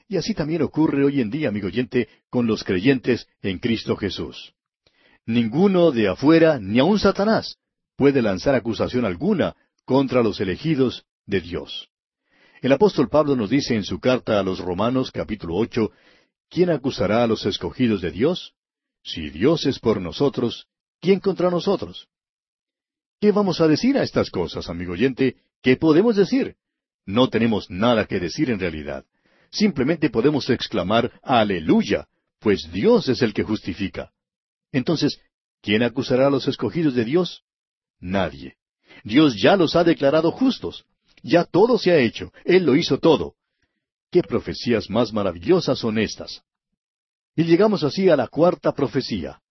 Y 0.09 0.17
así 0.17 0.33
también 0.33 0.61
ocurre 0.61 1.03
hoy 1.03 1.21
en 1.21 1.29
día, 1.29 1.49
amigo 1.49 1.67
oyente, 1.67 2.07
con 2.29 2.47
los 2.47 2.63
creyentes 2.63 3.27
en 3.41 3.59
Cristo 3.59 3.95
Jesús. 3.95 4.53
Ninguno 5.25 5.91
de 5.91 6.07
afuera, 6.07 6.59
ni 6.59 6.79
aun 6.79 6.99
Satanás, 6.99 7.57
puede 7.97 8.21
lanzar 8.21 8.55
acusación 8.55 9.03
alguna 9.03 9.55
contra 9.83 10.23
los 10.23 10.39
elegidos 10.39 11.03
de 11.25 11.41
Dios. 11.41 11.89
El 12.61 12.71
apóstol 12.71 13.09
Pablo 13.09 13.35
nos 13.35 13.49
dice 13.49 13.75
en 13.75 13.83
su 13.83 13.99
carta 13.99 14.39
a 14.39 14.43
los 14.43 14.59
Romanos 14.59 15.11
capítulo 15.11 15.55
ocho, 15.55 15.91
¿quién 16.49 16.69
acusará 16.69 17.23
a 17.23 17.27
los 17.27 17.45
escogidos 17.45 18.01
de 18.01 18.11
Dios? 18.11 18.53
Si 19.03 19.29
Dios 19.29 19.65
es 19.65 19.79
por 19.79 20.01
nosotros, 20.01 20.67
¿quién 20.99 21.19
contra 21.19 21.49
nosotros? 21.49 22.07
¿Qué 23.19 23.31
vamos 23.31 23.61
a 23.61 23.67
decir 23.67 23.97
a 23.97 24.03
estas 24.03 24.29
cosas, 24.29 24.69
amigo 24.69 24.93
oyente? 24.93 25.37
¿Qué 25.61 25.75
podemos 25.75 26.15
decir? 26.15 26.55
No 27.05 27.29
tenemos 27.29 27.69
nada 27.69 28.05
que 28.05 28.19
decir 28.19 28.49
en 28.49 28.59
realidad. 28.59 29.05
Simplemente 29.49 30.09
podemos 30.09 30.49
exclamar 30.49 31.19
Aleluya, 31.23 32.07
pues 32.39 32.69
Dios 32.71 33.07
es 33.07 33.21
el 33.21 33.33
que 33.33 33.43
justifica. 33.43 34.11
Entonces, 34.71 35.19
¿quién 35.61 35.83
acusará 35.83 36.27
a 36.27 36.29
los 36.29 36.47
escogidos 36.47 36.93
de 36.93 37.05
Dios? 37.05 37.43
Nadie. 37.99 38.57
Dios 39.03 39.41
ya 39.41 39.55
los 39.55 39.75
ha 39.75 39.83
declarado 39.83 40.31
justos. 40.31 40.85
Ya 41.23 41.45
todo 41.45 41.77
se 41.77 41.91
ha 41.91 41.97
hecho. 41.97 42.31
Él 42.43 42.65
lo 42.65 42.75
hizo 42.75 42.99
todo. 42.99 43.36
¿Qué 44.11 44.23
profecías 44.23 44.89
más 44.89 45.11
maravillosas 45.11 45.79
son 45.79 45.97
estas? 45.97 46.41
Y 47.35 47.43
llegamos 47.43 47.83
así 47.83 48.09
a 48.09 48.15
la 48.15 48.27
cuarta 48.27 48.73
profecía. 48.73 49.41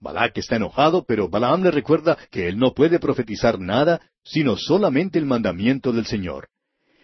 Balak 0.00 0.38
está 0.38 0.56
enojado, 0.56 1.04
pero 1.04 1.28
Balaam 1.28 1.62
le 1.62 1.70
recuerda 1.70 2.16
que 2.30 2.48
él 2.48 2.58
no 2.58 2.72
puede 2.72 2.98
profetizar 2.98 3.58
nada, 3.58 4.00
sino 4.24 4.56
solamente 4.56 5.18
el 5.18 5.26
mandamiento 5.26 5.92
del 5.92 6.06
Señor. 6.06 6.48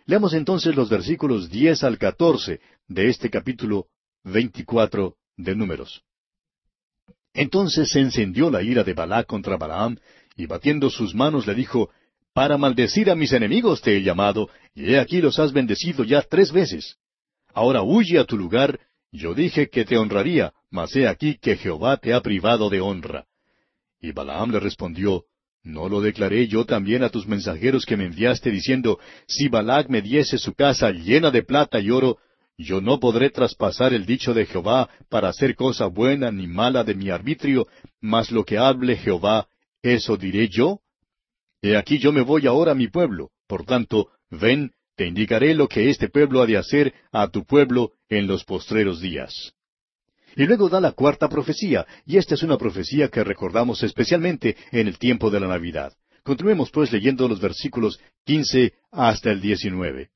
Leamos 0.04 0.34
entonces 0.34 0.74
los 0.74 0.90
versículos 0.90 1.48
diez 1.48 1.84
al 1.84 1.98
catorce 1.98 2.60
de 2.88 3.08
este 3.08 3.30
capítulo 3.30 3.86
veinticuatro 4.24 5.16
de 5.36 5.56
Números. 5.56 6.02
Entonces 7.34 7.90
se 7.90 8.00
encendió 8.00 8.50
la 8.50 8.62
ira 8.62 8.84
de 8.84 8.94
Balac 8.94 9.26
contra 9.26 9.56
Balaam, 9.56 9.98
y 10.36 10.46
batiendo 10.46 10.90
sus 10.90 11.14
manos 11.14 11.46
le 11.46 11.54
dijo, 11.54 11.90
Para 12.34 12.56
maldecir 12.56 13.10
a 13.10 13.14
mis 13.14 13.32
enemigos 13.32 13.82
te 13.82 13.96
he 13.96 14.02
llamado, 14.02 14.48
y 14.74 14.92
he 14.92 14.98
aquí 14.98 15.20
los 15.20 15.38
has 15.38 15.52
bendecido 15.52 16.04
ya 16.04 16.22
tres 16.22 16.50
veces. 16.50 16.96
Ahora 17.52 17.82
huye 17.82 18.18
a 18.18 18.24
tu 18.24 18.38
lugar, 18.38 18.80
yo 19.10 19.34
dije 19.34 19.68
que 19.68 19.84
te 19.84 19.98
honraría, 19.98 20.52
mas 20.70 20.96
he 20.96 21.06
aquí 21.06 21.36
que 21.38 21.56
Jehová 21.56 21.98
te 21.98 22.14
ha 22.14 22.22
privado 22.22 22.70
de 22.70 22.80
honra. 22.80 23.26
Y 24.00 24.12
Balaam 24.12 24.50
le 24.50 24.60
respondió, 24.60 25.24
¿No 25.64 25.88
lo 25.88 26.00
declaré 26.00 26.48
yo 26.48 26.64
también 26.64 27.04
a 27.04 27.08
tus 27.08 27.26
mensajeros 27.26 27.86
que 27.86 27.96
me 27.96 28.06
enviaste 28.06 28.50
diciendo, 28.50 28.98
si 29.28 29.48
Balac 29.48 29.88
me 29.88 30.02
diese 30.02 30.36
su 30.38 30.54
casa 30.54 30.90
llena 30.90 31.30
de 31.30 31.44
plata 31.44 31.78
y 31.78 31.90
oro, 31.90 32.18
yo 32.58 32.80
no 32.80 32.98
podré 32.98 33.30
traspasar 33.30 33.94
el 33.94 34.04
dicho 34.04 34.34
de 34.34 34.46
Jehová 34.46 34.88
para 35.08 35.28
hacer 35.28 35.54
cosa 35.54 35.86
buena 35.86 36.32
ni 36.32 36.48
mala 36.48 36.82
de 36.82 36.94
mi 36.94 37.10
arbitrio, 37.10 37.68
mas 38.00 38.32
lo 38.32 38.44
que 38.44 38.58
hable 38.58 38.96
Jehová, 38.96 39.46
¿eso 39.82 40.16
diré 40.16 40.48
yo? 40.48 40.81
He 41.62 41.76
aquí 41.76 41.98
yo 41.98 42.12
me 42.12 42.22
voy 42.22 42.46
ahora 42.48 42.72
a 42.72 42.74
mi 42.74 42.88
pueblo, 42.88 43.30
por 43.46 43.64
tanto, 43.64 44.08
ven, 44.30 44.72
te 44.96 45.06
indicaré 45.06 45.54
lo 45.54 45.68
que 45.68 45.90
este 45.90 46.08
pueblo 46.08 46.42
ha 46.42 46.46
de 46.46 46.56
hacer 46.56 46.92
a 47.12 47.28
tu 47.28 47.44
pueblo 47.44 47.92
en 48.08 48.26
los 48.26 48.44
postreros 48.44 49.00
días. 49.00 49.54
Y 50.34 50.44
luego 50.46 50.68
da 50.68 50.80
la 50.80 50.92
cuarta 50.92 51.28
profecía, 51.28 51.86
y 52.04 52.16
esta 52.16 52.34
es 52.34 52.42
una 52.42 52.58
profecía 52.58 53.08
que 53.08 53.22
recordamos 53.22 53.82
especialmente 53.84 54.56
en 54.72 54.88
el 54.88 54.98
tiempo 54.98 55.30
de 55.30 55.38
la 55.38 55.46
Navidad. 55.46 55.92
Continuemos 56.24 56.70
pues 56.70 56.90
leyendo 56.92 57.28
los 57.28 57.40
versículos 57.40 58.00
quince 58.24 58.74
hasta 58.90 59.30
el 59.30 59.40
diecinueve. 59.40 60.10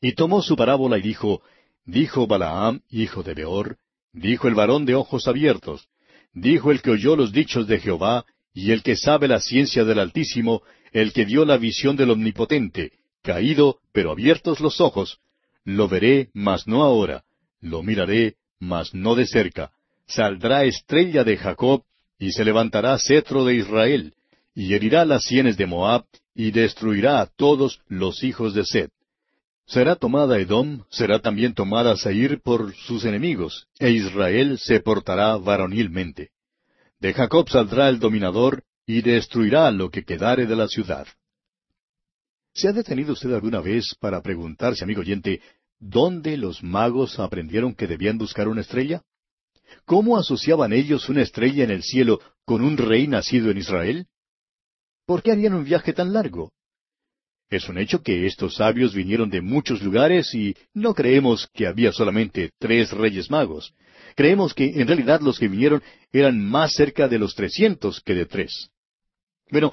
Y 0.00 0.12
tomó 0.12 0.42
su 0.42 0.56
parábola 0.56 0.98
y 0.98 1.02
dijo, 1.02 1.42
Dijo 1.84 2.26
Balaam, 2.26 2.82
hijo 2.90 3.22
de 3.22 3.34
Beor, 3.34 3.78
dijo 4.12 4.46
el 4.46 4.54
varón 4.54 4.84
de 4.84 4.94
ojos 4.94 5.26
abiertos, 5.26 5.88
dijo 6.32 6.70
el 6.70 6.82
que 6.82 6.90
oyó 6.90 7.16
los 7.16 7.32
dichos 7.32 7.66
de 7.66 7.80
Jehová, 7.80 8.24
y 8.54 8.72
el 8.72 8.82
que 8.82 8.96
sabe 8.96 9.28
la 9.28 9.40
ciencia 9.40 9.84
del 9.84 9.98
Altísimo, 9.98 10.62
el 10.92 11.12
que 11.12 11.24
dio 11.24 11.44
la 11.44 11.56
visión 11.56 11.96
del 11.96 12.10
Omnipotente, 12.10 12.92
caído, 13.22 13.78
pero 13.92 14.12
abiertos 14.12 14.60
los 14.60 14.80
ojos, 14.80 15.18
lo 15.64 15.88
veré, 15.88 16.30
mas 16.34 16.66
no 16.66 16.82
ahora, 16.82 17.24
lo 17.60 17.82
miraré, 17.82 18.34
mas 18.58 18.94
no 18.94 19.14
de 19.14 19.26
cerca. 19.26 19.70
Saldrá 20.06 20.64
estrella 20.64 21.24
de 21.24 21.36
Jacob, 21.36 21.82
y 22.18 22.32
se 22.32 22.44
levantará 22.44 22.98
cetro 22.98 23.44
de 23.44 23.56
Israel, 23.56 24.14
y 24.54 24.74
herirá 24.74 25.04
las 25.04 25.24
sienes 25.24 25.56
de 25.56 25.66
Moab, 25.66 26.04
y 26.34 26.50
destruirá 26.50 27.20
a 27.20 27.26
todos 27.26 27.80
los 27.88 28.22
hijos 28.22 28.54
de 28.54 28.64
Seth. 28.64 28.92
Será 29.66 29.96
tomada 29.96 30.38
Edom, 30.38 30.82
será 30.90 31.20
también 31.20 31.54
tomada 31.54 31.96
Seir 31.96 32.40
por 32.42 32.74
sus 32.74 33.04
enemigos, 33.04 33.66
e 33.78 33.90
Israel 33.90 34.58
se 34.58 34.80
portará 34.80 35.36
varonilmente. 35.36 36.30
De 37.02 37.12
Jacob 37.12 37.48
saldrá 37.48 37.88
el 37.88 37.98
dominador, 37.98 38.62
y 38.86 39.02
destruirá 39.02 39.72
lo 39.72 39.90
que 39.90 40.04
quedare 40.04 40.46
de 40.46 40.54
la 40.54 40.68
ciudad. 40.68 41.04
¿Se 42.54 42.68
ha 42.68 42.72
detenido 42.72 43.14
usted 43.14 43.32
alguna 43.32 43.60
vez 43.60 43.96
para 43.98 44.22
preguntarse, 44.22 44.84
amigo 44.84 45.00
oyente, 45.00 45.40
dónde 45.80 46.36
los 46.36 46.62
magos 46.62 47.18
aprendieron 47.18 47.74
que 47.74 47.88
debían 47.88 48.18
buscar 48.18 48.46
una 48.46 48.60
estrella? 48.60 49.02
¿Cómo 49.84 50.16
asociaban 50.16 50.72
ellos 50.72 51.08
una 51.08 51.22
estrella 51.22 51.64
en 51.64 51.72
el 51.72 51.82
cielo 51.82 52.20
con 52.44 52.62
un 52.62 52.76
rey 52.76 53.08
nacido 53.08 53.50
en 53.50 53.58
Israel? 53.58 54.06
¿Por 55.04 55.24
qué 55.24 55.32
harían 55.32 55.54
un 55.54 55.64
viaje 55.64 55.92
tan 55.92 56.12
largo? 56.12 56.52
Es 57.50 57.68
un 57.68 57.78
hecho 57.78 58.00
que 58.00 58.26
estos 58.26 58.54
sabios 58.54 58.94
vinieron 58.94 59.28
de 59.28 59.42
muchos 59.42 59.82
lugares 59.82 60.32
y 60.36 60.56
no 60.72 60.94
creemos 60.94 61.48
que 61.52 61.66
había 61.66 61.90
solamente 61.90 62.52
tres 62.60 62.92
reyes 62.92 63.28
magos. 63.28 63.74
Creemos 64.14 64.54
que 64.54 64.80
en 64.80 64.86
realidad 64.86 65.20
los 65.20 65.38
que 65.38 65.48
vinieron 65.48 65.82
eran 66.12 66.44
más 66.44 66.72
cerca 66.72 67.08
de 67.08 67.18
los 67.18 67.34
trescientos 67.34 68.00
que 68.00 68.14
de 68.14 68.26
tres. 68.26 68.70
Bueno, 69.50 69.72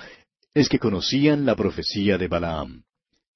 es 0.54 0.70
que 0.70 0.80
conocían 0.80 1.46
la 1.46 1.56
profecía 1.56 2.18
de 2.18 2.28
Balaam. 2.28 2.84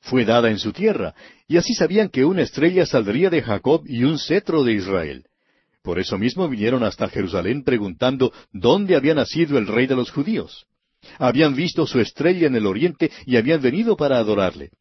Fue 0.02 0.26
dada 0.26 0.50
en 0.50 0.60
su 0.60 0.74
tierra, 0.74 1.16
y 1.48 1.58
así 1.58 1.74
sabían 1.74 2.10
que 2.10 2.26
una 2.26 2.42
estrella 2.42 2.86
saldría 2.86 3.30
de 3.30 3.42
Jacob 3.42 3.84
y 3.86 4.04
un 4.04 4.20
cetro 4.20 4.63
de 4.63 4.74
Israel. 4.74 5.26
Por 5.82 6.00
eso 6.00 6.18
mismo 6.18 6.48
vinieron 6.48 6.84
hasta 6.84 7.10
Jerusalén 7.10 7.63
preguntando 7.63 8.34
dónde 8.52 8.96
había 8.96 9.13
nacido 9.13 9.58
el 9.58 9.68
rey 9.68 9.88
de 9.88 9.96
los 9.96 10.12
judíos. 10.12 10.66
Habían 11.20 11.56
visto 11.56 11.86
su 11.86 12.00
estrella 12.00 12.48
en 12.48 12.56
el 12.56 12.66
oriente 12.66 13.12
y 13.26 13.38
habían 13.38 13.62
venido 13.62 13.98
para 13.98 14.18
adorarle. 14.18 14.72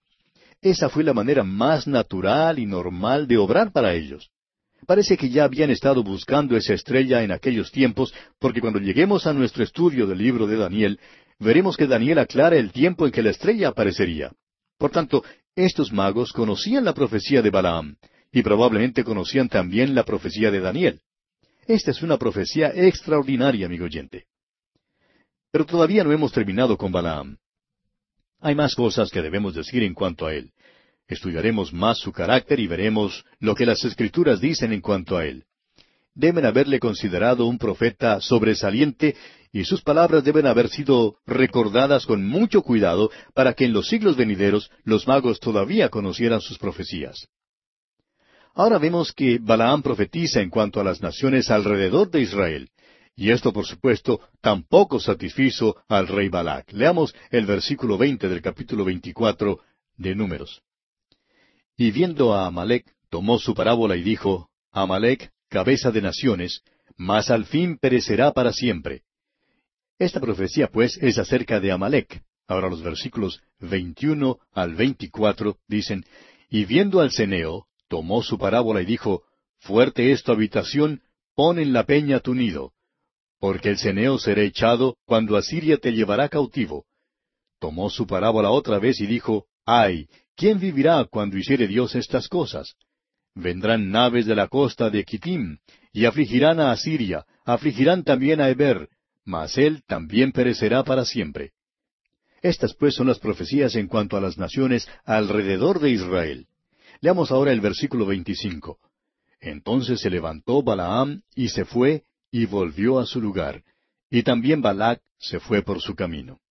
Esa 0.60 0.88
fue 0.88 1.02
la 1.02 1.12
manera 1.12 1.42
más 1.42 1.88
natural 1.88 2.60
y 2.60 2.66
normal 2.66 3.26
de 3.26 3.36
obrar 3.36 3.72
para 3.72 3.94
ellos. 3.94 4.30
Parece 4.86 5.16
que 5.16 5.30
ya 5.30 5.44
habían 5.44 5.70
estado 5.70 6.02
buscando 6.02 6.56
esa 6.56 6.74
estrella 6.74 7.22
en 7.22 7.30
aquellos 7.30 7.70
tiempos, 7.70 8.12
porque 8.38 8.60
cuando 8.60 8.80
lleguemos 8.80 9.26
a 9.26 9.32
nuestro 9.32 9.62
estudio 9.62 10.06
del 10.06 10.18
libro 10.18 10.46
de 10.46 10.56
Daniel, 10.56 10.98
veremos 11.38 11.76
que 11.76 11.86
Daniel 11.86 12.18
aclara 12.18 12.56
el 12.56 12.72
tiempo 12.72 13.06
en 13.06 13.12
que 13.12 13.22
la 13.22 13.30
estrella 13.30 13.68
aparecería. 13.68 14.32
Por 14.78 14.90
tanto, 14.90 15.24
estos 15.54 15.92
magos 15.92 16.32
conocían 16.32 16.84
la 16.84 16.94
profecía 16.94 17.42
de 17.42 17.50
Balaam, 17.50 17.96
y 18.32 18.42
probablemente 18.42 19.04
conocían 19.04 19.48
también 19.48 19.94
la 19.94 20.04
profecía 20.04 20.50
de 20.50 20.60
Daniel. 20.60 21.00
Esta 21.66 21.92
es 21.92 22.02
una 22.02 22.16
profecía 22.16 22.72
extraordinaria, 22.74 23.66
amigo 23.66 23.84
oyente. 23.84 24.24
Pero 25.52 25.64
todavía 25.64 26.02
no 26.02 26.10
hemos 26.10 26.32
terminado 26.32 26.76
con 26.76 26.90
Balaam. 26.90 27.36
Hay 28.40 28.56
más 28.56 28.74
cosas 28.74 29.10
que 29.10 29.22
debemos 29.22 29.54
decir 29.54 29.84
en 29.84 29.94
cuanto 29.94 30.26
a 30.26 30.34
él. 30.34 30.50
Estudiaremos 31.12 31.74
más 31.74 31.98
su 31.98 32.10
carácter 32.10 32.58
y 32.58 32.66
veremos 32.66 33.24
lo 33.38 33.54
que 33.54 33.66
las 33.66 33.84
escrituras 33.84 34.40
dicen 34.40 34.72
en 34.72 34.80
cuanto 34.80 35.16
a 35.16 35.26
él. 35.26 35.44
Deben 36.14 36.46
haberle 36.46 36.78
considerado 36.78 37.46
un 37.46 37.58
profeta 37.58 38.20
sobresaliente 38.20 39.14
y 39.52 39.64
sus 39.64 39.82
palabras 39.82 40.24
deben 40.24 40.46
haber 40.46 40.68
sido 40.68 41.16
recordadas 41.26 42.06
con 42.06 42.26
mucho 42.26 42.62
cuidado 42.62 43.10
para 43.34 43.52
que 43.52 43.66
en 43.66 43.74
los 43.74 43.88
siglos 43.88 44.16
venideros 44.16 44.70
los 44.84 45.06
magos 45.06 45.38
todavía 45.38 45.90
conocieran 45.90 46.40
sus 46.40 46.58
profecías. 46.58 47.28
Ahora 48.54 48.78
vemos 48.78 49.12
que 49.12 49.38
Balaam 49.38 49.82
profetiza 49.82 50.40
en 50.40 50.48
cuanto 50.48 50.80
a 50.80 50.84
las 50.84 51.02
naciones 51.02 51.50
alrededor 51.50 52.10
de 52.10 52.20
Israel, 52.22 52.70
Y 53.14 53.30
esto, 53.30 53.52
por 53.52 53.66
supuesto, 53.66 54.20
tampoco 54.40 54.98
satisfizo 54.98 55.76
al 55.88 56.08
rey 56.08 56.28
Balac. 56.30 56.72
Leamos 56.72 57.14
el 57.30 57.44
versículo 57.44 57.98
veinte 57.98 58.28
del 58.28 58.40
capítulo 58.40 58.84
veinticuatro 58.84 59.60
de 59.98 60.14
Números. 60.14 60.62
Y 61.82 61.90
viendo 61.90 62.32
a 62.32 62.46
Amalek, 62.46 62.86
tomó 63.10 63.40
su 63.40 63.54
parábola 63.54 63.96
y 63.96 64.04
dijo, 64.04 64.48
Amalek, 64.70 65.32
cabeza 65.48 65.90
de 65.90 66.00
naciones, 66.00 66.62
mas 66.96 67.28
al 67.28 67.44
fin 67.44 67.76
perecerá 67.76 68.30
para 68.30 68.52
siempre. 68.52 69.02
Esta 69.98 70.20
profecía, 70.20 70.68
pues, 70.68 70.96
es 71.02 71.18
acerca 71.18 71.58
de 71.58 71.72
Amalek. 71.72 72.22
Ahora 72.46 72.70
los 72.70 72.84
versículos 72.84 73.42
veintiuno 73.58 74.38
al 74.52 74.76
veinticuatro 74.76 75.58
dicen, 75.66 76.04
Y 76.48 76.66
viendo 76.66 77.00
al 77.00 77.10
ceneo, 77.10 77.66
tomó 77.88 78.22
su 78.22 78.38
parábola 78.38 78.80
y 78.80 78.84
dijo, 78.84 79.24
Fuerte 79.58 80.12
es 80.12 80.22
tu 80.22 80.30
habitación, 80.30 81.02
pon 81.34 81.58
en 81.58 81.72
la 81.72 81.82
peña 81.84 82.20
tu 82.20 82.32
nido 82.32 82.74
porque 83.40 83.70
el 83.70 83.78
ceneo 83.78 84.18
será 84.18 84.42
echado 84.42 84.98
cuando 85.04 85.36
Asiria 85.36 85.76
te 85.76 85.90
llevará 85.90 86.28
cautivo. 86.28 86.84
Tomó 87.58 87.90
su 87.90 88.06
parábola 88.06 88.50
otra 88.50 88.78
vez 88.78 89.00
y 89.00 89.06
dijo, 89.06 89.46
Ay, 89.66 90.08
¿quién 90.42 90.58
vivirá 90.58 91.04
cuando 91.04 91.38
hiciere 91.38 91.68
Dios 91.68 91.94
estas 91.94 92.26
cosas? 92.26 92.74
Vendrán 93.32 93.92
naves 93.92 94.26
de 94.26 94.34
la 94.34 94.48
costa 94.48 94.90
de 94.90 95.04
Kitim, 95.04 95.58
y 95.92 96.04
afligirán 96.04 96.58
a 96.58 96.72
Asiria, 96.72 97.24
afligirán 97.44 98.02
también 98.02 98.40
a 98.40 98.48
Eber, 98.48 98.88
mas 99.24 99.56
él 99.56 99.84
también 99.86 100.32
perecerá 100.32 100.82
para 100.82 101.04
siempre. 101.04 101.52
Estas 102.42 102.74
pues 102.74 102.96
son 102.96 103.06
las 103.06 103.20
profecías 103.20 103.76
en 103.76 103.86
cuanto 103.86 104.16
a 104.16 104.20
las 104.20 104.36
naciones 104.36 104.88
alrededor 105.04 105.78
de 105.78 105.90
Israel. 105.90 106.48
Leamos 107.00 107.30
ahora 107.30 107.52
el 107.52 107.60
versículo 107.60 108.04
25. 108.06 108.80
Entonces 109.40 110.00
se 110.00 110.10
levantó 110.10 110.60
Balaam 110.64 111.22
y 111.36 111.50
se 111.50 111.64
fue, 111.64 112.02
y 112.32 112.46
volvió 112.46 112.98
a 112.98 113.06
su 113.06 113.20
lugar, 113.20 113.62
y 114.10 114.24
también 114.24 114.60
Balac 114.60 115.00
se 115.18 115.38
fue 115.38 115.62
por 115.62 115.80
su 115.80 115.94
camino. 115.94 116.41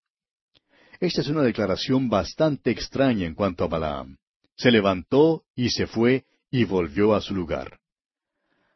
Esta 1.01 1.21
es 1.21 1.29
una 1.29 1.41
declaración 1.41 2.09
bastante 2.09 2.69
extraña 2.69 3.25
en 3.25 3.33
cuanto 3.33 3.63
a 3.63 3.67
Balaam. 3.67 4.17
Se 4.55 4.69
levantó 4.69 5.45
y 5.55 5.71
se 5.71 5.87
fue 5.87 6.25
y 6.51 6.63
volvió 6.63 7.15
a 7.15 7.21
su 7.21 7.33
lugar. 7.33 7.79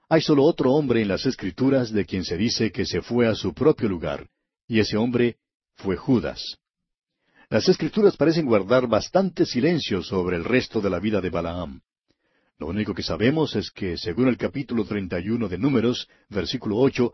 Hay 0.09 0.21
solo 0.21 0.43
otro 0.43 0.71
hombre 0.71 1.03
en 1.03 1.07
las 1.07 1.27
Escrituras 1.27 1.91
de 1.91 2.03
quien 2.03 2.25
se 2.25 2.35
dice 2.35 2.71
que 2.71 2.87
se 2.87 3.03
fue 3.03 3.27
a 3.27 3.35
su 3.35 3.53
propio 3.53 3.87
lugar, 3.87 4.27
y 4.67 4.79
ese 4.79 4.97
hombre 4.97 5.37
fue 5.75 5.97
Judas. 5.97 6.57
Las 7.51 7.69
Escrituras 7.69 8.17
parecen 8.17 8.47
guardar 8.47 8.87
bastante 8.87 9.45
silencio 9.45 10.01
sobre 10.01 10.35
el 10.37 10.45
resto 10.45 10.81
de 10.81 10.89
la 10.89 10.99
vida 10.99 11.21
de 11.21 11.29
Balaam. 11.29 11.81
Lo 12.57 12.65
único 12.65 12.95
que 12.95 13.03
sabemos 13.03 13.55
es 13.55 13.69
que, 13.69 13.97
según 13.97 14.29
el 14.29 14.37
capítulo 14.37 14.83
31 14.83 15.47
de 15.47 15.59
Números, 15.59 16.07
versículo 16.29 16.77
ocho, 16.77 17.13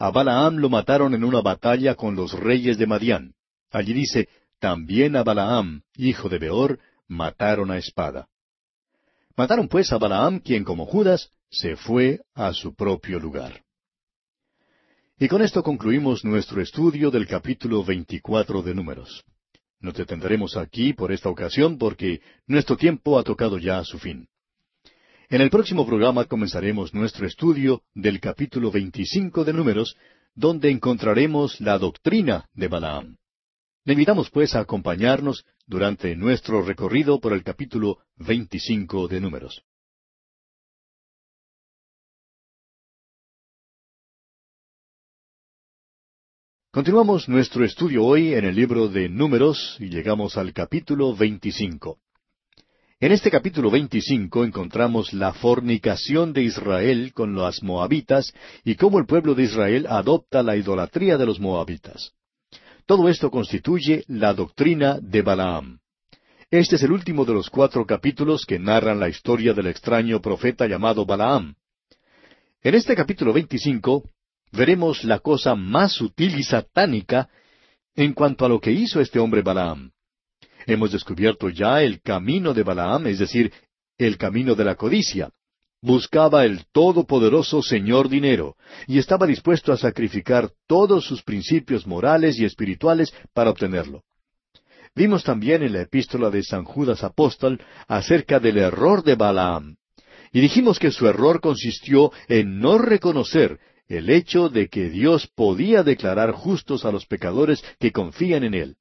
a 0.00 0.10
Balaam 0.10 0.56
lo 0.56 0.68
mataron 0.68 1.14
en 1.14 1.22
una 1.22 1.42
batalla 1.42 1.94
con 1.94 2.16
los 2.16 2.32
reyes 2.32 2.76
de 2.76 2.88
Madián. 2.88 3.34
Allí 3.70 3.92
dice, 3.92 4.28
también 4.58 5.16
a 5.16 5.22
Balaam, 5.22 5.82
hijo 5.96 6.28
de 6.28 6.38
Beor, 6.38 6.78
mataron 7.06 7.70
a 7.70 7.78
espada. 7.78 8.28
Mataron 9.36 9.68
pues 9.68 9.92
a 9.92 9.98
Balaam, 9.98 10.40
quien 10.40 10.64
como 10.64 10.86
Judas 10.86 11.30
se 11.50 11.76
fue 11.76 12.20
a 12.34 12.52
su 12.52 12.74
propio 12.74 13.18
lugar. 13.18 13.62
Y 15.18 15.28
con 15.28 15.42
esto 15.42 15.62
concluimos 15.62 16.24
nuestro 16.24 16.60
estudio 16.60 17.10
del 17.10 17.26
capítulo 17.26 17.84
24 17.84 18.62
de 18.62 18.74
Números. 18.74 19.24
Nos 19.80 19.94
detendremos 19.94 20.56
aquí 20.56 20.92
por 20.92 21.12
esta 21.12 21.28
ocasión 21.28 21.78
porque 21.78 22.20
nuestro 22.46 22.76
tiempo 22.76 23.18
ha 23.18 23.22
tocado 23.22 23.58
ya 23.58 23.78
a 23.78 23.84
su 23.84 23.98
fin. 23.98 24.28
En 25.28 25.40
el 25.40 25.50
próximo 25.50 25.86
programa 25.86 26.24
comenzaremos 26.24 26.94
nuestro 26.94 27.26
estudio 27.26 27.82
del 27.94 28.18
capítulo 28.18 28.70
25 28.70 29.44
de 29.44 29.52
Números, 29.52 29.96
donde 30.34 30.70
encontraremos 30.70 31.60
la 31.60 31.78
doctrina 31.78 32.48
de 32.54 32.68
Balaam. 32.68 33.17
Le 33.88 33.94
invitamos 33.94 34.28
pues 34.28 34.54
a 34.54 34.60
acompañarnos 34.60 35.46
durante 35.66 36.14
nuestro 36.14 36.60
recorrido 36.60 37.20
por 37.20 37.32
el 37.32 37.42
capítulo 37.42 38.00
25 38.16 39.08
de 39.08 39.18
Números. 39.18 39.64
Continuamos 46.70 47.30
nuestro 47.30 47.64
estudio 47.64 48.04
hoy 48.04 48.34
en 48.34 48.44
el 48.44 48.56
libro 48.56 48.88
de 48.88 49.08
Números 49.08 49.78
y 49.80 49.88
llegamos 49.88 50.36
al 50.36 50.52
capítulo 50.52 51.16
25. 51.16 51.98
En 53.00 53.12
este 53.12 53.30
capítulo 53.30 53.70
25 53.70 54.44
encontramos 54.44 55.14
la 55.14 55.32
fornicación 55.32 56.34
de 56.34 56.42
Israel 56.42 57.14
con 57.14 57.34
las 57.34 57.62
moabitas 57.62 58.34
y 58.64 58.74
cómo 58.74 58.98
el 58.98 59.06
pueblo 59.06 59.34
de 59.34 59.44
Israel 59.44 59.86
adopta 59.88 60.42
la 60.42 60.56
idolatría 60.56 61.16
de 61.16 61.24
los 61.24 61.40
moabitas. 61.40 62.12
Todo 62.88 63.10
esto 63.10 63.30
constituye 63.30 64.02
la 64.08 64.32
doctrina 64.32 64.98
de 64.98 65.20
Balaam. 65.20 65.78
Este 66.50 66.76
es 66.76 66.82
el 66.82 66.90
último 66.90 67.26
de 67.26 67.34
los 67.34 67.50
cuatro 67.50 67.84
capítulos 67.84 68.46
que 68.46 68.58
narran 68.58 68.98
la 68.98 69.10
historia 69.10 69.52
del 69.52 69.66
extraño 69.66 70.22
profeta 70.22 70.66
llamado 70.66 71.04
Balaam. 71.04 71.54
En 72.62 72.74
este 72.74 72.96
capítulo 72.96 73.34
25 73.34 74.08
veremos 74.52 75.04
la 75.04 75.18
cosa 75.18 75.54
más 75.54 75.92
sutil 75.92 76.38
y 76.38 76.42
satánica 76.42 77.28
en 77.94 78.14
cuanto 78.14 78.46
a 78.46 78.48
lo 78.48 78.58
que 78.58 78.72
hizo 78.72 79.02
este 79.02 79.18
hombre 79.18 79.42
Balaam. 79.42 79.90
Hemos 80.66 80.90
descubierto 80.90 81.50
ya 81.50 81.82
el 81.82 82.00
camino 82.00 82.54
de 82.54 82.62
Balaam, 82.62 83.06
es 83.08 83.18
decir, 83.18 83.52
el 83.98 84.16
camino 84.16 84.54
de 84.54 84.64
la 84.64 84.76
codicia. 84.76 85.30
Buscaba 85.80 86.44
el 86.44 86.64
todopoderoso 86.72 87.62
Señor 87.62 88.08
dinero, 88.08 88.56
y 88.88 88.98
estaba 88.98 89.26
dispuesto 89.26 89.72
a 89.72 89.76
sacrificar 89.76 90.50
todos 90.66 91.04
sus 91.04 91.22
principios 91.22 91.86
morales 91.86 92.38
y 92.38 92.44
espirituales 92.44 93.14
para 93.32 93.50
obtenerlo. 93.50 94.02
Vimos 94.96 95.22
también 95.22 95.62
en 95.62 95.74
la 95.74 95.82
epístola 95.82 96.30
de 96.30 96.42
San 96.42 96.64
Judas 96.64 97.04
Apóstol 97.04 97.60
acerca 97.86 98.40
del 98.40 98.58
error 98.58 99.04
de 99.04 99.14
Balaam, 99.14 99.76
y 100.32 100.40
dijimos 100.40 100.80
que 100.80 100.90
su 100.90 101.06
error 101.06 101.40
consistió 101.40 102.10
en 102.26 102.58
no 102.58 102.78
reconocer 102.78 103.60
el 103.86 104.10
hecho 104.10 104.48
de 104.48 104.68
que 104.68 104.90
Dios 104.90 105.28
podía 105.34 105.82
declarar 105.82 106.32
justos 106.32 106.84
a 106.84 106.90
los 106.90 107.06
pecadores 107.06 107.64
que 107.78 107.92
confían 107.92 108.42
en 108.42 108.54
Él. 108.54 108.76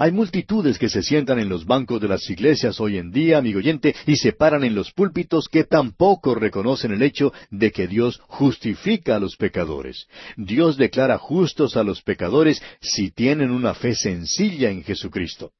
Hay 0.00 0.12
multitudes 0.12 0.78
que 0.78 0.88
se 0.88 1.02
sientan 1.02 1.40
en 1.40 1.48
los 1.48 1.66
bancos 1.66 2.00
de 2.00 2.06
las 2.06 2.30
iglesias 2.30 2.78
hoy 2.78 2.98
en 2.98 3.10
día, 3.10 3.38
amigo 3.38 3.58
oyente, 3.58 3.96
y 4.06 4.14
se 4.14 4.32
paran 4.32 4.62
en 4.62 4.76
los 4.76 4.92
púlpitos 4.92 5.48
que 5.48 5.64
tampoco 5.64 6.36
reconocen 6.36 6.92
el 6.92 7.02
hecho 7.02 7.32
de 7.50 7.72
que 7.72 7.88
Dios 7.88 8.20
justifica 8.28 9.16
a 9.16 9.18
los 9.18 9.36
pecadores. 9.36 10.06
Dios 10.36 10.76
declara 10.76 11.18
justos 11.18 11.76
a 11.76 11.82
los 11.82 12.00
pecadores 12.02 12.62
si 12.80 13.10
tienen 13.10 13.50
una 13.50 13.74
fe 13.74 13.96
sencilla 13.96 14.70
en 14.70 14.84
Jesucristo. 14.84 15.50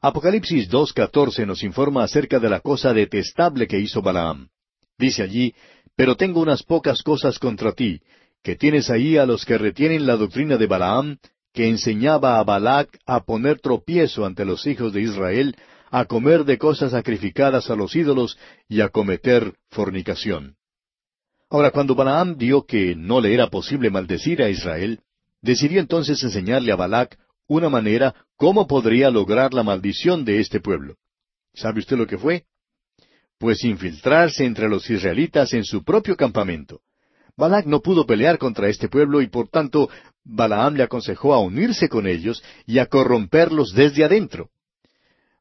Apocalipsis 0.00 0.70
2.14 0.70 1.46
nos 1.46 1.62
informa 1.62 2.04
acerca 2.04 2.40
de 2.40 2.48
la 2.48 2.60
cosa 2.60 2.94
detestable 2.94 3.66
que 3.66 3.78
hizo 3.78 4.00
Balaam. 4.00 4.48
Dice 4.96 5.22
allí, 5.22 5.54
Pero 5.94 6.16
tengo 6.16 6.40
unas 6.40 6.62
pocas 6.62 7.02
cosas 7.02 7.38
contra 7.38 7.72
ti, 7.72 8.00
que 8.42 8.56
tienes 8.56 8.88
ahí 8.88 9.18
a 9.18 9.26
los 9.26 9.44
que 9.44 9.58
retienen 9.58 10.06
la 10.06 10.16
doctrina 10.16 10.56
de 10.56 10.66
Balaam, 10.66 11.18
que 11.56 11.70
enseñaba 11.70 12.38
a 12.38 12.44
Balac 12.44 12.98
a 13.06 13.24
poner 13.24 13.60
tropiezo 13.60 14.26
ante 14.26 14.44
los 14.44 14.66
hijos 14.66 14.92
de 14.92 15.00
Israel, 15.00 15.56
a 15.90 16.04
comer 16.04 16.44
de 16.44 16.58
cosas 16.58 16.90
sacrificadas 16.90 17.70
a 17.70 17.76
los 17.76 17.96
ídolos 17.96 18.38
y 18.68 18.82
a 18.82 18.90
cometer 18.90 19.54
fornicación. 19.70 20.56
Ahora, 21.48 21.70
cuando 21.70 21.94
Balaam 21.94 22.36
vio 22.36 22.66
que 22.66 22.94
no 22.94 23.22
le 23.22 23.32
era 23.32 23.48
posible 23.48 23.88
maldecir 23.88 24.42
a 24.42 24.50
Israel, 24.50 25.00
decidió 25.40 25.80
entonces 25.80 26.22
enseñarle 26.22 26.72
a 26.72 26.76
Balac 26.76 27.16
una 27.48 27.70
manera 27.70 28.14
cómo 28.36 28.66
podría 28.66 29.10
lograr 29.10 29.54
la 29.54 29.62
maldición 29.62 30.26
de 30.26 30.40
este 30.40 30.60
pueblo. 30.60 30.96
¿Sabe 31.54 31.78
usted 31.78 31.96
lo 31.96 32.06
que 32.06 32.18
fue? 32.18 32.44
Pues 33.38 33.64
infiltrarse 33.64 34.44
entre 34.44 34.68
los 34.68 34.90
israelitas 34.90 35.54
en 35.54 35.64
su 35.64 35.82
propio 35.82 36.16
campamento. 36.16 36.82
Balac 37.34 37.64
no 37.64 37.80
pudo 37.80 38.04
pelear 38.04 38.36
contra 38.36 38.68
este 38.68 38.88
pueblo 38.88 39.22
y 39.22 39.28
por 39.28 39.48
tanto 39.48 39.88
Balaam 40.28 40.74
le 40.74 40.82
aconsejó 40.82 41.34
a 41.34 41.40
unirse 41.40 41.88
con 41.88 42.08
ellos 42.08 42.42
y 42.66 42.80
a 42.80 42.86
corromperlos 42.86 43.72
desde 43.72 44.04
adentro. 44.04 44.50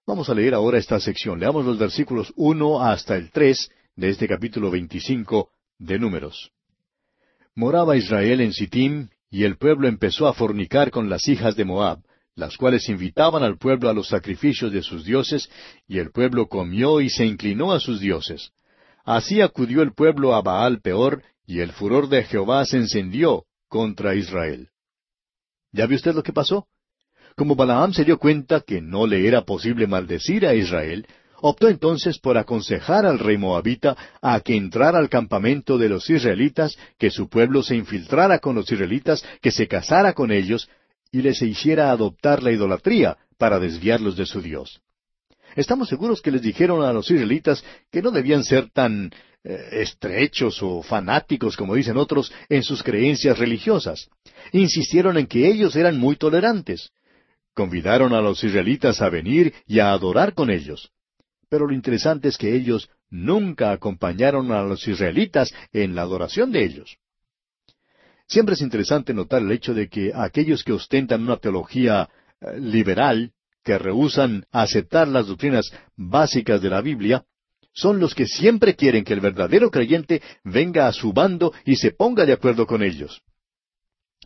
Vamos 0.05 0.29
a 0.29 0.35
leer 0.35 0.53
ahora 0.53 0.77
esta 0.77 0.99
sección. 0.99 1.39
Leamos 1.39 1.65
los 1.65 1.79
versículos 1.79 2.31
uno 2.35 2.83
hasta 2.83 3.15
el 3.15 3.31
tres 3.31 3.69
de 3.95 4.09
este 4.09 4.27
capítulo 4.27 4.69
veinticinco 4.69 5.49
de 5.79 5.97
Números. 5.97 6.51
Moraba 7.55 7.97
Israel 7.97 8.41
en 8.41 8.53
Sittim, 8.53 9.07
y 9.31 9.43
el 9.43 9.57
pueblo 9.57 9.87
empezó 9.87 10.27
a 10.27 10.33
fornicar 10.33 10.91
con 10.91 11.09
las 11.09 11.27
hijas 11.27 11.55
de 11.55 11.65
Moab, 11.65 11.99
las 12.35 12.55
cuales 12.55 12.87
invitaban 12.87 13.43
al 13.43 13.57
pueblo 13.57 13.89
a 13.89 13.93
los 13.93 14.09
sacrificios 14.09 14.71
de 14.71 14.83
sus 14.83 15.03
dioses, 15.03 15.49
y 15.87 15.97
el 15.97 16.11
pueblo 16.11 16.47
comió 16.47 17.01
y 17.01 17.09
se 17.09 17.25
inclinó 17.25 17.71
a 17.71 17.79
sus 17.79 17.99
dioses. 17.99 18.51
Así 19.03 19.41
acudió 19.41 19.81
el 19.81 19.93
pueblo 19.93 20.35
a 20.35 20.41
Baal 20.43 20.79
peor, 20.81 21.23
y 21.47 21.61
el 21.61 21.71
furor 21.71 22.07
de 22.07 22.23
Jehová 22.23 22.65
se 22.65 22.77
encendió 22.77 23.45
contra 23.67 24.13
Israel. 24.15 24.69
¿Ya 25.75 25.85
vio 25.87 25.97
usted 25.97 26.15
lo 26.15 26.23
que 26.23 26.31
pasó? 26.31 26.67
Como 27.35 27.55
Balaam 27.55 27.91
se 27.91 28.05
dio 28.05 28.17
cuenta 28.17 28.61
que 28.61 28.81
no 28.81 29.05
le 29.05 29.27
era 29.27 29.41
posible 29.41 29.87
maldecir 29.87 30.47
a 30.47 30.55
Israel, 30.55 31.05
Optó 31.41 31.67
entonces 31.67 32.17
por 32.17 32.37
aconsejar 32.37 33.05
al 33.05 33.19
rey 33.19 33.37
moabita 33.37 33.95
a 34.21 34.39
que 34.39 34.55
entrara 34.55 34.97
al 34.97 35.09
campamento 35.09 35.77
de 35.77 35.89
los 35.89 36.09
israelitas, 36.09 36.77
que 36.97 37.11
su 37.11 37.27
pueblo 37.27 37.61
se 37.61 37.75
infiltrara 37.75 38.39
con 38.39 38.55
los 38.55 38.71
israelitas, 38.71 39.23
que 39.41 39.51
se 39.51 39.67
casara 39.67 40.13
con 40.13 40.31
ellos, 40.31 40.69
y 41.11 41.21
les 41.21 41.41
hiciera 41.41 41.91
adoptar 41.91 42.41
la 42.41 42.51
idolatría 42.51 43.17
para 43.37 43.59
desviarlos 43.59 44.15
de 44.15 44.25
su 44.25 44.41
Dios. 44.41 44.81
Estamos 45.55 45.89
seguros 45.89 46.21
que 46.21 46.31
les 46.31 46.41
dijeron 46.41 46.83
a 46.83 46.91
los 46.91 47.09
israelitas 47.09 47.63
que 47.91 48.01
no 48.01 48.11
debían 48.11 48.43
ser 48.43 48.69
tan 48.71 49.11
eh, 49.43 49.69
estrechos 49.81 50.61
o 50.61 50.81
fanáticos, 50.81 51.55
como 51.55 51.75
dicen 51.75 51.97
otros, 51.97 52.33
en 52.49 52.63
sus 52.63 52.83
creencias 52.83 53.37
religiosas. 53.39 54.09
Insistieron 54.51 55.17
en 55.17 55.27
que 55.27 55.47
ellos 55.47 55.75
eran 55.75 55.97
muy 55.97 56.15
tolerantes. 56.15 56.91
Convidaron 57.53 58.13
a 58.13 58.21
los 58.21 58.43
israelitas 58.43 59.01
a 59.01 59.09
venir 59.09 59.53
y 59.65 59.79
a 59.79 59.91
adorar 59.91 60.33
con 60.33 60.49
ellos. 60.49 60.91
Pero 61.47 61.67
lo 61.67 61.73
interesante 61.73 62.27
es 62.27 62.37
que 62.37 62.53
ellos 62.53 62.89
nunca 63.09 63.71
acompañaron 63.71 64.51
a 64.51 64.63
los 64.63 64.85
israelitas 64.87 65.53
en 65.71 65.95
la 65.95 66.01
adoración 66.01 66.51
de 66.51 66.65
ellos. 66.65 66.97
Siempre 68.27 68.55
es 68.55 68.61
interesante 68.61 69.13
notar 69.13 69.41
el 69.41 69.51
hecho 69.51 69.73
de 69.73 69.87
que 69.87 70.11
aquellos 70.13 70.63
que 70.63 70.73
ostentan 70.73 71.21
una 71.21 71.37
teología 71.37 72.09
eh, 72.41 72.59
liberal, 72.59 73.31
que 73.65 73.77
rehusan 73.79 74.45
aceptar 74.51 75.07
las 75.07 75.27
doctrinas 75.27 75.71
básicas 75.97 76.61
de 76.61 76.69
la 76.69 76.81
Biblia, 76.81 77.25
son 77.73 77.99
los 77.99 78.13
que 78.13 78.27
siempre 78.27 78.75
quieren 78.75 79.03
que 79.03 79.11
el 79.11 79.19
verdadero 79.19 79.69
creyente 79.69 80.21
venga 80.43 80.87
a 80.87 80.93
su 80.93 81.11
bando 81.11 81.51
y 81.65 81.75
se 81.75 81.91
ponga 81.91 82.25
de 82.25 82.33
acuerdo 82.33 82.67
con 82.67 82.83
ellos. 82.83 83.21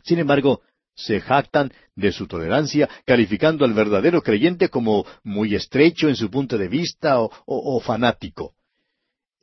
Sin 0.04 0.18
embargo, 0.18 0.60
se 0.94 1.20
jactan 1.20 1.72
de 1.96 2.12
su 2.12 2.26
tolerancia, 2.26 2.88
calificando 3.06 3.64
al 3.64 3.72
verdadero 3.72 4.22
creyente 4.22 4.68
como 4.68 5.06
muy 5.24 5.54
estrecho 5.54 6.08
en 6.08 6.16
su 6.16 6.30
punto 6.30 6.58
de 6.58 6.68
vista 6.68 7.20
o, 7.20 7.30
o 7.46 7.80
fanático. 7.80 8.54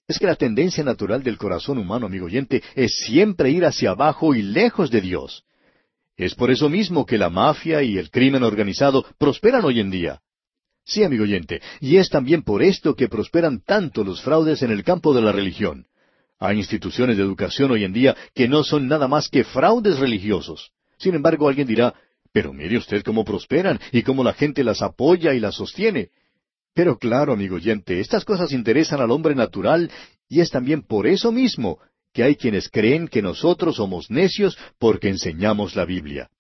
Es 0.08 0.20
que 0.20 0.28
la 0.28 0.36
tendencia 0.36 0.84
natural 0.84 1.24
del 1.24 1.38
corazón 1.38 1.80
humano, 1.80 2.06
amigo 2.06 2.28
oyente, 2.28 2.64
es 2.76 2.96
siempre 3.00 3.50
ir 3.50 3.66
hacia 3.66 3.90
abajo 3.90 4.36
y 4.36 4.44
lejos 4.44 4.92
de 4.92 5.02
Dios. 5.02 5.44
Es 6.18 6.34
por 6.34 6.50
eso 6.50 6.68
mismo 6.68 7.06
que 7.06 7.20
la 7.20 7.30
mafia 7.30 7.84
y 7.84 7.98
el 7.98 8.10
crimen 8.10 8.42
organizado 8.42 9.06
prosperan 9.20 9.64
hoy 9.64 9.80
en 9.80 9.92
día. 9.92 10.20
Sí, 10.84 11.04
amigo 11.04 11.24
oyente, 11.24 11.62
y 11.80 11.98
es 11.98 12.10
también 12.10 12.42
por 12.42 12.64
esto 12.64 12.96
que 12.96 13.08
prosperan 13.08 13.62
tanto 13.62 14.04
los 14.04 14.22
fraudes 14.22 14.64
en 14.64 14.72
el 14.72 14.84
campo 14.84 15.14
de 15.14 15.22
la 15.22 15.32
religión. 15.32 15.86
Hay 16.40 16.58
instituciones 16.58 17.18
de 17.18 17.24
educación 17.24 17.72
hoy 17.72 17.84
en 17.84 17.94
día 17.94 18.16
que 18.34 18.48
no 18.48 18.64
son 18.64 18.88
nada 18.88 19.08
más 19.08 19.30
que 19.30 19.44
fraudes 19.44 20.00
religiosos. 20.00 20.72
Sin 20.98 21.14
embargo, 21.14 21.48
alguien 21.48 21.68
dirá, 21.68 21.94
pero 22.32 22.52
mire 22.52 22.78
usted 22.78 23.04
cómo 23.04 23.24
prosperan 23.24 23.80
y 23.92 24.02
cómo 24.02 24.24
la 24.24 24.34
gente 24.34 24.64
las 24.64 24.82
apoya 24.82 25.34
y 25.34 25.40
las 25.40 25.56
sostiene. 25.56 26.10
Pero 26.74 26.98
claro, 26.98 27.34
amigo 27.34 27.56
oyente, 27.56 28.00
estas 28.00 28.26
cosas 28.26 28.52
interesan 28.52 29.02
al 29.02 29.12
hombre 29.12 29.36
natural 29.36 29.92
y 30.28 30.42
es 30.42 30.50
también 30.50 30.82
por 30.82 31.06
eso 31.06 31.32
mismo 31.32 31.80
que 32.18 32.24
hay 32.24 32.36
quienes 32.36 32.68
creen 32.68 33.08
que 33.08 33.22
nosotros 33.22 33.76
somos 33.76 34.10
necios 34.10 34.58
porque 34.80 35.08
enseñamos 35.08 35.76
la 35.76 35.86
Biblia. 35.86 36.32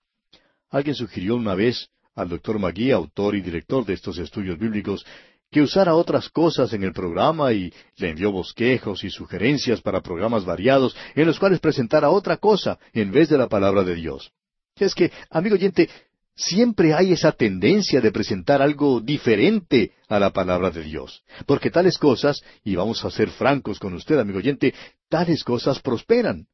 Alguien 0.71 0.95
sugirió 0.95 1.35
una 1.35 1.53
vez 1.53 1.89
al 2.15 2.29
doctor 2.29 2.57
Magui, 2.57 2.89
autor 2.89 3.35
y 3.35 3.41
director 3.41 3.85
de 3.85 3.93
estos 3.93 4.17
estudios 4.17 4.57
bíblicos, 4.57 5.05
que 5.51 5.61
usara 5.61 5.93
otras 5.93 6.29
cosas 6.29 6.73
en 6.73 6.81
el 6.81 6.93
programa 6.93 7.53
y 7.53 7.71
le 7.97 8.09
envió 8.09 8.31
bosquejos 8.31 9.03
y 9.03 9.11
sugerencias 9.11 9.79
para 9.79 10.01
programas 10.01 10.45
variados 10.45 10.97
en 11.13 11.27
los 11.27 11.37
cuales 11.37 11.59
presentara 11.59 12.09
otra 12.09 12.37
cosa 12.37 12.79
en 12.91 13.11
vez 13.11 13.29
de 13.29 13.37
la 13.37 13.47
palabra 13.47 13.83
de 13.83 13.93
Dios. 13.93 14.31
Es 14.77 14.95
que, 14.95 15.11
amigo 15.29 15.53
oyente, 15.53 15.91
Siempre 16.37 16.93
hay 16.93 17.13
esa 17.13 17.31
tendencia 17.31 17.99
de 17.99 18.11
presentar 18.11 18.61
algo 18.61 19.01
diferente 19.01 19.93
a 20.07 20.19
la 20.19 20.31
palabra 20.31 20.69
de 20.69 20.83
Dios. 20.83 21.23
Porque 21.47 21.71
tales 21.71 21.97
cosas, 21.97 22.43
y 22.63 22.75
vamos 22.75 23.03
a 23.03 23.09
ser 23.09 23.31
francos 23.31 23.79
con 23.79 23.95
usted, 23.95 24.19
amigo 24.19 24.37
oyente, 24.37 24.75
tales 25.09 25.43
cosas 25.43 25.79
prosperan. 25.79 26.47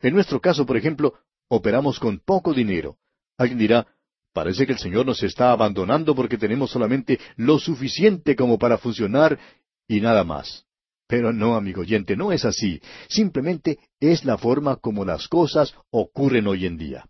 En 0.00 0.14
nuestro 0.14 0.40
caso, 0.40 0.64
por 0.64 0.78
ejemplo, 0.78 1.12
operamos 1.48 2.00
con 2.00 2.18
poco 2.18 2.54
dinero. 2.54 2.96
Alguien 3.36 3.58
dirá, 3.58 3.86
parece 4.32 4.64
que 4.64 4.72
el 4.72 4.78
Señor 4.78 5.04
nos 5.04 5.22
está 5.22 5.52
abandonando 5.52 6.14
porque 6.14 6.38
tenemos 6.38 6.70
solamente 6.70 7.20
lo 7.36 7.58
suficiente 7.58 8.34
como 8.34 8.58
para 8.58 8.78
funcionar 8.78 9.38
y 9.86 10.00
nada 10.00 10.24
más. 10.24 10.64
Pero 11.06 11.30
no, 11.30 11.56
amigo 11.56 11.82
oyente, 11.82 12.16
no 12.16 12.32
es 12.32 12.46
así. 12.46 12.80
Simplemente 13.08 13.78
es 14.00 14.24
la 14.24 14.38
forma 14.38 14.76
como 14.76 15.04
las 15.04 15.28
cosas 15.28 15.74
ocurren 15.90 16.46
hoy 16.46 16.64
en 16.64 16.78
día. 16.78 17.06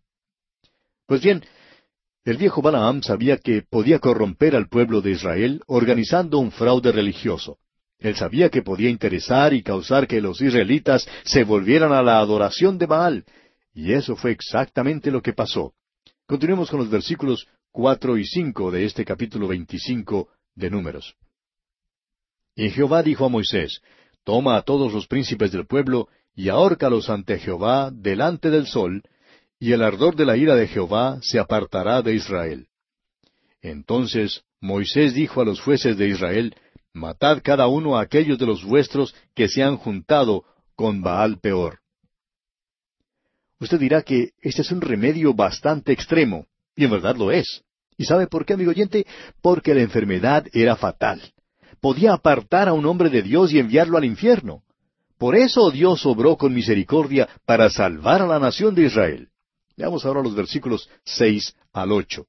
Pues 1.07 1.23
bien, 1.23 1.45
el 2.25 2.39
viejo 2.39 2.63
Balaam 2.63 3.03
sabía 3.03 3.37
que 3.37 3.63
podía 3.63 3.99
corromper 3.99 4.57
al 4.57 4.69
pueblo 4.69 5.03
de 5.03 5.11
Israel 5.11 5.63
organizando 5.67 6.39
un 6.39 6.51
fraude 6.51 6.91
religioso. 6.91 7.59
Él 7.99 8.17
sabía 8.17 8.49
que 8.49 8.63
podía 8.63 8.89
interesar 8.89 9.53
y 9.53 9.63
causar 9.63 10.07
que 10.07 10.21
los 10.21 10.41
israelitas 10.41 11.07
se 11.25 11.45
volvieran 11.45 11.93
a 11.93 12.03
la 12.03 12.19
adoración 12.19 12.79
de 12.79 12.87
Baal, 12.87 13.25
y 13.75 13.93
eso 13.93 14.17
fue 14.17 14.31
exactamente 14.31 15.11
lo 15.11 15.23
que 15.23 15.33
pasó. 15.33 15.75
Continuemos 16.27 16.71
con 16.71 16.81
los 16.81 16.91
versículos 16.91 17.47
cuatro 17.71 18.17
y 18.17 18.25
cinco 18.25 18.71
de 18.71 18.85
este 18.85 19.05
capítulo 19.05 19.49
veinticinco 19.49 20.29
de 20.55 20.71
Números. 20.71 21.17
Y 22.57 22.71
Jehová 22.71 23.03
dijo 23.03 23.27
a 23.27 23.29
Moisés, 23.29 23.81
Toma 24.23 24.57
a 24.57 24.63
todos 24.63 24.93
los 24.93 25.07
príncipes 25.07 25.53
del 25.53 25.67
pueblo 25.67 26.09
y 26.35 26.49
ahórcalos 26.49 27.11
ante 27.11 27.39
Jehová 27.39 27.91
delante 27.93 28.49
del 28.49 28.67
sol, 28.67 29.03
y 29.59 29.73
el 29.73 29.83
ardor 29.83 30.17
de 30.17 30.25
la 30.25 30.37
ira 30.37 30.55
de 30.55 30.69
Jehová 30.69 31.19
se 31.23 31.39
apartará 31.39 32.03
de 32.03 32.15
Israel. 32.15 32.69
Entonces 33.63 34.43
Moisés 34.61 35.15
dijo 35.15 35.41
a 35.41 35.45
los 35.45 35.61
jueces 35.61 35.97
de 35.97 36.09
Israel, 36.09 36.55
Matad 36.93 37.41
cada 37.43 37.67
uno 37.67 37.97
a 37.99 38.03
aquellos 38.03 38.39
de 38.39 38.47
los 38.47 38.65
vuestros 38.65 39.15
que 39.35 39.49
se 39.49 39.63
han 39.63 39.77
juntado 39.77 40.45
con 40.77 41.03
Baal 41.03 41.41
peor. 41.41 41.81
Usted 43.59 43.81
dirá 43.81 44.03
que 44.03 44.31
este 44.43 44.63
es 44.63 44.71
un 44.71 44.81
remedio 44.81 45.35
bastante 45.35 45.93
extremo, 45.93 46.47
y 46.77 46.85
en 46.85 46.91
verdad 46.91 47.17
lo 47.17 47.31
es. 47.31 47.63
¿Y 47.97 48.05
sabe 48.05 48.27
por 48.27 48.45
qué, 48.45 48.55
amigo 48.55 48.71
oyente? 48.71 49.07
Porque 49.41 49.75
la 49.75 49.83
enfermedad 49.83 50.47
era 50.53 50.77
fatal. 50.77 51.21
Podía 51.81 52.13
apartar 52.13 52.69
a 52.69 52.73
un 52.73 52.87
hombre 52.87 53.11
de 53.11 53.23
Dios 53.23 53.53
y 53.53 53.59
enviarlo 53.59 53.99
al 53.99 54.05
infierno. 54.05 54.63
Por 55.19 55.37
eso 55.37 55.71
Dios 55.71 56.05
obró 56.07 56.37
con 56.37 56.55
misericordia 56.55 57.29
para 57.47 57.71
salvar 57.71 58.23
a 58.23 58.27
la 58.27 58.39
nación 58.39 58.75
de 58.75 58.85
Israel. 58.85 59.29
Veamos 59.77 60.05
ahora 60.05 60.23
los 60.23 60.35
versículos 60.35 60.89
seis 61.05 61.55
al 61.73 61.93
ocho. 61.93 62.27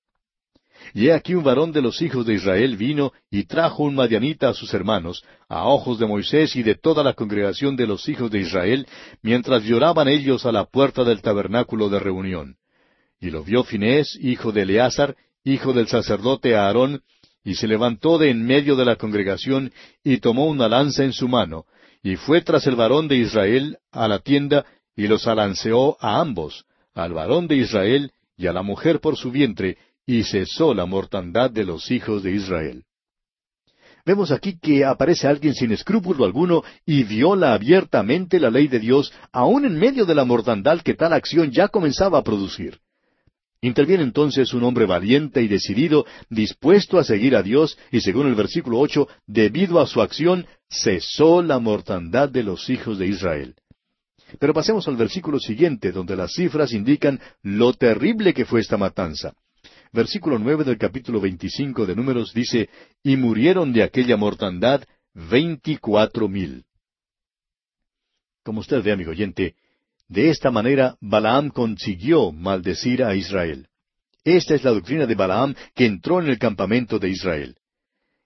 Y 0.93 1.07
he 1.07 1.13
aquí 1.13 1.33
un 1.33 1.43
varón 1.43 1.71
de 1.71 1.81
los 1.81 2.01
hijos 2.01 2.25
de 2.25 2.33
Israel 2.33 2.77
vino 2.77 3.11
y 3.31 3.45
trajo 3.45 3.83
un 3.83 3.95
madianita 3.95 4.49
a 4.49 4.53
sus 4.53 4.73
hermanos, 4.73 5.23
a 5.47 5.67
ojos 5.67 5.99
de 5.99 6.05
Moisés 6.05 6.55
y 6.55 6.63
de 6.63 6.75
toda 6.75 7.03
la 7.03 7.13
congregación 7.13 7.75
de 7.75 7.87
los 7.87 8.07
hijos 8.07 8.29
de 8.29 8.39
Israel, 8.39 8.87
mientras 9.21 9.63
lloraban 9.63 10.07
ellos 10.07 10.45
a 10.45 10.51
la 10.51 10.65
puerta 10.65 11.03
del 11.03 11.21
tabernáculo 11.21 11.89
de 11.89 11.99
reunión. 11.99 12.57
Y 13.19 13.29
lo 13.29 13.43
vio 13.43 13.63
Finés, 13.63 14.17
hijo 14.21 14.51
de 14.51 14.63
Eleazar, 14.63 15.15
hijo 15.43 15.73
del 15.73 15.87
sacerdote 15.87 16.55
Aarón, 16.55 17.01
y 17.43 17.55
se 17.55 17.67
levantó 17.67 18.17
de 18.17 18.29
en 18.29 18.45
medio 18.45 18.75
de 18.75 18.85
la 18.85 18.95
congregación, 18.95 19.71
y 20.03 20.17
tomó 20.17 20.47
una 20.47 20.67
lanza 20.67 21.03
en 21.03 21.13
su 21.13 21.27
mano, 21.27 21.65
y 22.03 22.15
fue 22.15 22.41
tras 22.41 22.67
el 22.67 22.75
varón 22.75 23.07
de 23.07 23.17
Israel 23.17 23.77
a 23.91 24.07
la 24.07 24.19
tienda, 24.19 24.65
y 24.95 25.07
los 25.07 25.27
alanceó 25.27 25.97
a 25.99 26.19
ambos, 26.19 26.65
al 26.95 27.13
varón 27.13 27.47
de 27.47 27.57
Israel 27.57 28.11
y 28.37 28.47
a 28.47 28.53
la 28.53 28.63
mujer 28.63 28.99
por 28.99 29.17
su 29.17 29.29
vientre, 29.31 29.77
y 30.07 30.23
cesó 30.23 30.73
la 30.73 30.85
mortandad 30.85 31.51
de 31.51 31.65
los 31.65 31.91
hijos 31.91 32.23
de 32.23 32.31
Israel. 32.31 32.83
Vemos 34.05 34.31
aquí 34.31 34.59
que 34.59 34.85
aparece 34.85 35.27
alguien 35.27 35.55
sin 35.55 35.71
escrúpulo 35.71 36.25
alguno 36.25 36.63
y 36.85 37.03
viola 37.03 37.53
abiertamente 37.53 38.39
la 38.39 38.51
ley 38.51 38.67
de 38.67 38.79
Dios, 38.79 39.11
aun 39.31 39.65
en 39.65 39.79
medio 39.79 40.05
de 40.05 40.13
la 40.13 40.25
mortandad 40.25 40.81
que 40.81 40.93
tal 40.93 41.13
acción 41.13 41.51
ya 41.51 41.67
comenzaba 41.67 42.19
a 42.19 42.23
producir. 42.23 42.79
Interviene 43.61 44.03
entonces 44.03 44.53
un 44.53 44.63
hombre 44.63 44.85
valiente 44.85 45.41
y 45.41 45.47
decidido, 45.47 46.05
dispuesto 46.29 46.99
a 46.99 47.03
seguir 47.03 47.35
a 47.35 47.41
Dios, 47.41 47.79
y 47.91 48.01
según 48.01 48.27
el 48.27 48.35
versículo 48.35 48.79
ocho, 48.79 49.07
debido 49.25 49.79
a 49.79 49.87
su 49.87 50.03
acción, 50.03 50.45
cesó 50.69 51.41
la 51.41 51.57
mortandad 51.57 52.29
de 52.29 52.43
los 52.43 52.69
hijos 52.69 52.99
de 52.99 53.07
Israel. 53.07 53.55
Pero 54.39 54.53
pasemos 54.53 54.87
al 54.87 54.95
versículo 54.95 55.39
siguiente, 55.39 55.91
donde 55.91 56.15
las 56.15 56.33
cifras 56.33 56.73
indican 56.73 57.19
lo 57.41 57.73
terrible 57.73 58.33
que 58.33 58.45
fue 58.45 58.61
esta 58.61 58.77
matanza. 58.77 59.33
Versículo 59.91 60.37
nueve 60.39 60.63
del 60.63 60.77
capítulo 60.77 61.21
veinticinco 61.21 61.85
de 61.85 61.95
Números 61.95 62.33
dice, 62.33 62.69
y 63.03 63.15
murieron 63.15 63.71
de 63.71 63.83
aquella 63.83 64.17
mortandad 64.17 64.83
veinticuatro 65.13 66.27
mil. 66.27 66.65
Como 68.43 68.59
usted 68.59 68.83
ve, 68.83 68.91
amigo 68.91 69.11
oyente, 69.11 69.55
de 70.07 70.29
esta 70.29 70.51
manera 70.51 70.97
Balaam 70.99 71.49
consiguió 71.49 72.31
maldecir 72.31 73.03
a 73.03 73.15
Israel. 73.15 73.67
Esta 74.23 74.55
es 74.55 74.63
la 74.63 74.71
doctrina 74.71 75.05
de 75.05 75.15
Balaam 75.15 75.55
que 75.73 75.85
entró 75.85 76.21
en 76.21 76.27
el 76.27 76.37
campamento 76.37 76.99
de 76.99 77.09
Israel. 77.09 77.55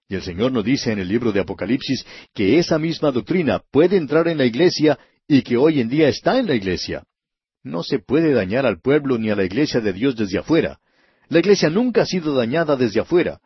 Y 0.08 0.16
el 0.16 0.22
Señor 0.22 0.50
nos 0.50 0.64
dice 0.64 0.90
en 0.90 0.98
el 0.98 1.08
libro 1.08 1.30
de 1.30 1.40
Apocalipsis 1.40 2.04
que 2.34 2.58
esa 2.58 2.78
misma 2.78 3.12
doctrina 3.12 3.62
puede 3.70 3.96
entrar 3.96 4.26
en 4.26 4.38
la 4.38 4.44
iglesia 4.44 4.98
y 5.30 5.42
que 5.42 5.56
hoy 5.56 5.80
en 5.80 5.88
día 5.88 6.08
está 6.08 6.40
en 6.40 6.48
la 6.48 6.56
iglesia. 6.56 7.04
No 7.62 7.84
se 7.84 8.00
puede 8.00 8.32
dañar 8.32 8.66
al 8.66 8.80
pueblo 8.80 9.16
ni 9.16 9.30
a 9.30 9.36
la 9.36 9.44
iglesia 9.44 9.80
de 9.80 9.92
Dios 9.92 10.16
desde 10.16 10.40
afuera. 10.40 10.80
La 11.28 11.38
iglesia 11.38 11.70
nunca 11.70 12.02
ha 12.02 12.06
sido 12.06 12.34
dañada 12.34 12.74
desde 12.74 12.98
afuera. 12.98 13.38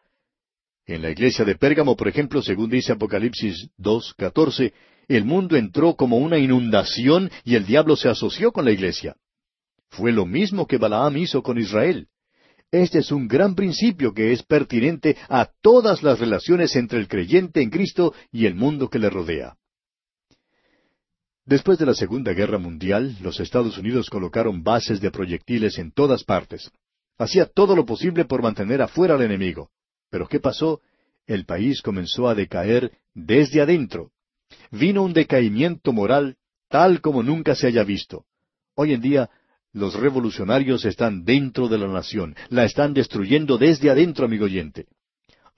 En 0.86 1.02
la 1.02 1.10
iglesia 1.10 1.44
de 1.44 1.56
Pérgamo, 1.56 1.94
por 1.94 2.08
ejemplo, 2.08 2.40
según 2.40 2.70
dice 2.70 2.92
Apocalipsis 2.92 3.68
2.14, 3.78 4.72
el 5.08 5.26
mundo 5.26 5.58
entró 5.58 5.94
como 5.94 6.16
una 6.16 6.38
inundación 6.38 7.30
y 7.44 7.54
el 7.54 7.66
diablo 7.66 7.96
se 7.96 8.08
asoció 8.08 8.50
con 8.50 8.64
la 8.64 8.72
iglesia. 8.72 9.16
Fue 9.90 10.10
lo 10.10 10.24
mismo 10.24 10.66
que 10.66 10.78
Balaam 10.78 11.18
hizo 11.18 11.42
con 11.42 11.58
Israel. 11.58 12.08
Este 12.72 13.00
es 13.00 13.12
un 13.12 13.28
gran 13.28 13.54
principio 13.54 14.14
que 14.14 14.32
es 14.32 14.42
pertinente 14.42 15.18
a 15.28 15.50
todas 15.60 16.02
las 16.02 16.18
relaciones 16.18 16.76
entre 16.76 16.98
el 16.98 17.08
creyente 17.08 17.60
en 17.60 17.68
Cristo 17.68 18.14
y 18.32 18.46
el 18.46 18.54
mundo 18.54 18.88
que 18.88 18.98
le 18.98 19.10
rodea. 19.10 19.58
Después 21.46 21.78
de 21.78 21.84
la 21.84 21.92
Segunda 21.92 22.32
Guerra 22.32 22.56
Mundial, 22.56 23.16
los 23.20 23.38
Estados 23.38 23.76
Unidos 23.76 24.08
colocaron 24.08 24.62
bases 24.62 25.02
de 25.02 25.10
proyectiles 25.10 25.78
en 25.78 25.92
todas 25.92 26.24
partes. 26.24 26.70
Hacía 27.18 27.44
todo 27.44 27.76
lo 27.76 27.84
posible 27.84 28.24
por 28.24 28.42
mantener 28.42 28.80
afuera 28.80 29.14
al 29.14 29.22
enemigo. 29.22 29.68
Pero 30.10 30.26
¿qué 30.26 30.40
pasó? 30.40 30.80
El 31.26 31.44
país 31.44 31.82
comenzó 31.82 32.28
a 32.28 32.34
decaer 32.34 32.92
desde 33.12 33.60
adentro. 33.60 34.10
Vino 34.70 35.02
un 35.02 35.12
decaimiento 35.12 35.92
moral 35.92 36.36
tal 36.70 37.02
como 37.02 37.22
nunca 37.22 37.54
se 37.54 37.66
haya 37.66 37.84
visto. 37.84 38.24
Hoy 38.74 38.94
en 38.94 39.02
día, 39.02 39.30
los 39.72 39.94
revolucionarios 39.94 40.86
están 40.86 41.24
dentro 41.24 41.68
de 41.68 41.76
la 41.76 41.88
nación, 41.88 42.34
la 42.48 42.64
están 42.64 42.94
destruyendo 42.94 43.58
desde 43.58 43.90
adentro, 43.90 44.24
amigo 44.24 44.46
oyente. 44.46 44.86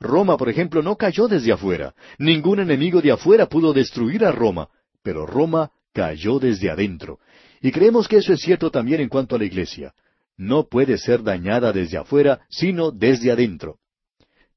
Roma, 0.01 0.37
por 0.37 0.49
ejemplo, 0.49 0.83
no 0.83 0.97
cayó 0.97 1.29
desde 1.29 1.53
afuera. 1.53 1.95
Ningún 2.19 2.59
enemigo 2.59 3.01
de 3.01 3.13
afuera 3.13 3.47
pudo 3.47 3.73
destruir 3.73 4.25
a 4.25 4.33
Roma, 4.33 4.69
pero 5.03 5.25
Roma 5.25 5.71
cayó 5.97 6.39
desde 6.39 6.69
adentro. 6.69 7.21
Y 7.63 7.73
creemos 7.73 8.07
que 8.07 8.19
eso 8.19 8.35
es 8.35 8.41
cierto 8.41 8.71
también 8.71 9.01
en 9.01 9.09
cuanto 9.09 9.35
a 9.35 9.39
la 9.39 9.47
iglesia. 9.47 9.95
No 10.37 10.69
puede 10.69 10.99
ser 10.99 11.23
dañada 11.23 11.73
desde 11.73 11.97
afuera, 11.97 12.41
sino 12.51 12.91
desde 12.91 13.33
adentro. 13.33 13.79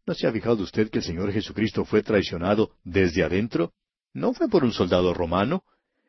¿No 0.06 0.14
se 0.14 0.28
ha 0.28 0.34
fijado 0.34 0.62
usted 0.64 0.90
que 0.90 0.98
el 0.98 1.06
Señor 1.06 1.32
Jesucristo 1.32 1.86
fue 1.86 2.04
traicionado 2.04 2.72
desde 2.84 3.24
adentro? 3.24 3.72
No 4.14 4.34
fue 4.34 4.50
por 4.50 4.66
un 4.66 4.74
soldado 4.74 5.14
romano. 5.14 5.64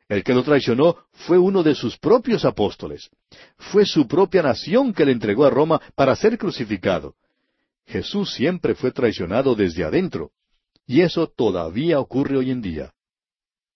El 0.09 0.21
que 0.25 0.33
lo 0.33 0.43
traicionó 0.43 0.97
fue 1.25 1.37
uno 1.37 1.63
de 1.63 1.75
sus 1.75 1.97
propios 1.97 2.43
apóstoles. 2.43 3.09
Fue 3.57 3.85
su 3.85 4.09
propia 4.09 4.41
nación 4.41 4.93
que 4.93 5.05
le 5.05 5.13
entregó 5.13 5.45
a 5.45 5.49
Roma 5.49 5.79
para 5.95 6.13
ser 6.17 6.37
crucificado. 6.37 7.15
Jesús 7.85 8.33
siempre 8.33 8.75
fue 8.75 8.91
traicionado 8.91 9.55
desde 9.55 9.85
adentro. 9.85 10.31
Y 10.85 10.99
eso 10.99 11.27
todavía 11.27 12.01
ocurre 12.01 12.35
hoy 12.35 12.51
en 12.51 12.61
día. 12.61 12.91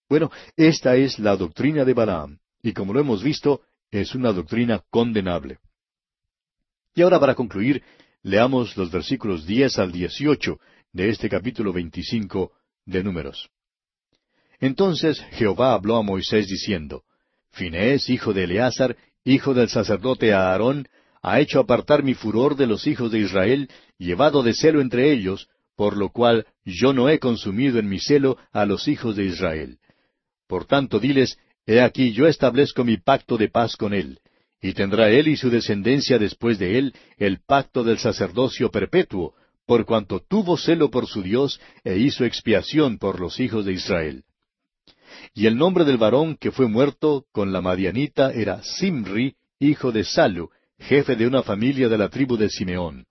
Bueno, 0.07 0.31
esta 0.55 0.95
es 0.95 1.17
la 1.19 1.35
doctrina 1.35 1.83
de 1.83 1.93
Balaam, 1.93 2.37
y 2.61 2.73
como 2.73 2.93
lo 2.93 2.99
hemos 2.99 3.23
visto, 3.23 3.61
es 3.89 4.13
una 4.13 4.31
doctrina 4.31 4.83
condenable. 4.89 5.57
Y 6.93 7.01
ahora 7.01 7.19
para 7.19 7.35
concluir, 7.35 7.81
leamos 8.21 8.77
los 8.77 8.91
versículos 8.91 9.45
diez 9.45 9.79
al 9.79 9.91
dieciocho 9.91 10.59
de 10.93 11.09
este 11.09 11.27
capítulo 11.27 11.73
veinticinco 11.73 12.51
de 12.85 13.03
Números. 13.03 13.49
Entonces 14.59 15.19
Jehová 15.31 15.73
habló 15.73 15.97
a 15.97 16.03
Moisés 16.03 16.47
diciendo, 16.47 17.03
Finés, 17.51 18.09
hijo 18.09 18.33
de 18.33 18.43
Eleazar, 18.43 18.95
hijo 19.23 19.53
del 19.53 19.69
sacerdote 19.69 20.33
Aarón, 20.33 20.87
ha 21.21 21.39
hecho 21.39 21.59
apartar 21.59 22.03
mi 22.03 22.13
furor 22.13 22.55
de 22.55 22.67
los 22.67 22.85
hijos 22.85 23.11
de 23.11 23.19
Israel, 23.19 23.69
llevado 23.97 24.43
de 24.43 24.53
celo 24.53 24.81
entre 24.81 25.11
ellos, 25.11 25.49
por 25.75 25.97
lo 25.97 26.09
cual 26.09 26.45
yo 26.63 26.93
no 26.93 27.09
he 27.09 27.19
consumido 27.19 27.79
en 27.79 27.89
mi 27.89 27.99
celo 27.99 28.37
a 28.51 28.65
los 28.65 28.87
hijos 28.87 29.15
de 29.15 29.25
Israel. 29.25 29.79
Por 30.47 30.65
tanto, 30.65 30.99
diles, 30.99 31.37
He 31.65 31.81
aquí 31.81 32.11
yo 32.11 32.27
establezco 32.27 32.83
mi 32.83 32.97
pacto 32.97 33.37
de 33.37 33.49
paz 33.49 33.75
con 33.75 33.93
él, 33.93 34.19
y 34.61 34.73
tendrá 34.73 35.09
él 35.09 35.27
y 35.27 35.37
su 35.37 35.49
descendencia 35.49 36.19
después 36.19 36.59
de 36.59 36.77
él 36.77 36.93
el 37.17 37.39
pacto 37.39 37.83
del 37.83 37.97
sacerdocio 37.97 38.69
perpetuo, 38.69 39.33
por 39.65 39.85
cuanto 39.85 40.19
tuvo 40.19 40.57
celo 40.57 40.91
por 40.91 41.07
su 41.07 41.23
Dios 41.23 41.59
e 41.83 41.97
hizo 41.97 42.23
expiación 42.23 42.99
por 42.99 43.19
los 43.19 43.39
hijos 43.39 43.65
de 43.65 43.73
Israel. 43.73 44.23
Y 45.33 45.47
el 45.47 45.57
nombre 45.57 45.85
del 45.85 45.97
varón 45.97 46.37
que 46.37 46.51
fue 46.51 46.67
muerto 46.67 47.25
con 47.31 47.51
la 47.51 47.61
Madianita 47.61 48.31
era 48.31 48.61
Simri, 48.61 49.35
hijo 49.59 49.91
de 49.91 50.03
Salu, 50.03 50.49
jefe 50.77 51.15
de 51.15 51.25
una 51.25 51.41
familia 51.41 51.89
de 51.89 51.97
la 51.97 52.09
tribu 52.09 52.37
de 52.37 52.49
Simeón. 52.49 53.07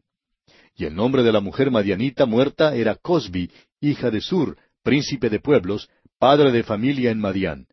Y 0.76 0.84
el 0.84 0.94
nombre 0.94 1.22
de 1.22 1.32
la 1.32 1.40
mujer 1.40 1.70
Madianita 1.70 2.26
muerta 2.26 2.76
era 2.76 2.94
Cosbi, 2.94 3.50
hija 3.80 4.10
de 4.10 4.20
Sur, 4.20 4.56
príncipe 4.82 5.28
de 5.30 5.40
pueblos, 5.40 5.88
padre 6.24 6.52
de 6.52 6.62
familia 6.62 7.10
en 7.10 7.20
Madián. 7.20 7.66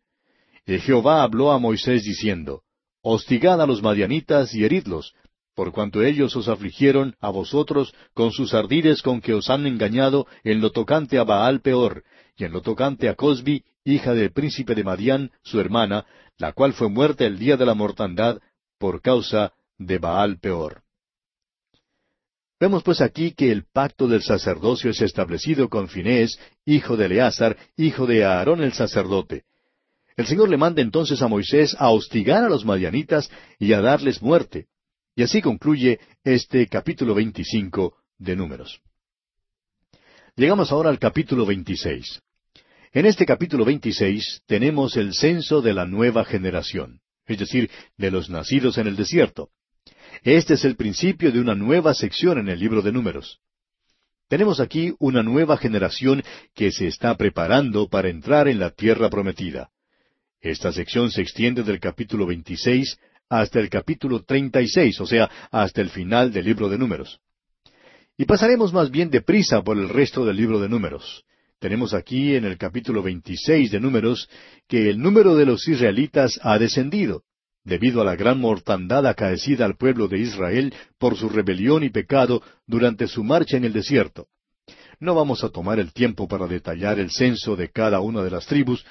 Y 0.66 0.78
Jehová 0.78 1.22
habló 1.22 1.52
a 1.52 1.58
Moisés 1.58 2.04
diciendo, 2.04 2.60
Hostigad 3.00 3.62
a 3.62 3.66
los 3.66 3.80
madianitas 3.80 4.54
y 4.54 4.62
heridlos, 4.62 5.14
por 5.54 5.72
cuanto 5.72 6.02
ellos 6.02 6.36
os 6.36 6.48
afligieron 6.48 7.16
a 7.18 7.30
vosotros 7.30 7.94
con 8.12 8.30
sus 8.30 8.52
ardides 8.52 9.00
con 9.00 9.22
que 9.22 9.32
os 9.32 9.48
han 9.48 9.66
engañado 9.66 10.26
en 10.44 10.60
lo 10.60 10.70
tocante 10.70 11.18
a 11.18 11.24
Baal 11.24 11.62
peor, 11.62 12.04
y 12.36 12.44
en 12.44 12.52
lo 12.52 12.60
tocante 12.60 13.08
a 13.08 13.14
Cosbi, 13.14 13.64
hija 13.84 14.12
del 14.12 14.32
príncipe 14.32 14.74
de 14.74 14.84
Madián, 14.84 15.30
su 15.42 15.58
hermana, 15.58 16.04
la 16.36 16.52
cual 16.52 16.74
fue 16.74 16.90
muerta 16.90 17.24
el 17.24 17.38
día 17.38 17.56
de 17.56 17.64
la 17.64 17.72
mortandad 17.72 18.38
por 18.78 19.00
causa 19.00 19.54
de 19.78 19.96
Baal 19.96 20.38
peor. 20.38 20.82
Vemos 22.62 22.84
pues 22.84 23.00
aquí 23.00 23.32
que 23.32 23.50
el 23.50 23.64
pacto 23.64 24.06
del 24.06 24.22
sacerdocio 24.22 24.92
es 24.92 25.02
establecido 25.02 25.68
con 25.68 25.88
Finés, 25.88 26.38
hijo 26.64 26.96
de 26.96 27.06
Eleazar, 27.06 27.56
hijo 27.76 28.06
de 28.06 28.24
Aarón 28.24 28.62
el 28.62 28.72
sacerdote. 28.72 29.42
El 30.16 30.26
Señor 30.26 30.48
le 30.48 30.56
manda 30.56 30.80
entonces 30.80 31.20
a 31.22 31.26
Moisés 31.26 31.74
a 31.76 31.90
hostigar 31.90 32.44
a 32.44 32.48
los 32.48 32.64
madianitas 32.64 33.28
y 33.58 33.72
a 33.72 33.80
darles 33.80 34.22
muerte. 34.22 34.68
Y 35.16 35.24
así 35.24 35.42
concluye 35.42 35.98
este 36.22 36.68
capítulo 36.68 37.16
25 37.16 37.96
de 38.18 38.36
Números. 38.36 38.80
Llegamos 40.36 40.70
ahora 40.70 40.90
al 40.90 41.00
capítulo 41.00 41.44
26. 41.44 42.22
En 42.92 43.06
este 43.06 43.26
capítulo 43.26 43.64
26 43.64 44.42
tenemos 44.46 44.96
el 44.96 45.14
censo 45.14 45.62
de 45.62 45.74
la 45.74 45.84
nueva 45.84 46.24
generación, 46.24 47.00
es 47.26 47.40
decir, 47.40 47.68
de 47.96 48.12
los 48.12 48.30
nacidos 48.30 48.78
en 48.78 48.86
el 48.86 48.94
desierto. 48.94 49.50
Este 50.24 50.54
es 50.54 50.64
el 50.64 50.76
principio 50.76 51.32
de 51.32 51.40
una 51.40 51.56
nueva 51.56 51.94
sección 51.94 52.38
en 52.38 52.48
el 52.48 52.60
libro 52.60 52.80
de 52.80 52.92
números. 52.92 53.40
Tenemos 54.28 54.60
aquí 54.60 54.94
una 55.00 55.22
nueva 55.22 55.56
generación 55.56 56.22
que 56.54 56.70
se 56.70 56.86
está 56.86 57.16
preparando 57.16 57.88
para 57.88 58.08
entrar 58.08 58.46
en 58.46 58.60
la 58.60 58.70
tierra 58.70 59.10
prometida. 59.10 59.70
Esta 60.40 60.72
sección 60.72 61.10
se 61.10 61.22
extiende 61.22 61.64
del 61.64 61.80
capítulo 61.80 62.26
26 62.26 62.98
hasta 63.28 63.58
el 63.58 63.68
capítulo 63.68 64.22
36, 64.22 65.00
o 65.00 65.06
sea, 65.06 65.28
hasta 65.50 65.80
el 65.80 65.90
final 65.90 66.32
del 66.32 66.44
libro 66.44 66.68
de 66.68 66.78
números. 66.78 67.20
Y 68.16 68.24
pasaremos 68.24 68.72
más 68.72 68.90
bien 68.92 69.10
deprisa 69.10 69.62
por 69.62 69.76
el 69.76 69.88
resto 69.88 70.24
del 70.24 70.36
libro 70.36 70.60
de 70.60 70.68
números. 70.68 71.24
Tenemos 71.58 71.94
aquí 71.94 72.36
en 72.36 72.44
el 72.44 72.58
capítulo 72.58 73.02
26 73.02 73.72
de 73.72 73.80
números 73.80 74.28
que 74.68 74.88
el 74.88 75.00
número 75.00 75.34
de 75.34 75.46
los 75.46 75.66
israelitas 75.66 76.38
ha 76.42 76.58
descendido 76.58 77.24
debido 77.64 78.00
a 78.00 78.04
la 78.04 78.16
gran 78.16 78.40
mortandad 78.40 79.06
acaecida 79.06 79.64
al 79.64 79.76
pueblo 79.76 80.08
de 80.08 80.18
Israel 80.18 80.74
por 80.98 81.16
su 81.16 81.28
rebelión 81.28 81.84
y 81.84 81.90
pecado 81.90 82.42
durante 82.66 83.06
su 83.06 83.22
marcha 83.22 83.56
en 83.56 83.64
el 83.64 83.72
desierto. 83.72 84.26
No 84.98 85.14
vamos 85.14 85.42
a 85.42 85.48
tomar 85.48 85.78
el 85.78 85.92
tiempo 85.92 86.28
para 86.28 86.46
detallar 86.46 86.98
el 86.98 87.10
censo 87.10 87.56
de 87.56 87.70
cada 87.70 88.00
una 88.00 88.22
de 88.22 88.30
las 88.30 88.46
tribus, 88.46 88.84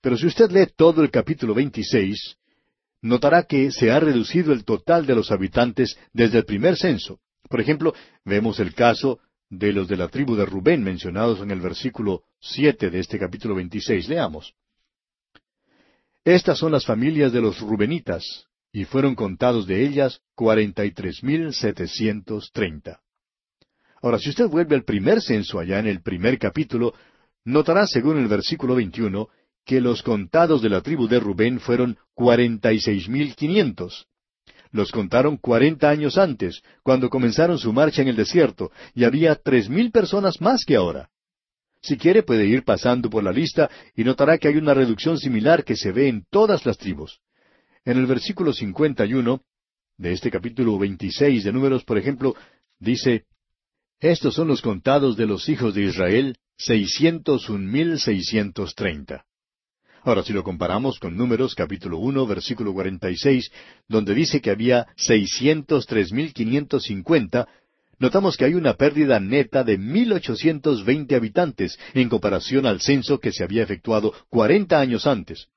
pero 0.00 0.16
si 0.16 0.26
usted 0.26 0.50
lee 0.50 0.66
todo 0.76 1.02
el 1.02 1.10
capítulo 1.10 1.54
26, 1.54 2.36
notará 3.02 3.42
que 3.44 3.70
se 3.70 3.90
ha 3.90 4.00
reducido 4.00 4.52
el 4.52 4.64
total 4.64 5.06
de 5.06 5.14
los 5.14 5.30
habitantes 5.30 5.98
desde 6.12 6.38
el 6.38 6.44
primer 6.44 6.76
censo. 6.76 7.20
Por 7.48 7.60
ejemplo, 7.60 7.94
vemos 8.24 8.60
el 8.60 8.74
caso 8.74 9.20
de 9.50 9.72
los 9.72 9.88
de 9.88 9.96
la 9.96 10.08
tribu 10.08 10.36
de 10.36 10.44
Rubén 10.44 10.82
mencionados 10.82 11.40
en 11.40 11.50
el 11.50 11.60
versículo 11.60 12.22
siete 12.40 12.90
de 12.90 13.00
este 13.00 13.18
capítulo 13.18 13.54
26. 13.54 14.08
Leamos. 14.08 14.54
Estas 16.28 16.58
son 16.58 16.72
las 16.72 16.84
familias 16.84 17.32
de 17.32 17.40
los 17.40 17.58
Rubenitas, 17.58 18.44
y 18.70 18.84
fueron 18.84 19.14
contados 19.14 19.66
de 19.66 19.82
ellas 19.86 20.20
cuarenta 20.34 20.84
y 20.84 20.90
tres 20.90 21.22
mil 21.22 21.54
setecientos 21.54 22.50
treinta. 22.52 23.00
Ahora, 24.02 24.18
si 24.18 24.28
usted 24.28 24.46
vuelve 24.46 24.74
al 24.74 24.84
primer 24.84 25.22
censo 25.22 25.58
allá 25.58 25.78
en 25.78 25.86
el 25.86 26.02
primer 26.02 26.38
capítulo, 26.38 26.92
notará, 27.46 27.86
según 27.86 28.18
el 28.18 28.28
versículo 28.28 28.74
21, 28.74 29.26
que 29.64 29.80
los 29.80 30.02
contados 30.02 30.60
de 30.60 30.68
la 30.68 30.82
tribu 30.82 31.08
de 31.08 31.18
Rubén 31.18 31.60
fueron 31.60 31.96
cuarenta 32.12 32.74
y 32.74 32.80
seis 32.80 33.08
mil 33.08 33.34
quinientos. 33.34 34.06
Los 34.70 34.92
contaron 34.92 35.38
cuarenta 35.38 35.88
años 35.88 36.18
antes, 36.18 36.60
cuando 36.82 37.08
comenzaron 37.08 37.58
su 37.58 37.72
marcha 37.72 38.02
en 38.02 38.08
el 38.08 38.16
desierto, 38.16 38.70
y 38.94 39.04
había 39.04 39.34
tres 39.36 39.70
mil 39.70 39.90
personas 39.90 40.42
más 40.42 40.66
que 40.66 40.76
ahora. 40.76 41.08
Si 41.88 41.96
quiere 41.96 42.22
puede 42.22 42.46
ir 42.46 42.64
pasando 42.64 43.08
por 43.08 43.24
la 43.24 43.32
lista 43.32 43.70
y 43.96 44.04
notará 44.04 44.36
que 44.36 44.46
hay 44.46 44.56
una 44.56 44.74
reducción 44.74 45.18
similar 45.18 45.64
que 45.64 45.74
se 45.74 45.90
ve 45.90 46.08
en 46.08 46.26
todas 46.30 46.66
las 46.66 46.76
tribus. 46.76 47.20
En 47.82 47.96
el 47.96 48.04
versículo 48.04 48.52
51 48.52 49.40
de 49.96 50.12
este 50.12 50.30
capítulo 50.30 50.78
26 50.78 51.44
de 51.44 51.50
Números, 51.50 51.84
por 51.84 51.96
ejemplo, 51.96 52.36
dice, 52.78 53.24
Estos 54.00 54.34
son 54.34 54.48
los 54.48 54.60
contados 54.60 55.16
de 55.16 55.24
los 55.24 55.48
hijos 55.48 55.74
de 55.74 55.84
Israel, 55.84 56.36
seiscientos 56.58 57.48
un 57.48 57.70
mil 57.70 57.98
seiscientos 57.98 58.74
treinta. 58.74 59.24
Ahora, 60.02 60.22
si 60.22 60.34
lo 60.34 60.44
comparamos 60.44 60.98
con 60.98 61.16
Números 61.16 61.54
capítulo 61.54 61.96
uno, 61.96 62.26
versículo 62.26 62.74
cuarenta 62.74 63.10
y 63.10 63.16
seis, 63.16 63.50
donde 63.88 64.12
dice 64.12 64.42
que 64.42 64.50
había 64.50 64.88
seiscientos 64.94 65.86
tres 65.86 66.12
mil 66.12 66.34
quinientos 66.34 66.82
cincuenta, 66.82 67.48
notamos 67.98 68.36
que 68.36 68.44
hay 68.44 68.54
una 68.54 68.74
pérdida 68.74 69.20
neta 69.20 69.64
de 69.64 69.78
1820 69.78 71.14
habitantes 71.14 71.78
en 71.94 72.08
comparación 72.08 72.66
al 72.66 72.80
censo 72.80 73.18
que 73.18 73.32
se 73.32 73.44
había 73.44 73.62
efectuado 73.62 74.12
cuarenta 74.28 74.80
años 74.80 75.06
antes. 75.06 75.48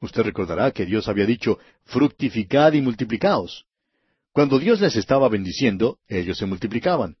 Usted 0.00 0.22
recordará 0.22 0.70
que 0.70 0.84
Dios 0.84 1.08
había 1.08 1.26
dicho, 1.26 1.58
fructificad 1.84 2.72
y 2.74 2.82
multiplicaos. 2.82 3.64
Cuando 4.32 4.58
Dios 4.58 4.80
les 4.80 4.96
estaba 4.96 5.28
bendiciendo, 5.28 5.98
ellos 6.08 6.36
se 6.36 6.46
multiplicaban. 6.46 7.16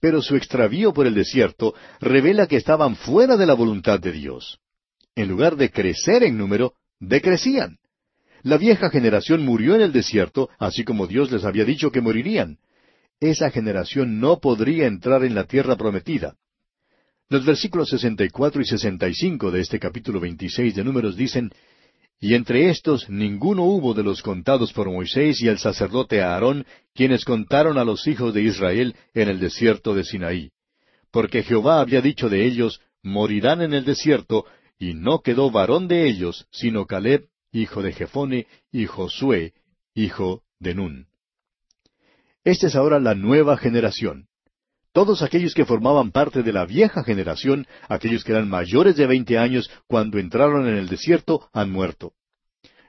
Pero 0.00 0.20
su 0.20 0.36
extravío 0.36 0.92
por 0.92 1.06
el 1.06 1.14
desierto 1.14 1.74
revela 2.00 2.46
que 2.46 2.56
estaban 2.56 2.96
fuera 2.96 3.36
de 3.36 3.46
la 3.46 3.54
voluntad 3.54 4.00
de 4.00 4.12
Dios. 4.12 4.58
En 5.14 5.28
lugar 5.28 5.56
de 5.56 5.70
crecer 5.70 6.24
en 6.24 6.36
número, 6.36 6.74
decrecían. 6.98 7.78
La 8.42 8.58
vieja 8.58 8.90
generación 8.90 9.44
murió 9.44 9.74
en 9.74 9.80
el 9.80 9.92
desierto, 9.92 10.50
así 10.58 10.84
como 10.84 11.06
Dios 11.06 11.30
les 11.30 11.44
había 11.44 11.64
dicho 11.64 11.90
que 11.90 12.00
morirían. 12.00 12.58
Esa 13.20 13.50
generación 13.50 14.20
no 14.20 14.40
podría 14.40 14.86
entrar 14.86 15.24
en 15.24 15.34
la 15.34 15.44
tierra 15.44 15.76
prometida. 15.76 16.36
Los 17.28 17.46
versículos 17.46 17.88
64 17.88 18.60
y 18.60 18.64
65 18.66 19.50
de 19.50 19.60
este 19.60 19.80
capítulo 19.80 20.20
26 20.20 20.74
de 20.76 20.84
Números 20.84 21.16
dicen, 21.16 21.50
Y 22.20 22.34
entre 22.34 22.68
estos 22.68 23.08
ninguno 23.08 23.64
hubo 23.64 23.94
de 23.94 24.02
los 24.02 24.22
contados 24.22 24.72
por 24.72 24.90
Moisés 24.90 25.40
y 25.40 25.48
el 25.48 25.58
sacerdote 25.58 26.22
Aarón, 26.22 26.66
quienes 26.94 27.24
contaron 27.24 27.78
a 27.78 27.84
los 27.84 28.06
hijos 28.06 28.34
de 28.34 28.42
Israel 28.42 28.94
en 29.14 29.28
el 29.28 29.40
desierto 29.40 29.94
de 29.94 30.04
Sinaí. 30.04 30.50
Porque 31.10 31.42
Jehová 31.42 31.80
había 31.80 32.02
dicho 32.02 32.28
de 32.28 32.44
ellos, 32.44 32.80
morirán 33.02 33.62
en 33.62 33.72
el 33.72 33.84
desierto, 33.86 34.44
y 34.78 34.92
no 34.92 35.20
quedó 35.22 35.50
varón 35.50 35.88
de 35.88 36.06
ellos, 36.06 36.46
sino 36.50 36.84
Caleb, 36.84 37.28
hijo 37.50 37.82
de 37.82 37.92
Jefone, 37.92 38.46
y 38.70 38.84
Josué, 38.84 39.54
hijo 39.94 40.42
de 40.60 40.74
Nun. 40.74 41.06
Esta 42.46 42.68
es 42.68 42.76
ahora 42.76 43.00
la 43.00 43.16
nueva 43.16 43.56
generación. 43.56 44.28
Todos 44.92 45.22
aquellos 45.22 45.52
que 45.52 45.64
formaban 45.64 46.12
parte 46.12 46.44
de 46.44 46.52
la 46.52 46.64
vieja 46.64 47.02
generación, 47.02 47.66
aquellos 47.88 48.22
que 48.22 48.30
eran 48.30 48.48
mayores 48.48 48.94
de 48.94 49.04
veinte 49.08 49.36
años 49.36 49.68
cuando 49.88 50.20
entraron 50.20 50.68
en 50.68 50.76
el 50.76 50.86
desierto, 50.86 51.50
han 51.52 51.72
muerto. 51.72 52.12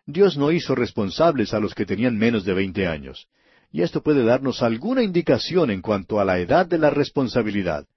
Dios 0.06 0.38
no 0.38 0.52
hizo 0.52 0.76
responsables 0.76 1.56
a 1.56 1.60
los 1.60 1.74
que 1.74 1.88
tenían 1.88 2.20
menos 2.20 2.46
de 2.46 2.54
veinte 2.54 2.86
años. 2.86 3.26
Y 3.72 3.82
esto 3.82 4.04
puede 4.04 4.24
darnos 4.24 4.62
alguna 4.62 5.02
indicación 5.02 5.72
en 5.72 5.82
cuanto 5.82 6.20
a 6.20 6.24
la 6.24 6.38
edad 6.38 6.68
de 6.68 6.78
la 6.78 6.92
responsabilidad. 6.92 7.88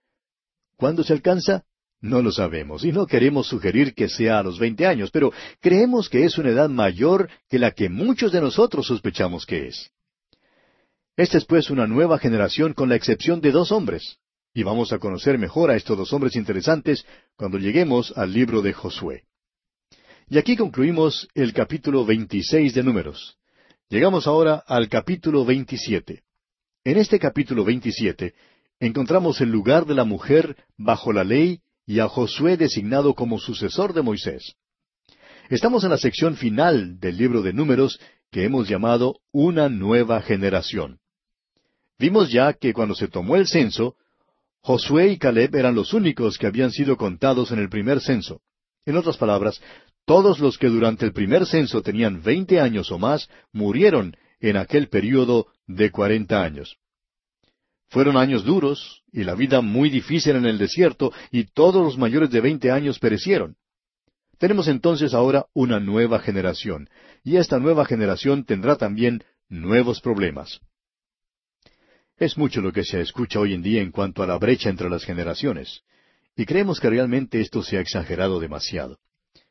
¿Cuándo 0.79 1.05
se 1.05 1.13
alcanza? 1.13 1.65
No 2.01 2.23
lo 2.23 2.33
sabemos 2.33 2.87
y 2.87 2.93
no 2.93 3.07
queremos 3.07 3.49
sugerir 3.49 3.93
que 3.93 4.09
sea 4.09 4.39
a 4.39 4.43
los 4.43 4.59
veinte 4.59 4.87
años, 4.87 5.11
pero 5.11 5.31
creemos 5.61 6.09
que 6.09 6.25
es 6.25 6.39
una 6.39 6.49
edad 6.49 6.71
mayor 6.71 7.29
que 7.51 7.59
la 7.59 7.73
que 7.73 7.91
muchos 7.91 8.33
de 8.33 8.41
nosotros 8.41 8.87
sospechamos 8.87 9.45
que 9.45 9.69
es. 9.69 9.91
Esta 11.21 11.37
es 11.37 11.45
pues 11.45 11.69
una 11.69 11.87
nueva 11.87 12.19
generación 12.19 12.73
con 12.73 12.89
la 12.89 12.97
excepción 12.97 13.43
de 13.43 13.51
dos 13.51 13.73
hombres, 13.73 14.17
y 14.55 14.63
vamos 14.63 14.91
a 14.91 14.99
conocer 14.99 15.37
mejor 15.37 15.71
a 15.71 15.77
estos 15.77 15.99
dos 15.99 16.15
hombres 16.15 16.35
interesantes 16.35 17.05
cuando 17.37 17.59
lleguemos 17.59 18.17
al 18.17 18.33
libro 18.33 18.63
de 18.63 18.73
Josué. 18.73 19.25
Y 20.31 20.39
aquí 20.39 20.57
concluimos 20.57 21.29
el 21.35 21.53
capítulo 21.53 22.07
26 22.07 22.73
de 22.73 22.83
Números. 22.83 23.37
Llegamos 23.91 24.27
ahora 24.27 24.65
al 24.67 24.89
capítulo 24.89 25.45
27. 25.45 26.23
En 26.85 26.97
este 26.97 27.19
capítulo 27.19 27.67
27 27.67 28.33
encontramos 28.79 29.43
el 29.43 29.51
lugar 29.51 29.85
de 29.85 29.97
la 29.97 30.05
mujer 30.05 30.57
bajo 30.79 31.13
la 31.13 31.23
ley 31.23 31.61
y 31.85 31.99
a 31.99 32.09
Josué 32.09 32.57
designado 32.57 33.13
como 33.15 33.39
sucesor 33.39 33.93
de 33.93 34.01
Moisés. 34.01 34.55
Estamos 35.51 35.85
en 35.85 35.91
la 35.91 35.99
sección 35.99 36.39
final 36.39 36.99
del 36.99 37.19
libro 37.19 37.43
de 37.43 37.53
números 37.53 38.01
que 38.31 38.45
hemos 38.45 38.71
llamado 38.71 39.17
Una 39.33 39.69
nueva 39.69 40.23
generación. 40.23 40.99
Vimos 42.01 42.33
ya 42.33 42.55
que 42.55 42.73
cuando 42.73 42.95
se 42.95 43.09
tomó 43.09 43.37
el 43.37 43.47
censo, 43.47 43.95
Josué 44.63 45.09
y 45.09 45.19
Caleb 45.19 45.55
eran 45.55 45.75
los 45.75 45.93
únicos 45.93 46.39
que 46.39 46.47
habían 46.47 46.71
sido 46.71 46.97
contados 46.97 47.53
en 47.53 47.59
el 47.59 47.69
primer 47.69 48.01
censo. 48.01 48.41
En 48.87 48.97
otras 48.97 49.19
palabras, 49.19 49.61
todos 50.07 50.39
los 50.39 50.57
que 50.57 50.69
durante 50.69 51.05
el 51.05 51.13
primer 51.13 51.45
censo 51.45 51.83
tenían 51.83 52.23
veinte 52.23 52.59
años 52.59 52.91
o 52.91 52.99
más 52.99 53.29
murieron 53.53 54.17
en 54.41 54.57
aquel 54.57 54.89
período 54.89 55.49
de 55.67 55.91
cuarenta 55.91 56.43
años. 56.43 56.79
Fueron 57.89 58.17
años 58.17 58.45
duros 58.47 59.03
y 59.13 59.25
la 59.25 59.35
vida 59.35 59.61
muy 59.61 59.91
difícil 59.91 60.37
en 60.37 60.47
el 60.47 60.57
desierto 60.57 61.13
y 61.31 61.53
todos 61.53 61.85
los 61.85 61.99
mayores 61.99 62.31
de 62.31 62.41
veinte 62.41 62.71
años 62.71 62.99
perecieron. 62.99 63.57
Tenemos 64.39 64.69
entonces 64.69 65.13
ahora 65.13 65.49
una 65.53 65.81
nueva 65.81 66.19
generación 66.21 66.89
y 67.23 67.37
esta 67.37 67.59
nueva 67.59 67.85
generación 67.85 68.45
tendrá 68.47 68.77
también 68.77 69.23
nuevos 69.51 70.01
problemas. 70.01 70.63
Es 72.21 72.37
mucho 72.37 72.61
lo 72.61 72.71
que 72.71 72.85
se 72.85 73.01
escucha 73.01 73.41
hoy 73.41 73.55
en 73.55 73.63
día 73.63 73.81
en 73.81 73.91
cuanto 73.91 74.23
a 74.23 74.27
la 74.27 74.37
brecha 74.37 74.69
entre 74.69 74.91
las 74.91 75.07
generaciones, 75.07 75.81
y 76.37 76.45
creemos 76.45 76.79
que 76.79 76.91
realmente 76.91 77.41
esto 77.41 77.63
se 77.63 77.79
ha 77.79 77.81
exagerado 77.81 78.39
demasiado. 78.39 78.99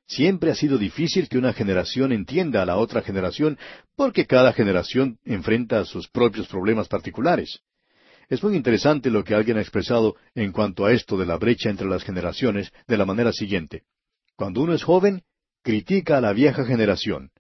Siempre 0.05 0.51
ha 0.51 0.55
sido 0.55 0.78
difícil 0.78 1.30
que 1.30 1.39
una 1.39 1.51
generación 1.51 2.11
entienda 2.11 2.61
a 2.61 2.67
la 2.67 2.78
otra 2.78 3.01
generación 3.01 3.57
porque 3.95 4.28
cada 4.28 4.53
generación 4.53 5.17
enfrenta 5.26 5.84
sus 5.84 6.09
propios 6.09 6.47
problemas 6.47 6.88
particulares. 6.88 7.59
Es 8.28 8.43
muy 8.43 8.55
interesante 8.55 9.09
lo 9.09 9.24
que 9.24 9.34
alguien 9.34 9.57
ha 9.57 9.61
expresado 9.61 10.15
en 10.36 10.51
cuanto 10.51 10.86
a 10.86 10.93
esto 10.93 11.17
de 11.17 11.26
la 11.26 11.38
brecha 11.38 11.72
entre 11.72 11.88
las 11.88 12.03
generaciones 12.03 12.72
de 12.88 12.97
la 12.97 13.05
manera 13.05 13.34
siguiente. 13.34 13.82
Cuando 14.36 14.61
uno 14.61 14.76
es 14.76 14.84
joven, 14.84 15.24
critica 15.63 16.20
a 16.20 16.22
la 16.22 16.34
vieja 16.34 16.65
generación. 16.65 17.32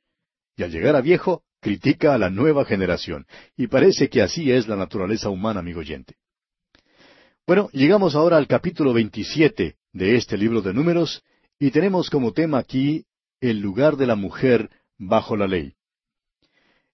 Y 0.57 0.63
al 0.63 0.71
llegar 0.71 0.95
a 0.95 1.01
viejo, 1.01 1.43
critica 1.59 2.13
a 2.13 2.17
la 2.17 2.29
nueva 2.29 2.65
generación. 2.65 3.25
Y 3.57 3.67
parece 3.67 4.09
que 4.09 4.21
así 4.21 4.51
es 4.51 4.67
la 4.67 4.75
naturaleza 4.75 5.29
humana, 5.29 5.59
amigo 5.59 5.79
oyente. 5.79 6.15
Bueno, 7.45 7.69
llegamos 7.73 8.15
ahora 8.15 8.37
al 8.37 8.47
capítulo 8.47 8.93
27 8.93 9.75
de 9.93 10.15
este 10.15 10.37
libro 10.37 10.61
de 10.61 10.73
números 10.73 11.23
y 11.59 11.71
tenemos 11.71 12.09
como 12.09 12.31
tema 12.31 12.59
aquí 12.59 13.05
el 13.41 13.59
lugar 13.59 13.97
de 13.97 14.05
la 14.05 14.15
mujer 14.15 14.69
bajo 14.97 15.35
la 15.35 15.47
ley. 15.47 15.73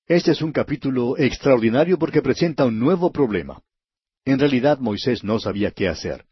Este 0.08 0.32
es 0.32 0.42
un 0.42 0.52
capítulo 0.52 1.18
extraordinario 1.18 1.98
porque 1.98 2.22
presenta 2.22 2.66
un 2.66 2.80
nuevo 2.80 3.12
problema. 3.12 3.62
En 4.24 4.40
realidad 4.40 4.80
Moisés 4.80 5.24
no 5.24 5.40
sabía 5.40 5.72
qué 5.72 5.88
hacer. 5.88 6.26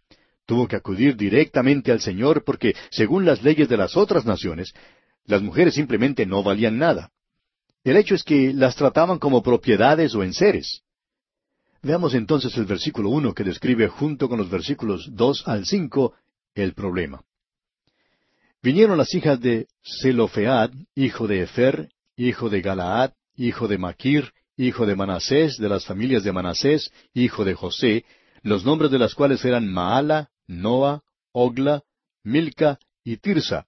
Tuvo 0.45 0.67
que 0.67 0.75
acudir 0.75 1.15
directamente 1.15 1.91
al 1.91 1.99
Señor 1.99 2.43
porque, 2.43 2.75
según 2.91 3.25
las 3.25 3.43
leyes 3.43 3.69
de 3.69 3.77
las 3.77 3.97
otras 3.97 4.25
naciones, 4.25 4.73
las 5.25 5.41
mujeres 5.41 5.73
simplemente 5.73 6.25
no 6.25 6.43
valían 6.43 6.77
nada. 6.77 7.11
El 7.83 7.97
hecho 7.97 8.15
es 8.15 8.23
que 8.23 8.53
las 8.53 8.75
trataban 8.75 9.19
como 9.19 9.43
propiedades 9.43 10.15
o 10.15 10.23
enseres. 10.23 10.81
Veamos 11.81 12.13
entonces 12.13 12.55
el 12.57 12.65
versículo 12.65 13.09
uno 13.09 13.33
que 13.33 13.43
describe 13.43 13.89
junto 13.89 14.29
con 14.29 14.37
los 14.37 14.49
versículos 14.49 15.09
dos 15.11 15.45
al 15.45 15.65
cinco 15.65 16.13
el 16.55 16.73
problema. 16.73 17.21
Vinieron 18.61 18.97
las 18.97 19.13
hijas 19.13 19.41
de 19.41 19.67
Zelofead, 20.01 20.71
hijo 20.95 21.27
de 21.27 21.41
Efer, 21.41 21.89
hijo 22.15 22.49
de 22.49 22.61
Galaad, 22.61 23.11
hijo 23.35 23.67
de 23.67 23.77
Maquir, 23.77 24.31
hijo 24.55 24.85
de 24.85 24.95
Manasés, 24.95 25.57
de 25.57 25.67
las 25.67 25.85
familias 25.85 26.23
de 26.23 26.31
Manasés, 26.31 26.89
hijo 27.13 27.43
de 27.43 27.55
José, 27.55 28.05
los 28.43 28.63
nombres 28.63 28.91
de 28.91 28.99
las 28.99 29.15
cuales 29.15 29.43
eran 29.43 29.67
Maala, 29.67 30.29
Noa, 30.47 31.03
Ogla, 31.33 31.83
Milca 32.23 32.79
y 33.03 33.17
Tirsa. 33.17 33.65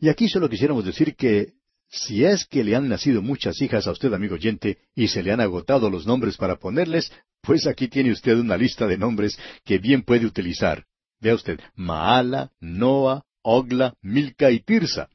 Y 0.00 0.08
aquí 0.08 0.28
solo 0.28 0.48
quisiéramos 0.48 0.84
decir 0.84 1.14
que 1.14 1.52
si 1.88 2.24
es 2.24 2.44
que 2.46 2.62
le 2.64 2.76
han 2.76 2.88
nacido 2.88 3.22
muchas 3.22 3.60
hijas 3.62 3.86
a 3.86 3.92
usted, 3.92 4.12
amigo 4.12 4.34
oyente, 4.34 4.78
y 4.94 5.08
se 5.08 5.22
le 5.22 5.32
han 5.32 5.40
agotado 5.40 5.90
los 5.90 6.06
nombres 6.06 6.36
para 6.36 6.56
ponerles, 6.56 7.10
pues 7.40 7.66
aquí 7.66 7.88
tiene 7.88 8.12
usted 8.12 8.38
una 8.38 8.56
lista 8.56 8.86
de 8.86 8.98
nombres 8.98 9.38
que 9.64 9.78
bien 9.78 10.02
puede 10.02 10.26
utilizar. 10.26 10.84
Vea 11.20 11.34
usted, 11.34 11.58
Maala, 11.74 12.52
Noa, 12.60 13.24
Ogla, 13.42 13.94
Milca 14.02 14.50
y 14.50 14.60
Tirsa. 14.60 15.08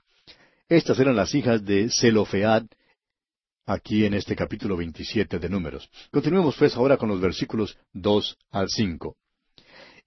Estas 0.67 0.99
eran 0.99 1.15
las 1.15 1.35
hijas 1.35 1.63
de 1.63 1.89
Zelofead, 1.89 2.65
aquí 3.65 4.05
en 4.05 4.13
este 4.13 4.35
capítulo 4.35 4.75
27 4.75 5.39
de 5.39 5.49
Números. 5.49 5.89
Continuemos 6.11 6.55
pues 6.57 6.75
ahora 6.75 6.97
con 6.97 7.09
los 7.09 7.21
versículos 7.21 7.77
dos 7.93 8.37
al 8.51 8.69
cinco. 8.69 9.15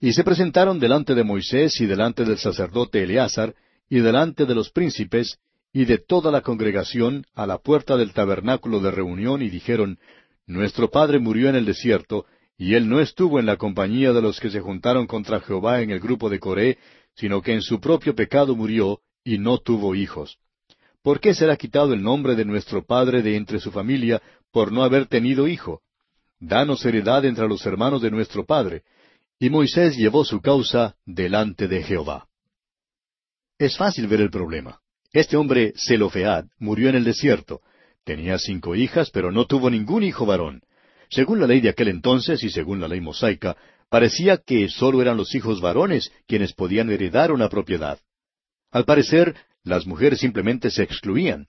Y 0.00 0.12
se 0.12 0.24
presentaron 0.24 0.78
delante 0.78 1.14
de 1.14 1.24
Moisés 1.24 1.80
y 1.80 1.86
delante 1.86 2.24
del 2.24 2.38
sacerdote 2.38 3.02
Eleazar 3.02 3.54
y 3.88 4.00
delante 4.00 4.44
de 4.44 4.54
los 4.54 4.70
príncipes 4.70 5.38
y 5.76 5.84
de 5.84 5.98
toda 5.98 6.30
la 6.30 6.40
congregación 6.40 7.26
a 7.34 7.46
la 7.46 7.58
puerta 7.58 7.98
del 7.98 8.14
tabernáculo 8.14 8.80
de 8.80 8.90
reunión 8.90 9.42
y 9.42 9.50
dijeron, 9.50 9.98
Nuestro 10.46 10.90
padre 10.90 11.18
murió 11.18 11.50
en 11.50 11.54
el 11.54 11.66
desierto, 11.66 12.24
y 12.56 12.76
él 12.76 12.88
no 12.88 12.98
estuvo 12.98 13.38
en 13.38 13.44
la 13.44 13.58
compañía 13.58 14.14
de 14.14 14.22
los 14.22 14.40
que 14.40 14.48
se 14.48 14.60
juntaron 14.60 15.06
contra 15.06 15.38
Jehová 15.40 15.82
en 15.82 15.90
el 15.90 16.00
grupo 16.00 16.30
de 16.30 16.40
Coré, 16.40 16.78
sino 17.14 17.42
que 17.42 17.52
en 17.52 17.60
su 17.60 17.78
propio 17.78 18.14
pecado 18.14 18.56
murió 18.56 19.02
y 19.22 19.36
no 19.36 19.58
tuvo 19.58 19.94
hijos. 19.94 20.38
¿Por 21.02 21.20
qué 21.20 21.34
será 21.34 21.58
quitado 21.58 21.92
el 21.92 22.02
nombre 22.02 22.36
de 22.36 22.46
nuestro 22.46 22.82
padre 22.82 23.20
de 23.20 23.36
entre 23.36 23.60
su 23.60 23.70
familia 23.70 24.22
por 24.50 24.72
no 24.72 24.82
haber 24.82 25.04
tenido 25.04 25.46
hijo? 25.46 25.82
Danos 26.40 26.86
heredad 26.86 27.26
entre 27.26 27.46
los 27.46 27.66
hermanos 27.66 28.00
de 28.00 28.10
nuestro 28.10 28.46
padre. 28.46 28.82
Y 29.38 29.50
Moisés 29.50 29.94
llevó 29.94 30.24
su 30.24 30.40
causa 30.40 30.96
delante 31.04 31.68
de 31.68 31.82
Jehová. 31.82 32.28
Es 33.58 33.76
fácil 33.76 34.06
ver 34.06 34.22
el 34.22 34.30
problema. 34.30 34.80
Este 35.16 35.38
hombre, 35.38 35.72
Zelofead, 35.78 36.44
murió 36.58 36.90
en 36.90 36.94
el 36.94 37.04
desierto. 37.04 37.62
Tenía 38.04 38.36
cinco 38.36 38.74
hijas, 38.74 39.08
pero 39.08 39.32
no 39.32 39.46
tuvo 39.46 39.70
ningún 39.70 40.02
hijo 40.02 40.26
varón. 40.26 40.60
Según 41.08 41.40
la 41.40 41.46
ley 41.46 41.62
de 41.62 41.70
aquel 41.70 41.88
entonces 41.88 42.44
y 42.44 42.50
según 42.50 42.82
la 42.82 42.86
ley 42.86 43.00
mosaica, 43.00 43.56
parecía 43.88 44.36
que 44.36 44.68
sólo 44.68 45.00
eran 45.00 45.16
los 45.16 45.34
hijos 45.34 45.62
varones 45.62 46.12
quienes 46.26 46.52
podían 46.52 46.90
heredar 46.90 47.32
una 47.32 47.48
propiedad. 47.48 47.98
Al 48.70 48.84
parecer, 48.84 49.34
las 49.64 49.86
mujeres 49.86 50.20
simplemente 50.20 50.70
se 50.70 50.82
excluían. 50.82 51.46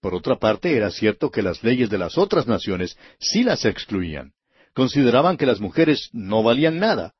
Por 0.00 0.12
otra 0.12 0.34
parte, 0.34 0.76
era 0.76 0.90
cierto 0.90 1.30
que 1.30 1.42
las 1.42 1.62
leyes 1.62 1.90
de 1.90 1.98
las 1.98 2.18
otras 2.18 2.48
naciones 2.48 2.98
sí 3.20 3.44
las 3.44 3.64
excluían. 3.64 4.32
Consideraban 4.74 5.36
que 5.36 5.46
las 5.46 5.60
mujeres 5.60 6.10
no 6.12 6.42
valían 6.42 6.80
nada. 6.80 7.14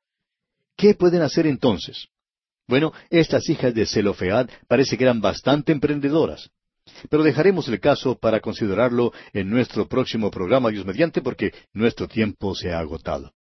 ¿Qué 0.77 0.95
pueden 0.95 1.23
hacer 1.23 1.47
entonces? 1.47 2.09
Bueno, 2.69 2.93
estas 3.09 3.49
hijas 3.49 3.75
de 3.75 3.87
Zelofead 3.87 4.49
parece 4.69 4.99
que 4.99 5.05
eran 5.05 5.23
bastante 5.23 5.73
emprendedoras. 5.73 6.51
Pero 7.11 7.23
dejaremos 7.23 7.67
el 7.69 7.81
caso 7.81 8.19
para 8.19 8.41
considerarlo 8.41 9.13
en 9.33 9.49
nuestro 9.49 9.89
próximo 9.89 10.31
programa, 10.31 10.71
Dios 10.71 10.85
mediante, 10.85 11.23
porque 11.23 11.53
nuestro 11.73 12.09
tiempo 12.09 12.55
se 12.55 12.73
ha 12.73 12.79
agotado. 12.79 13.33